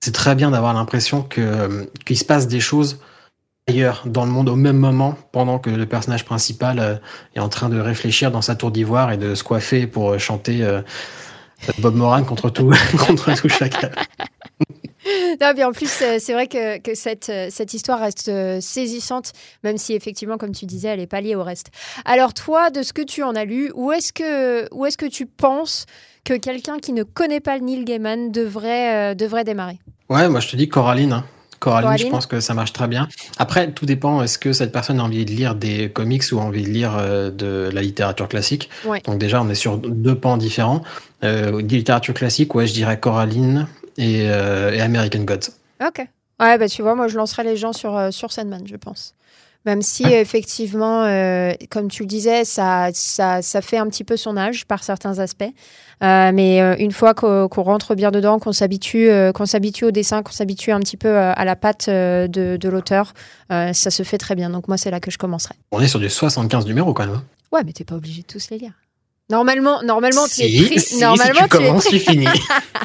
c'est 0.00 0.14
très 0.14 0.34
bien 0.34 0.50
d'avoir 0.50 0.74
l'impression 0.74 1.22
que 1.22 1.90
qu'il 2.04 2.18
se 2.18 2.24
passe 2.24 2.48
des 2.48 2.60
choses 2.60 3.00
ailleurs 3.68 4.04
dans 4.06 4.24
le 4.24 4.30
monde 4.30 4.48
au 4.48 4.56
même 4.56 4.76
moment 4.76 5.16
pendant 5.32 5.58
que 5.58 5.70
le 5.70 5.86
personnage 5.86 6.24
principal 6.24 6.78
euh, 6.78 6.96
est 7.34 7.40
en 7.40 7.48
train 7.48 7.68
de 7.68 7.80
réfléchir 7.80 8.30
dans 8.30 8.42
sa 8.42 8.54
tour 8.54 8.70
d'ivoire 8.70 9.10
et 9.10 9.16
de 9.16 9.34
se 9.34 9.42
coiffer 9.42 9.88
pour 9.88 10.18
chanter 10.20 10.62
euh, 10.62 10.82
Bob 11.78 11.96
Moran 11.96 12.22
contre 12.24 12.50
tout 12.50 12.72
contre 13.06 13.34
tout 13.34 13.48
chacun. 13.48 13.90
non, 15.40 15.52
mais 15.56 15.64
en 15.64 15.72
plus, 15.72 16.02
euh, 16.02 16.16
c'est 16.18 16.32
vrai 16.32 16.46
que, 16.46 16.78
que 16.78 16.94
cette, 16.94 17.28
euh, 17.28 17.48
cette 17.50 17.74
histoire 17.74 18.00
reste 18.00 18.28
euh, 18.28 18.60
saisissante, 18.60 19.32
même 19.62 19.78
si 19.78 19.94
effectivement, 19.94 20.38
comme 20.38 20.52
tu 20.52 20.66
disais, 20.66 20.88
elle 20.88 21.00
n'est 21.00 21.06
pas 21.06 21.20
liée 21.20 21.34
au 21.34 21.42
reste. 21.42 21.68
Alors 22.04 22.34
toi, 22.34 22.70
de 22.70 22.82
ce 22.82 22.92
que 22.92 23.02
tu 23.02 23.22
en 23.22 23.34
as 23.34 23.44
lu, 23.44 23.70
où 23.74 23.92
est-ce 23.92 24.12
que, 24.12 24.72
où 24.74 24.86
est 24.86 24.96
que 24.96 25.06
tu 25.06 25.26
penses 25.26 25.86
que 26.26 26.34
quelqu'un 26.34 26.78
qui 26.78 26.92
ne 26.92 27.02
connaît 27.02 27.40
pas 27.40 27.56
le 27.56 27.64
Neil 27.64 27.84
Gaiman 27.84 28.30
devrait, 28.30 29.14
devrait 29.14 29.44
démarrer 29.44 29.78
Ouais, 30.10 30.28
moi 30.28 30.40
je 30.40 30.48
te 30.48 30.56
dis 30.56 30.68
Coraline. 30.68 31.12
Hein. 31.12 31.24
Coraline, 31.58 31.96
je 31.96 32.08
pense 32.08 32.26
que 32.26 32.40
ça 32.40 32.52
marche 32.52 32.74
très 32.74 32.86
bien. 32.86 33.08
Après, 33.38 33.70
tout 33.72 33.86
dépend. 33.86 34.22
Est-ce 34.22 34.38
que 34.38 34.52
cette 34.52 34.72
personne 34.72 35.00
a 35.00 35.02
envie 35.02 35.24
de 35.24 35.30
lire 35.30 35.54
des 35.54 35.90
comics 35.90 36.22
ou 36.32 36.38
a 36.38 36.42
envie 36.42 36.62
de 36.62 36.68
lire 36.68 36.92
de 37.32 37.70
la 37.72 37.80
littérature 37.80 38.28
classique? 38.28 38.68
Donc 39.06 39.18
déjà, 39.18 39.40
on 39.40 39.48
est 39.48 39.54
sur 39.54 39.78
deux 39.78 40.14
pans 40.14 40.36
différents. 40.36 40.82
Euh, 41.24 41.62
littérature 41.62 42.14
classique, 42.14 42.54
ouais, 42.54 42.66
je 42.66 42.74
dirais 42.74 43.00
Coraline 43.00 43.66
euh, 43.98 44.72
et, 44.72 44.80
American 44.80 45.20
Gods. 45.20 45.50
Ok. 45.84 46.06
Ouais, 46.38 46.58
bah 46.58 46.68
tu 46.68 46.82
vois, 46.82 46.94
moi 46.94 47.08
je 47.08 47.16
lancerai 47.16 47.44
les 47.44 47.56
gens 47.56 47.72
sur, 47.72 47.96
euh, 47.96 48.10
sur 48.10 48.32
Sandman, 48.32 48.66
je 48.66 48.76
pense. 48.76 49.14
Même 49.66 49.82
si 49.82 50.04
effectivement, 50.04 51.02
euh, 51.04 51.52
comme 51.70 51.88
tu 51.88 52.04
le 52.04 52.06
disais, 52.06 52.44
ça, 52.44 52.88
ça, 52.94 53.42
ça, 53.42 53.60
fait 53.60 53.78
un 53.78 53.86
petit 53.88 54.04
peu 54.04 54.16
son 54.16 54.36
âge 54.36 54.64
par 54.64 54.82
certains 54.82 55.18
aspects. 55.18 55.52
mais 56.00 56.58
une 56.78 56.92
fois 56.92 57.14
qu'on 57.14 57.62
rentre 57.62 57.94
bien 57.94 58.10
dedans, 58.10 58.38
qu'on 58.38 58.52
s'habitue, 58.52 59.10
qu'on 59.34 59.46
s'habitue 59.46 59.86
au 59.86 59.90
dessin, 59.90 60.22
qu'on 60.22 60.32
s'habitue 60.32 60.70
un 60.70 60.80
petit 60.80 60.96
peu 60.96 61.16
à 61.16 61.44
la 61.44 61.56
patte 61.56 61.90
de, 61.90 62.56
de 62.56 62.68
l'auteur, 62.68 63.12
ça 63.50 63.90
se 63.90 64.02
fait 64.02 64.18
très 64.18 64.34
bien. 64.36 64.50
Donc 64.50 64.68
moi, 64.68 64.76
c'est 64.76 64.90
là 64.90 65.00
que 65.00 65.10
je 65.10 65.18
commencerai. 65.18 65.54
On 65.72 65.80
est 65.80 65.88
sur 65.88 66.00
du 66.00 66.08
75 66.08 66.64
numéros 66.66 66.94
quand 66.94 67.06
même. 67.06 67.16
Hein. 67.16 67.24
Ouais, 67.52 67.62
mais 67.64 67.72
t'es 67.72 67.84
pas 67.84 67.96
obligé 67.96 68.22
de 68.22 68.26
tous 68.26 68.50
les 68.50 68.58
lire. 68.58 68.72
Normalement, 69.28 69.82
normalement, 69.82 70.24
tu 70.28 70.42
es 70.42 70.66
pris. 70.66 70.98
normalement, 71.00 71.42
tu, 71.42 71.48
commences, 71.48 71.86
tu 71.86 71.98
finis. 71.98 72.28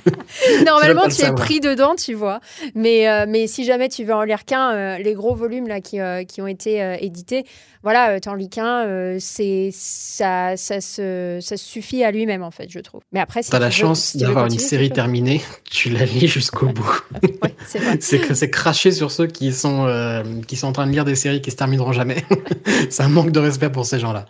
normalement, 0.65 1.07
tu 1.07 1.21
es 1.21 1.31
pris 1.33 1.59
dedans, 1.59 1.95
tu 1.95 2.15
vois. 2.15 2.39
Mais, 2.73 3.07
euh, 3.07 3.25
mais 3.29 3.45
si 3.45 3.63
jamais 3.63 3.89
tu 3.89 4.03
veux 4.05 4.15
en 4.15 4.23
lire 4.23 4.43
qu'un, 4.43 4.71
euh, 4.71 4.97
les 4.97 5.13
gros 5.13 5.35
volumes 5.35 5.67
là 5.67 5.81
qui, 5.81 5.99
euh, 5.99 6.23
qui 6.23 6.41
ont 6.41 6.47
été 6.47 6.97
édités, 6.99 7.45
voilà, 7.83 8.19
t'en 8.19 8.33
lis 8.33 8.49
qu'un, 8.49 9.17
c'est 9.19 9.69
ça, 9.71 10.57
ça 10.57 10.81
se, 10.81 11.37
ça 11.41 11.57
suffit 11.57 12.03
à 12.03 12.09
lui-même 12.09 12.41
en 12.41 12.49
fait, 12.49 12.67
je 12.69 12.79
trouve. 12.79 13.01
Mais 13.11 13.19
après, 13.19 13.43
si 13.43 13.51
t'as 13.51 13.59
la 13.59 13.69
chance 13.69 14.17
d'avoir 14.17 14.47
une 14.47 14.57
série 14.57 14.89
terminée, 14.89 15.41
tu 15.69 15.91
la 15.91 16.05
lis 16.05 16.27
jusqu'au 16.27 16.67
bout. 16.67 17.03
ouais, 17.23 17.55
c'est 17.99 18.49
cracher 18.49 18.91
sur 18.91 19.11
ceux 19.11 19.27
qui 19.27 19.53
sont 19.53 20.23
qui 20.47 20.55
sont 20.55 20.67
en 20.67 20.73
train 20.73 20.87
de 20.87 20.91
lire 20.91 21.05
des 21.05 21.15
séries 21.15 21.41
qui 21.41 21.51
se 21.51 21.55
termineront 21.55 21.91
jamais. 21.93 22.25
c'est 22.89 23.03
un 23.03 23.09
manque 23.09 23.31
de 23.31 23.39
respect 23.39 23.69
pour 23.69 23.85
ces 23.85 23.99
gens-là. 23.99 24.25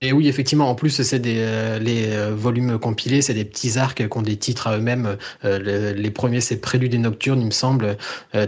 Et 0.00 0.12
oui, 0.12 0.28
effectivement, 0.28 0.68
en 0.68 0.74
plus, 0.74 1.02
c'est 1.02 1.18
des 1.18 1.36
euh, 1.38 1.78
les 1.78 2.12
euh, 2.12 2.34
volumes 2.34 2.78
compilés, 2.78 3.22
c'est 3.22 3.32
des 3.32 3.44
petits 3.44 3.78
arcs 3.78 4.06
qui 4.06 4.18
ont 4.18 4.22
des 4.22 4.36
titres 4.36 4.66
à 4.66 4.76
eux-mêmes. 4.76 5.16
Euh, 5.44 5.94
les 5.94 6.10
premiers, 6.10 6.40
c'est 6.40 6.58
Prélude 6.58 6.90
des 6.90 6.98
Nocturnes, 6.98 7.40
il 7.40 7.46
me 7.46 7.50
semble. 7.50 7.96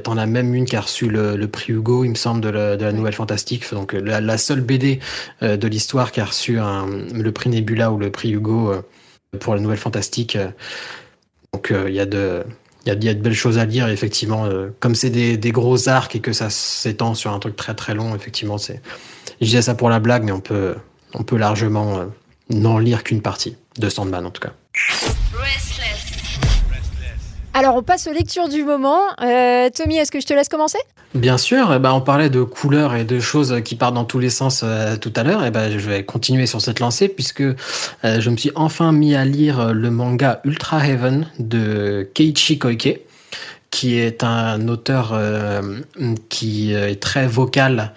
T'en 0.03 0.19
as 0.19 0.27
même 0.27 0.55
une 0.55 0.67
qui 0.67 0.77
a 0.77 0.81
reçu 0.81 1.09
le, 1.09 1.47
prix 1.47 1.73
Hugo, 1.73 2.05
il 2.05 2.11
me 2.11 2.15
semble, 2.15 2.41
de 2.41 2.49
la, 2.49 2.93
Nouvelle 2.93 3.15
Fantastique. 3.15 3.73
Donc 3.73 3.93
la, 3.93 4.39
seule 4.39 4.61
BD 4.61 5.01
de 5.41 5.67
l'histoire 5.67 6.13
qui 6.13 6.21
a 6.21 6.25
reçu 6.25 6.59
le 6.59 7.31
prix 7.31 7.49
Nebula 7.49 7.91
ou 7.93 7.99
le 7.99 8.11
prix 8.11 8.33
Hugo 8.33 8.75
pour 9.41 9.55
la 9.55 9.61
Nouvelle 9.61 9.79
Fantastique. 9.79 10.37
Donc 11.53 11.73
il 11.73 11.95
y 11.95 12.01
a 12.01 12.07
de 12.07 12.45
il 12.85 13.05
y, 13.05 13.09
a, 13.09 13.15
de 13.15 13.21
belles 13.21 13.35
choses 13.35 13.59
à 13.59 13.65
lire, 13.65 13.89
effectivement. 13.89 14.49
comme 14.79 14.95
c'est 14.95 15.11
des, 15.11 15.37
des, 15.37 15.51
gros 15.51 15.89
arcs 15.89 16.15
et 16.15 16.21
que 16.21 16.33
ça 16.33 16.51
s'étend 16.51 17.15
sur 17.15 17.33
un 17.33 17.39
truc 17.41 17.57
très 17.57 17.75
très 17.75 17.95
long, 17.95 18.15
effectivement, 18.15 18.59
c'est. 18.59 18.81
Je 19.41 19.47
disais 19.47 19.63
ça 19.63 19.75
pour 19.75 19.91
la 19.91 19.99
blague, 19.99 20.23
mais 20.23 20.31
on 20.31 20.41
peut, 20.41 20.77
on 21.15 21.23
peut 21.23 21.37
largement 21.37 21.99
euh, 21.99 22.05
n'en 22.51 22.79
lire 22.79 23.03
qu'une 23.03 23.23
partie 23.23 23.57
de 23.79 23.89
Sandman 23.89 24.25
en 24.27 24.31
tout 24.31 24.41
cas. 24.41 24.53
Alors 27.55 27.75
on 27.77 27.83
passe 27.83 28.07
aux 28.07 28.13
lectures 28.13 28.49
du 28.49 28.65
moment. 28.65 29.01
Euh, 29.23 29.71
Tommy, 29.75 29.97
est-ce 29.97 30.11
que 30.11 30.21
je 30.21 30.27
te 30.27 30.35
laisse 30.35 30.49
commencer? 30.49 30.79
Bien 31.15 31.39
sûr, 31.39 31.73
eh 31.73 31.79
ben, 31.79 31.93
on 31.93 32.03
parlait 32.03 32.29
de 32.29 32.43
couleurs 32.43 32.95
et 32.95 33.05
de 33.05 33.19
choses 33.19 33.63
qui 33.65 33.77
partent 33.77 33.95
dans 33.95 34.05
tous 34.05 34.19
les 34.19 34.29
sens 34.29 34.61
euh, 34.63 34.97
tout 34.97 35.13
à 35.17 35.23
l'heure. 35.23 35.43
Eh 35.47 35.51
ben, 35.51 35.71
je 35.71 35.89
vais 35.89 36.05
continuer 36.05 36.45
sur 36.45 36.61
cette 36.61 36.81
lancée 36.81 37.09
puisque 37.09 37.45
je 38.03 38.31
me 38.31 38.37
suis 38.37 38.53
enfin 38.55 38.93
mis 38.93 39.15
à 39.15 39.25
lire 39.25 39.73
le 39.73 39.91
manga 39.91 40.41
Ultra 40.45 40.87
Heaven 40.87 41.27
de 41.39 42.11
Keiichi 42.13 42.59
Koike, 42.59 43.01
qui 43.71 43.99
est 43.99 44.23
un 44.23 44.69
auteur 44.69 45.19
qui 46.29 46.75
est 46.75 47.01
très 47.01 47.27
vocal 47.27 47.95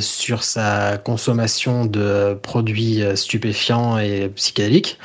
sur 0.00 0.44
sa 0.44 0.98
consommation 0.98 1.86
de 1.86 2.34
produits 2.42 3.02
euh, 3.02 3.16
stupéfiants 3.16 3.98
et 3.98 4.28
psychédéliques 4.28 4.98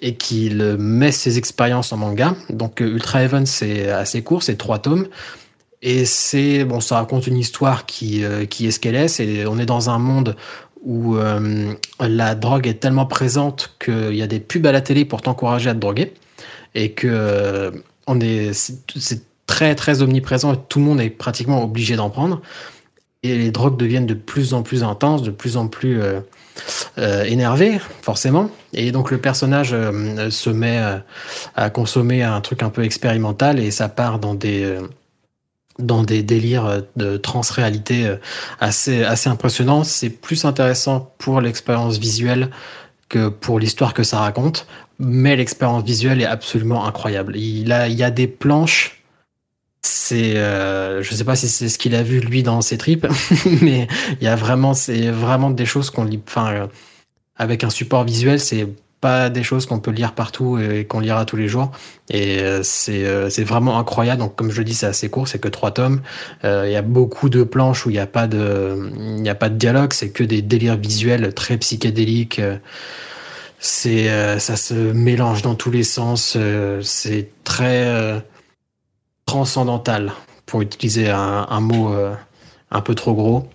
et 0.00 0.14
qu'il 0.14 0.62
met 0.78 1.12
ses 1.12 1.36
expériences 1.36 1.92
en 1.92 1.98
manga. 1.98 2.34
Donc 2.48 2.80
euh, 2.80 2.86
Ultra 2.86 3.22
Heaven, 3.22 3.44
c'est 3.44 3.90
assez 3.90 4.22
court, 4.22 4.42
c'est 4.42 4.56
trois 4.56 4.78
tomes. 4.78 5.08
Et 5.82 6.04
c'est 6.04 6.64
bon, 6.64 6.80
ça 6.80 6.96
raconte 6.96 7.26
une 7.26 7.36
histoire 7.36 7.86
qui, 7.86 8.24
qui 8.50 8.66
est 8.66 8.72
ce 8.72 8.80
qu'elle 8.80 8.96
est. 8.96 9.06
C'est 9.06 9.46
on 9.46 9.60
est 9.60 9.66
dans 9.66 9.90
un 9.90 9.98
monde 10.00 10.34
où 10.82 11.16
la 12.00 12.34
drogue 12.34 12.66
est 12.66 12.80
tellement 12.80 13.06
présente 13.06 13.76
qu'il 13.78 14.16
y 14.16 14.22
a 14.22 14.26
des 14.26 14.40
pubs 14.40 14.66
à 14.66 14.72
la 14.72 14.80
télé 14.80 15.04
pour 15.04 15.22
t'encourager 15.22 15.70
à 15.70 15.74
te 15.74 15.78
droguer 15.78 16.14
et 16.74 16.94
que 16.94 17.72
on 18.08 18.18
est 18.18 18.52
c'est 18.54 19.22
très 19.46 19.76
très 19.76 20.02
omniprésent 20.02 20.54
et 20.54 20.58
tout 20.68 20.80
le 20.80 20.84
monde 20.84 21.00
est 21.00 21.10
pratiquement 21.10 21.62
obligé 21.62 21.94
d'en 21.94 22.10
prendre. 22.10 22.42
Et 23.22 23.36
les 23.36 23.50
drogues 23.50 23.76
deviennent 23.76 24.06
de 24.06 24.14
plus 24.14 24.54
en 24.54 24.62
plus 24.62 24.84
intenses, 24.84 25.22
de 25.22 25.30
plus 25.30 25.56
en 25.56 25.66
plus 25.66 26.00
énervées, 26.96 27.80
forcément. 28.02 28.50
Et 28.72 28.92
donc 28.92 29.10
le 29.10 29.18
personnage 29.18 29.70
se 29.70 30.50
met 30.50 30.80
à 31.56 31.70
consommer 31.70 32.22
un 32.22 32.40
truc 32.40 32.62
un 32.62 32.70
peu 32.70 32.84
expérimental 32.84 33.58
et 33.58 33.70
ça 33.70 33.88
part 33.88 34.18
dans 34.18 34.34
des 34.34 34.78
dans 35.78 36.02
des 36.02 36.22
délires 36.22 36.82
de 36.96 37.16
transréalité 37.16 38.16
assez, 38.60 39.04
assez 39.04 39.28
impressionnants. 39.28 39.84
C'est 39.84 40.10
plus 40.10 40.44
intéressant 40.44 41.12
pour 41.18 41.40
l'expérience 41.40 41.98
visuelle 41.98 42.50
que 43.08 43.28
pour 43.28 43.58
l'histoire 43.58 43.94
que 43.94 44.02
ça 44.02 44.18
raconte, 44.20 44.66
mais 44.98 45.36
l'expérience 45.36 45.84
visuelle 45.84 46.20
est 46.20 46.26
absolument 46.26 46.86
incroyable. 46.86 47.36
Il, 47.36 47.72
a, 47.72 47.88
il 47.88 47.96
y 47.96 48.02
a 48.02 48.10
des 48.10 48.26
planches, 48.26 48.97
c'est, 49.88 50.36
euh, 50.36 51.02
je 51.02 51.14
sais 51.14 51.24
pas 51.24 51.36
si 51.36 51.48
c'est 51.48 51.68
ce 51.68 51.78
qu'il 51.78 51.94
a 51.94 52.02
vu 52.02 52.20
lui 52.20 52.42
dans 52.42 52.60
ses 52.60 52.78
tripes, 52.78 53.06
mais 53.62 53.88
il 54.20 54.24
y 54.24 54.28
a 54.28 54.36
vraiment, 54.36 54.74
c'est 54.74 55.10
vraiment 55.10 55.50
des 55.50 55.66
choses 55.66 55.90
qu'on 55.90 56.04
lit, 56.04 56.20
enfin, 56.26 56.52
euh, 56.52 56.66
avec 57.36 57.64
un 57.64 57.70
support 57.70 58.04
visuel, 58.04 58.40
c'est 58.40 58.68
pas 59.00 59.30
des 59.30 59.44
choses 59.44 59.64
qu'on 59.64 59.78
peut 59.78 59.92
lire 59.92 60.12
partout 60.12 60.58
et 60.58 60.84
qu'on 60.84 60.98
lira 60.98 61.24
tous 61.24 61.36
les 61.36 61.46
jours. 61.46 61.70
Et 62.10 62.40
euh, 62.40 62.62
c'est 62.64 63.30
c'est 63.30 63.44
vraiment 63.44 63.78
incroyable. 63.78 64.20
Donc 64.20 64.34
comme 64.34 64.50
je 64.50 64.58
le 64.58 64.64
dis, 64.64 64.74
c'est 64.74 64.86
assez 64.86 65.08
court, 65.08 65.28
c'est 65.28 65.38
que 65.38 65.46
trois 65.46 65.70
tomes. 65.70 66.00
Il 66.42 66.70
y 66.70 66.74
a 66.74 66.82
beaucoup 66.82 67.28
de 67.28 67.44
planches 67.44 67.86
où 67.86 67.90
il 67.90 67.92
n'y 67.92 68.00
a 68.00 68.08
pas 68.08 68.26
de 68.26 68.90
il 68.98 69.22
n'y 69.22 69.28
a 69.28 69.36
pas 69.36 69.50
de 69.50 69.56
dialogue, 69.56 69.92
c'est 69.92 70.10
que 70.10 70.24
des 70.24 70.42
délires 70.42 70.76
visuels 70.76 71.32
très 71.32 71.58
psychédéliques. 71.58 72.40
C'est, 73.60 74.08
euh, 74.10 74.38
ça 74.38 74.56
se 74.56 74.74
mélange 74.74 75.42
dans 75.42 75.54
tous 75.54 75.70
les 75.70 75.82
sens. 75.82 76.34
Euh, 76.36 76.80
c'est 76.82 77.28
très 77.44 78.22
euh, 79.28 79.32
transcendantal, 79.32 80.12
pour 80.46 80.62
utiliser 80.62 81.10
un, 81.10 81.60
mot 81.60 81.94
un 82.70 82.80
peu 82.80 82.94
trop 82.94 83.14
gros. 83.14 83.48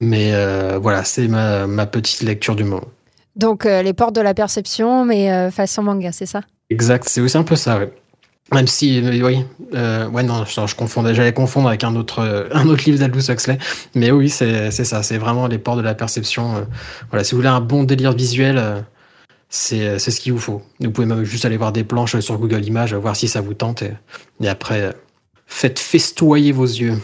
Mais 0.00 0.32
voilà, 0.76 1.04
c'est 1.04 1.28
ma, 1.28 1.66
ma, 1.66 1.86
petite 1.86 2.22
lecture 2.22 2.54
du 2.54 2.64
moment. 2.64 2.88
Donc 3.36 3.64
les 3.64 3.92
portes 3.94 4.14
de 4.14 4.20
la 4.20 4.34
perception, 4.34 5.04
mais 5.04 5.50
façon 5.50 5.82
manga, 5.82 6.12
c'est 6.12 6.26
ça? 6.26 6.42
Exact, 6.70 7.08
c'est 7.08 7.20
aussi 7.20 7.36
un 7.36 7.42
peu 7.42 7.56
ça, 7.56 7.78
oui. 7.78 7.86
Même 8.52 8.66
si, 8.66 9.00
oui, 9.02 9.22
ouais, 9.72 10.22
non, 10.22 10.44
je, 10.44 10.74
confondais, 10.74 11.14
j'allais 11.14 11.32
confondre 11.32 11.68
avec 11.68 11.82
un 11.82 11.96
autre, 11.96 12.48
un 12.52 12.68
autre 12.68 12.84
livre 12.84 12.98
d'Aldous 12.98 13.30
Huxley, 13.30 13.58
mais 13.94 14.10
oui, 14.10 14.28
c'est 14.28 14.70
ça, 14.70 15.02
c'est 15.02 15.16
vraiment 15.16 15.46
les 15.46 15.58
portes 15.58 15.78
de 15.78 15.82
la 15.82 15.94
perception. 15.94 16.66
voilà, 17.08 17.24
si 17.24 17.32
vous 17.32 17.38
voulez 17.38 17.48
un 17.48 17.62
bon 17.62 17.84
délire 17.84 18.12
visuel, 18.12 18.84
c'est 19.54 19.98
ce 19.98 20.20
qu'il 20.20 20.32
vous 20.32 20.40
faut. 20.40 20.62
Vous 20.80 20.90
pouvez 20.90 21.06
même 21.06 21.24
juste 21.24 21.44
aller 21.44 21.56
voir 21.56 21.72
des 21.72 21.84
planches 21.84 22.18
sur 22.18 22.38
Google 22.38 22.64
Images, 22.64 22.94
voir 22.94 23.14
si 23.14 23.28
ça 23.28 23.40
vous 23.40 23.54
tente. 23.54 23.82
Et, 23.82 24.48
après, 24.48 24.92
faites 25.46 25.78
festoyer 25.78 26.52
vos 26.52 26.64
yeux. 26.64 26.98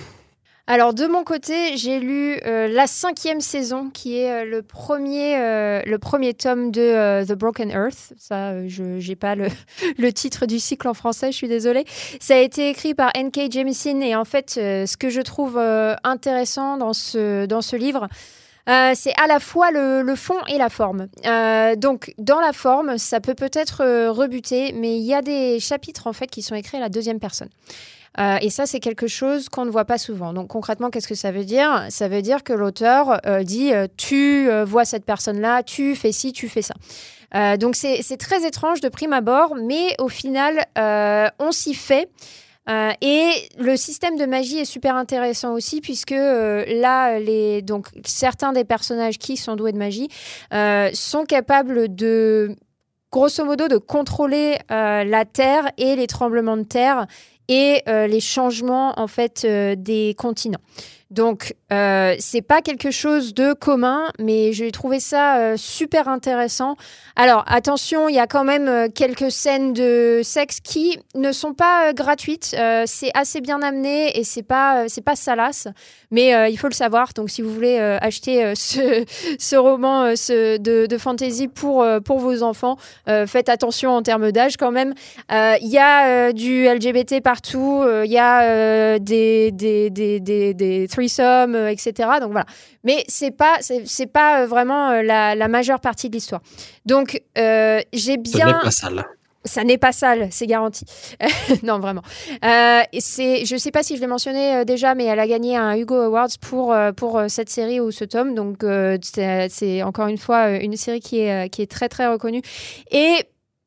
Alors 0.71 0.95
de 0.95 1.09
mon 1.09 1.25
côté, 1.25 1.77
j'ai 1.77 1.99
lu 1.99 2.39
euh, 2.47 2.69
la 2.69 2.87
cinquième 2.87 3.41
saison, 3.41 3.91
qui 3.91 4.19
est 4.19 4.31
euh, 4.31 4.45
le, 4.45 4.63
premier, 4.63 5.37
euh, 5.37 5.83
le 5.85 5.99
premier 5.99 6.33
tome 6.33 6.71
de 6.71 7.25
The 7.25 7.33
Broken 7.33 7.73
Earth. 7.73 8.13
Ça, 8.17 8.69
je 8.69 8.85
n'ai 8.85 9.17
pas 9.17 9.35
le, 9.99 10.13
titre 10.13 10.47
du 10.47 10.61
cycle 10.61 10.87
en 10.87 10.95
français, 10.95 11.33
je 11.33 11.37
suis 11.37 11.49
désolée. 11.49 11.85
Ça 12.21 12.37
a 12.37 12.39
été 12.39 12.69
écrit 12.69 12.95
par 12.95 13.11
N.K. 13.17 13.51
Jemisin 13.51 14.01
et 14.01 14.15
en 14.15 14.25
fait, 14.25 14.51
ce 14.51 14.97
que 14.97 15.09
je 15.09 15.21
trouve 15.23 15.59
intéressant 15.59 16.77
dans 16.77 16.93
ce, 16.93 17.47
dans 17.47 17.63
ce 17.63 17.75
livre, 17.75 18.07
c'est 18.69 19.21
à 19.21 19.27
la 19.27 19.41
fois 19.41 19.73
le, 19.73 20.15
fond 20.15 20.39
et 20.47 20.57
la 20.57 20.69
forme. 20.69 21.09
Donc, 21.79 22.15
dans 22.19 22.39
la 22.39 22.53
forme, 22.53 22.97
ça 22.97 23.19
peut 23.19 23.35
peut-être 23.35 24.09
rebuter, 24.11 24.73
mais 24.73 24.97
il 24.99 25.05
y 25.05 25.15
a 25.15 25.23
des 25.23 25.59
chapitres 25.59 26.07
en 26.07 26.13
fait 26.13 26.29
qui 26.29 26.43
sont 26.43 26.55
écrits 26.55 26.77
à 26.77 26.81
la 26.81 26.91
deuxième 26.91 27.19
personne. 27.19 27.49
Et 28.19 28.51
ça, 28.51 28.67
c'est 28.67 28.81
quelque 28.81 29.07
chose 29.07 29.49
qu'on 29.49 29.65
ne 29.65 29.71
voit 29.71 29.85
pas 29.85 29.97
souvent. 29.97 30.33
Donc 30.33 30.49
concrètement, 30.49 30.91
qu'est-ce 30.91 31.09
que 31.09 31.15
ça 31.15 31.31
veut 31.31 31.45
dire? 31.45 31.87
Ça 31.91 32.09
veut 32.09 32.23
dire 32.23 32.43
que 32.43 32.53
l'auteur 32.53 33.21
dit 33.45 33.71
tu 33.97 34.49
vois 34.65 34.85
cette 34.85 35.05
personne-là, 35.05 35.63
tu 35.63 35.95
fais 35.95 36.13
ci, 36.13 36.33
tu 36.33 36.49
fais 36.49 36.63
ça. 36.63 36.75
donc 37.57 37.77
c'est 37.77 38.17
très 38.19 38.47
étrange 38.47 38.81
de 38.81 38.89
prime 38.89 39.13
abord, 39.13 39.55
mais 39.55 39.95
au 39.99 40.09
final, 40.09 40.67
on 40.77 41.53
s'y 41.53 41.75
fait. 41.75 42.11
Euh, 42.69 42.93
et 43.01 43.33
le 43.59 43.77
système 43.77 44.17
de 44.17 44.27
magie 44.27 44.59
est 44.59 44.65
super 44.65 44.95
intéressant 44.95 45.55
aussi 45.55 45.81
puisque 45.81 46.13
euh, 46.13 46.65
là, 46.81 47.19
les, 47.19 47.63
donc, 47.63 47.89
certains 48.05 48.53
des 48.53 48.65
personnages 48.65 49.19
qui 49.19 49.37
sont 49.37 49.57
doués 49.57 49.73
de 49.73 49.79
magie 49.79 50.09
euh, 50.53 50.91
sont 50.93 51.25
capables 51.25 51.95
de, 51.95 52.55
grosso 53.11 53.45
modo, 53.45 53.67
de 53.67 53.79
contrôler 53.79 54.59
la 54.69 55.25
Terre 55.25 55.71
et 55.79 55.97
les 55.97 56.07
tremblements 56.07 56.57
de 56.57 56.63
terre 56.63 57.07
et 57.51 57.83
les 57.87 58.21
changements 58.21 58.99
en 58.99 59.07
fait 59.07 59.45
des 59.45 60.15
continents. 60.17 60.61
Donc, 61.11 61.55
euh, 61.73 62.15
c'est 62.21 62.41
pas 62.41 62.63
quelque 62.63 62.93
chose 62.93 63.35
de 63.35 63.53
commun, 63.53 64.05
mais 64.21 64.53
j'ai 64.53 64.71
trouvé 64.71 65.01
ça 65.01 65.39
euh, 65.39 65.57
super 65.57 66.07
intéressant. 66.07 66.77
Alors, 67.17 67.43
attention, 67.49 68.09
il 68.09 68.15
y 68.15 68.21
a 68.21 68.29
quand 68.29 68.45
même 68.45 68.69
euh, 68.69 68.89
quelques 68.95 69.33
scènes 69.33 69.73
de 69.73 70.21
sexe 70.23 70.61
qui 70.61 71.01
ne 71.17 71.33
sont 71.33 71.53
pas 71.53 71.93
gratuites. 71.93 72.57
c'est 72.87 73.11
assez 73.15 73.41
bien 73.41 73.61
amené 73.61 74.17
et 74.17 74.23
c'est 74.23 74.45
pas, 74.45 74.89
c'est 74.89 75.01
pas 75.01 75.17
salace, 75.17 75.67
mais 76.13 76.51
il 76.51 76.57
faut 76.57 76.69
le 76.69 76.75
savoir. 76.75 77.09
Donc, 77.15 77.31
si 77.31 77.43
vous 77.43 77.53
voulez 77.53 77.79
acheter 77.79 78.55
ce, 78.55 79.05
ce, 79.39 79.57
roman 79.57 80.05
de, 80.11 80.87
de, 80.87 80.99
fantasy 80.99 81.49
pour, 81.49 81.85
pour 82.05 82.19
vos 82.21 82.43
enfants, 82.43 82.77
faites 83.27 83.49
attention 83.49 83.91
en 83.91 84.03
termes 84.03 84.31
d'âge 84.31 84.57
quand 84.57 84.71
même. 84.71 84.95
Il 85.31 85.69
y 85.69 85.79
a 85.79 86.33
du 86.33 86.69
LGBT 86.69 87.21
partout, 87.23 87.85
il 88.05 88.11
y 88.11 88.19
a 88.19 88.99
des, 88.99 89.51
des, 89.51 89.91
des, 89.91 90.21
des 90.55 90.89
threesome, 91.01 91.55
euh, 91.55 91.71
etc. 91.71 92.09
Donc 92.21 92.33
voilà. 92.33 92.47
Mais 92.85 93.05
c'est 93.09 93.31
pas, 93.31 93.59
c'est 93.61 94.07
pas 94.07 94.43
euh, 94.43 94.47
vraiment 94.47 94.91
euh, 94.91 95.03
la, 95.03 95.35
la, 95.35 95.49
majeure 95.49 95.81
partie 95.81 96.09
de 96.09 96.15
l'histoire. 96.15 96.43
Donc 96.87 97.23
j'ai 97.37 98.17
bien. 98.17 98.47
Ça 98.47 98.47
n'est 98.47 98.61
pas 98.63 98.71
sale. 98.71 99.05
Ça 99.47 99.65
n'est 99.65 99.79
pas 99.79 99.93
sale, 99.93 100.29
c'est 100.31 100.47
garanti. 100.47 100.85
non, 101.63 101.79
vraiment. 101.79 102.03
Euh, 102.45 102.83
c'est, 102.99 103.47
je 103.47 103.55
ne 103.55 103.59
sais 103.59 103.71
pas 103.71 103.83
si 103.83 103.97
je 103.97 104.01
l'ai 104.03 104.07
mentionné 104.07 104.67
déjà, 104.67 104.95
mais 104.95 105.07
elle 105.07 105.19
a 105.19 105.27
gagné 105.27 105.57
un 105.57 105.75
Hugo 105.79 105.95
Awards 105.95 106.29
pour, 106.43 106.77
pour 106.95 107.23
cette 107.29 107.49
série 107.49 107.81
ou 107.81 107.91
ce 107.91 108.05
tome. 108.05 108.35
Donc, 108.35 108.59
c'est, 109.03 109.83
encore 109.83 110.09
une 110.09 110.19
fois 110.19 110.51
une 110.51 110.77
série 110.77 111.01
qui 111.01 111.21
est, 111.21 111.49
qui 111.49 111.63
est 111.63 111.71
très, 111.71 111.89
très 111.89 112.07
reconnue. 112.07 112.43
Et 112.91 113.17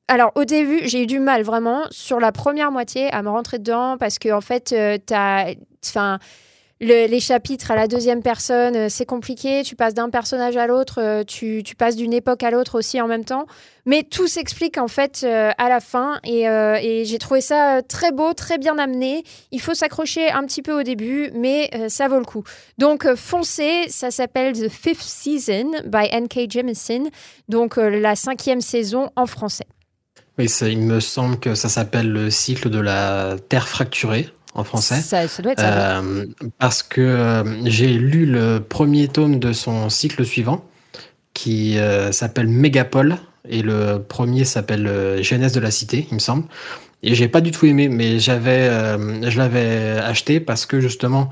alors 0.08 0.32
au 0.36 0.46
début, 0.46 0.82
j'ai 0.84 1.04
eu 1.04 1.08
du 1.08 1.20
mal 1.20 1.42
vraiment 1.42 1.86
sur 1.90 2.20
la 2.20 2.32
première 2.32 2.72
moitié 2.72 3.12
à 3.12 3.24
me 3.24 3.30
rentrer 3.30 3.58
dedans 3.58 3.98
parce 3.98 4.20
que 4.20 4.32
en 4.32 4.42
fait, 4.42 4.76
tu 5.08 5.14
as 5.16 5.56
enfin 5.84 6.20
les 6.80 7.20
chapitres 7.20 7.72
à 7.72 7.76
la 7.76 7.88
deuxième 7.88 8.22
personne, 8.22 8.76
euh, 8.76 8.88
c'est 8.90 9.06
compliqué. 9.06 9.64
Tu 9.64 9.76
passes 9.76 9.94
d'un 9.94 10.10
personnage 10.10 10.58
à 10.58 10.68
l'autre, 10.68 11.00
euh, 11.02 11.24
tu, 11.24 11.64
passes 11.78 11.96
d'une 11.96 12.14
époque 12.14 12.44
à 12.44 12.52
l'autre 12.52 12.78
aussi 12.78 13.00
en 13.00 13.08
même 13.08 13.26
temps. 13.26 13.46
Mais 13.86 14.04
tout 14.04 14.28
s'explique 14.28 14.78
en 14.78 14.88
fait 14.88 15.22
euh, 15.24 15.52
à 15.58 15.70
la 15.70 15.80
fin. 15.80 16.20
Et, 16.24 16.44
j'ai 17.06 17.18
trouvé 17.18 17.42
ça 17.42 17.82
très 17.88 18.12
beau, 18.12 18.34
très 18.34 18.58
bien 18.58 18.78
amené. 18.78 19.24
Il 19.52 19.62
faut 19.62 19.74
s'accrocher 19.74 20.30
un 20.32 20.46
petit 20.46 20.62
peu 20.62 20.78
au 20.80 20.84
début, 20.84 21.32
mais 21.34 21.70
ça 21.90 22.08
vaut 22.08 22.20
le 22.20 22.26
coup. 22.26 22.44
Donc 22.78 23.08
foncez, 23.16 23.86
ça 23.90 24.12
s'appelle 24.12 24.54
The 24.54 24.70
Fifth 24.70 25.02
Season 25.02 25.72
by 25.86 26.08
N.K. 26.12 26.52
Jemisin. 26.52 27.06
Donc 27.50 27.78
la 27.78 28.16
cinquième 28.16 28.62
saison 28.62 29.10
en 29.16 29.26
français. 29.26 29.66
Oui, 30.38 30.46
il 30.62 30.80
me 30.80 31.00
semble 31.00 31.40
que 31.40 31.56
ça 31.56 31.70
s'appelle 31.70 32.12
le 32.12 32.32
cycle 32.32 32.70
de 32.70 32.80
la 32.80 33.36
Terre 33.50 33.68
fracturée 33.68 34.30
en 34.56 34.64
français. 34.64 35.02
Ça, 35.02 35.28
ça 35.28 35.42
doit 35.42 35.54
être 35.54 35.60
ça. 35.60 36.00
Euh, 36.00 36.26
parce 36.60 36.84
que 36.84 37.02
euh, 37.02 37.44
j'ai 37.66 37.94
lu 37.94 38.26
le 38.26 38.60
premier 38.60 39.08
tome 39.08 39.40
de 39.40 39.54
son 39.54 39.90
cycle 39.90 40.26
suivant, 40.26 40.64
qui 41.34 41.78
euh, 41.78 42.12
s'appelle 42.12 42.48
Mégapole, 42.48 43.18
et 43.48 43.62
le 43.62 43.98
premier 43.98 44.46
s'appelle 44.46 45.20
Genèse 45.22 45.54
de 45.54 45.60
la 45.60 45.72
Cité, 45.72 46.08
il 46.12 46.16
me 46.16 46.20
semble. 46.20 46.46
Et 47.02 47.16
j'ai 47.16 47.28
pas 47.28 47.42
du 47.42 47.52
tout 47.52 47.66
aimé, 47.66 47.90
mais 47.90 48.20
j'avais, 48.20 48.70
je 49.30 49.38
l'avais 49.38 50.00
acheté 50.00 50.40
parce 50.40 50.66
que 50.66 50.80
justement, 50.80 51.30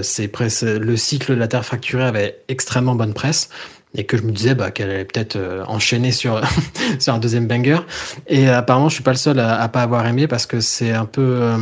c'est 0.00 0.32
le 0.62 0.96
cycle 0.96 1.34
de 1.34 1.38
la 1.38 1.48
Terre 1.48 1.66
fracturée 1.66 2.04
avait 2.04 2.40
extrêmement 2.48 2.94
bonne 2.94 3.12
presse 3.12 3.50
et 3.94 4.04
que 4.04 4.16
je 4.16 4.22
me 4.22 4.32
disais 4.32 4.54
bah, 4.54 4.70
qu'elle 4.70 4.88
allait 4.88 5.04
peut-être 5.04 5.38
enchaîner 5.68 6.12
sur, 6.12 6.40
sur 6.98 7.12
un 7.12 7.18
deuxième 7.18 7.46
banger. 7.46 7.80
Et 8.26 8.48
apparemment, 8.48 8.88
je 8.88 8.94
suis 8.94 9.04
pas 9.04 9.10
le 9.10 9.18
seul 9.18 9.38
à, 9.38 9.60
à 9.60 9.68
pas 9.68 9.82
avoir 9.82 10.06
aimé 10.06 10.26
parce 10.28 10.46
que 10.46 10.60
c'est 10.60 10.92
un 10.92 11.04
peu 11.04 11.54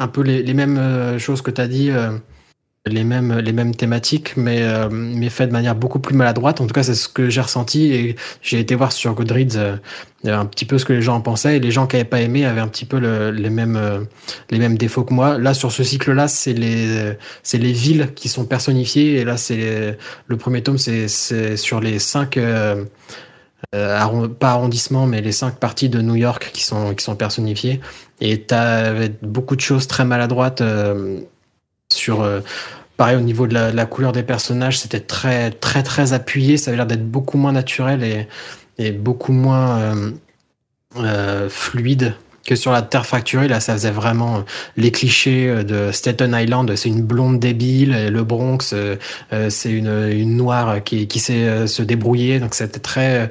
un 0.00 0.08
peu 0.08 0.22
les, 0.22 0.54
mêmes 0.54 0.78
euh, 0.78 1.18
choses 1.18 1.42
que 1.42 1.50
tu 1.50 1.60
as 1.60 1.68
dit, 1.68 1.90
euh, 1.90 2.12
les, 2.86 3.04
mêmes, 3.04 3.38
les 3.38 3.52
mêmes 3.52 3.74
thématiques, 3.76 4.34
mais, 4.34 4.62
euh, 4.62 4.88
mais 4.90 5.28
fait 5.28 5.46
de 5.46 5.52
manière 5.52 5.74
beaucoup 5.74 5.98
plus 5.98 6.14
maladroite. 6.14 6.62
En 6.62 6.66
tout 6.66 6.72
cas, 6.72 6.82
c'est 6.82 6.94
ce 6.94 7.06
que 7.06 7.28
j'ai 7.28 7.42
ressenti 7.42 7.92
et 7.92 8.16
j'ai 8.40 8.58
été 8.58 8.74
voir 8.74 8.92
sur 8.92 9.14
Goodreads 9.14 9.78
un 10.24 10.46
petit 10.46 10.64
peu 10.64 10.78
ce 10.78 10.86
que 10.86 10.94
les 10.94 11.02
gens 11.02 11.16
en 11.16 11.20
pensaient 11.20 11.58
et 11.58 11.60
les 11.60 11.70
gens 11.70 11.86
qui 11.86 11.96
n'avaient 11.96 12.08
pas 12.08 12.22
aimé 12.22 12.46
avaient 12.46 12.62
un 12.62 12.68
petit 12.68 12.86
peu 12.86 12.96
les, 13.30 13.50
mêmes, 13.50 14.06
les 14.50 14.58
mêmes 14.58 14.78
défauts 14.78 15.04
que 15.04 15.12
moi. 15.12 15.36
Là, 15.38 15.52
sur 15.52 15.70
ce 15.70 15.84
cycle-là, 15.84 16.28
c'est 16.28 16.54
les, 16.54 17.16
les 17.52 17.72
villes 17.72 18.08
qui 18.14 18.30
sont 18.30 18.46
personnifiées 18.46 19.16
et 19.16 19.24
là, 19.24 19.36
c'est 19.36 19.98
le 20.26 20.36
premier 20.38 20.62
tome, 20.62 20.78
c'est 20.78 21.56
sur 21.58 21.80
les 21.80 21.98
cinq. 21.98 22.38
Euh, 23.74 24.28
pas 24.28 24.50
arrondissement, 24.50 25.06
mais 25.06 25.20
les 25.20 25.32
cinq 25.32 25.56
parties 25.56 25.88
de 25.88 26.00
New 26.00 26.16
York 26.16 26.50
qui 26.52 26.64
sont, 26.64 26.94
qui 26.94 27.04
sont 27.04 27.14
personnifiées. 27.14 27.80
Et 28.20 28.42
tu 28.42 28.54
avais 28.54 29.12
beaucoup 29.22 29.56
de 29.56 29.60
choses 29.60 29.86
très 29.86 30.04
maladroites 30.04 30.60
euh, 30.60 31.20
sur. 31.92 32.22
Euh, 32.22 32.40
pareil 32.96 33.16
au 33.16 33.20
niveau 33.20 33.46
de 33.46 33.54
la, 33.54 33.86
couleur 33.86 34.12
des 34.12 34.22
personnages, 34.22 34.78
c'était 34.78 35.00
très 35.00 35.50
très 35.50 35.82
très 35.82 36.12
appuyé. 36.12 36.58
Ça 36.58 36.70
avait 36.70 36.76
l'air 36.76 36.86
d'être 36.86 37.10
beaucoup 37.10 37.38
moins 37.38 37.52
naturel 37.52 38.26
et, 38.78 38.92
beaucoup 38.92 39.32
moins 39.32 39.94
fluide 41.48 42.14
que 42.46 42.56
sur 42.56 42.72
la 42.72 42.82
Terre 42.82 43.06
fracturée, 43.06 43.48
là, 43.48 43.60
ça 43.60 43.74
faisait 43.74 43.90
vraiment 43.90 44.38
euh, 44.38 44.40
les 44.76 44.90
clichés 44.90 45.48
euh, 45.48 45.62
de 45.62 45.92
Staten 45.92 46.34
Island. 46.34 46.74
C'est 46.76 46.88
une 46.88 47.02
blonde 47.02 47.38
débile, 47.38 48.08
le 48.08 48.24
Bronx, 48.24 48.72
euh, 48.72 48.96
c'est 49.50 49.70
une, 49.70 50.10
une, 50.10 50.36
noire 50.36 50.82
qui, 50.82 51.06
qui 51.06 51.18
sait 51.18 51.66
se 51.66 51.82
débrouiller. 51.82 52.40
Donc, 52.40 52.54
c'était 52.54 52.80
très 52.80 53.30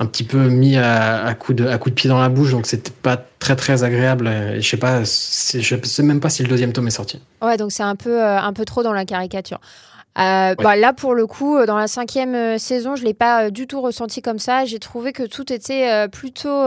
un 0.00 0.06
petit 0.06 0.24
peu 0.24 0.48
mis 0.48 0.76
à, 0.76 1.24
à, 1.24 1.34
coup 1.34 1.54
de, 1.54 1.66
à 1.66 1.78
coup 1.78 1.90
de 1.90 1.94
pied 1.94 2.08
dans 2.08 2.18
la 2.18 2.28
bouche, 2.28 2.50
donc 2.50 2.66
c'était 2.66 2.90
pas 2.90 3.16
très 3.38 3.54
très 3.54 3.84
agréable. 3.84 4.28
je 4.56 4.68
sais 4.68 4.76
pas, 4.76 5.02
je 5.04 5.76
sais 5.84 6.02
même 6.02 6.20
pas 6.20 6.30
si 6.30 6.42
le 6.42 6.48
deuxième 6.48 6.72
tome 6.72 6.88
est 6.88 6.90
sorti. 6.90 7.20
Ouais, 7.40 7.56
donc 7.56 7.70
c'est 7.70 7.82
un 7.82 7.96
peu, 7.96 8.20
un 8.22 8.52
peu 8.52 8.64
trop 8.64 8.82
dans 8.82 8.92
la 8.92 9.04
caricature. 9.04 9.60
bah, 10.16 10.76
là, 10.76 10.92
pour 10.92 11.14
le 11.14 11.26
coup, 11.26 11.64
dans 11.66 11.76
la 11.76 11.86
cinquième 11.86 12.58
saison, 12.58 12.96
je 12.96 13.04
l'ai 13.04 13.14
pas 13.14 13.50
du 13.50 13.66
tout 13.66 13.80
ressenti 13.80 14.22
comme 14.22 14.38
ça. 14.38 14.64
J'ai 14.64 14.78
trouvé 14.78 15.12
que 15.12 15.22
tout 15.22 15.52
était 15.52 16.08
plutôt 16.08 16.66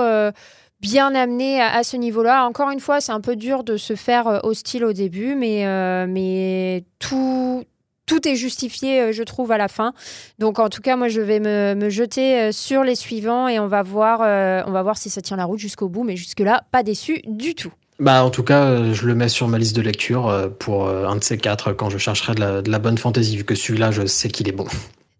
bien 0.83 1.15
amené 1.15 1.61
à, 1.61 1.81
ce 1.83 1.95
niveau-là. 1.95 2.45
Encore 2.45 2.69
une 2.69 2.81
fois, 2.81 2.99
c'est 2.99 3.13
un 3.13 3.21
peu 3.21 3.37
dur 3.37 3.63
de 3.63 3.77
se 3.77 3.95
faire 3.95 4.27
euh, 4.27 4.39
hostile 4.43 4.83
au 4.83 4.91
début, 4.91 5.33
mais, 5.33 5.65
euh, 5.65 6.05
mais 6.07 6.83
tout, 6.99 7.63
tout 8.05 8.27
est 8.27 8.35
justifié, 8.35 9.01
euh, 9.01 9.11
je 9.11 9.23
trouve, 9.23 9.51
à 9.51 9.57
la 9.57 9.67
fin. 9.67 9.93
Donc, 10.39 10.59
en 10.59 10.69
tout 10.69 10.81
cas, 10.81 10.95
moi, 10.95 11.07
je 11.07 11.21
vais 11.21 11.39
me, 11.39 11.89
jeter 11.89 12.51
sur 12.51 12.83
les 12.83 12.95
suivants 12.95 13.47
et 13.47 13.59
on 13.59 13.67
va 13.67 13.83
voir, 13.83 14.21
on 14.67 14.71
va 14.71 14.83
voir 14.83 14.97
si 14.97 15.09
ça 15.09 15.21
tient 15.21 15.37
la 15.37 15.45
route 15.45 15.59
jusqu'au 15.59 15.89
bout. 15.89 16.03
Mais 16.03 16.15
jusque-là, 16.15 16.63
pas 16.71 16.83
déçu 16.83 17.21
du 17.25 17.55
tout. 17.55 17.71
Bah, 17.99 18.23
en 18.23 18.29
tout 18.29 18.43
cas, 18.43 18.91
je 18.93 19.05
le 19.05 19.15
mets 19.15 19.29
sur 19.29 19.47
ma 19.47 19.57
liste 19.57 19.75
de 19.75 19.81
lecture 19.81 20.51
pour 20.59 20.89
un 20.89 21.15
de 21.15 21.23
ces 21.23 21.37
quatre 21.37 21.73
quand 21.73 21.89
je 21.89 21.97
chercherai 21.97 22.35
de 22.35 22.39
la, 22.39 22.61
de 22.61 22.71
la 22.71 22.79
bonne 22.79 22.97
fantaisie, 22.97 23.37
vu 23.37 23.43
que 23.43 23.55
celui-là, 23.55 23.91
je 23.91 24.05
sais 24.05 24.29
qu'il 24.29 24.47
est 24.47 24.53
bon. 24.53 24.67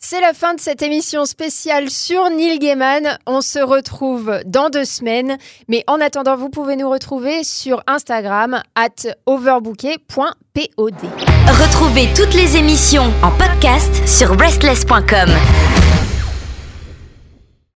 C'est 0.06 0.20
la 0.20 0.34
fin 0.34 0.54
de 0.54 0.60
cette 0.60 0.82
émission 0.82 1.24
spéciale 1.24 1.89
sur 1.89 2.30
Neil 2.30 2.60
Gaiman. 2.60 3.18
On 3.26 3.39
se 3.39 3.60
retrouve 3.60 4.41
dans 4.45 4.70
deux 4.70 4.84
semaines. 4.84 5.38
Mais 5.70 5.86
en 5.88 6.01
attendant, 6.01 6.36
vous 6.36 6.49
pouvez 6.49 6.76
nous 6.76 6.89
retrouver 6.89 7.45
sur 7.45 7.82
Instagram 7.88 8.62
at 8.76 8.89
overbooké.pod. 9.26 10.93
Retrouvez 11.47 12.10
toutes 12.14 12.34
les 12.34 12.58
émissions 12.58 13.14
en 13.24 13.32
podcast 13.32 14.06
sur 14.06 14.38
restless.com. 14.38 15.30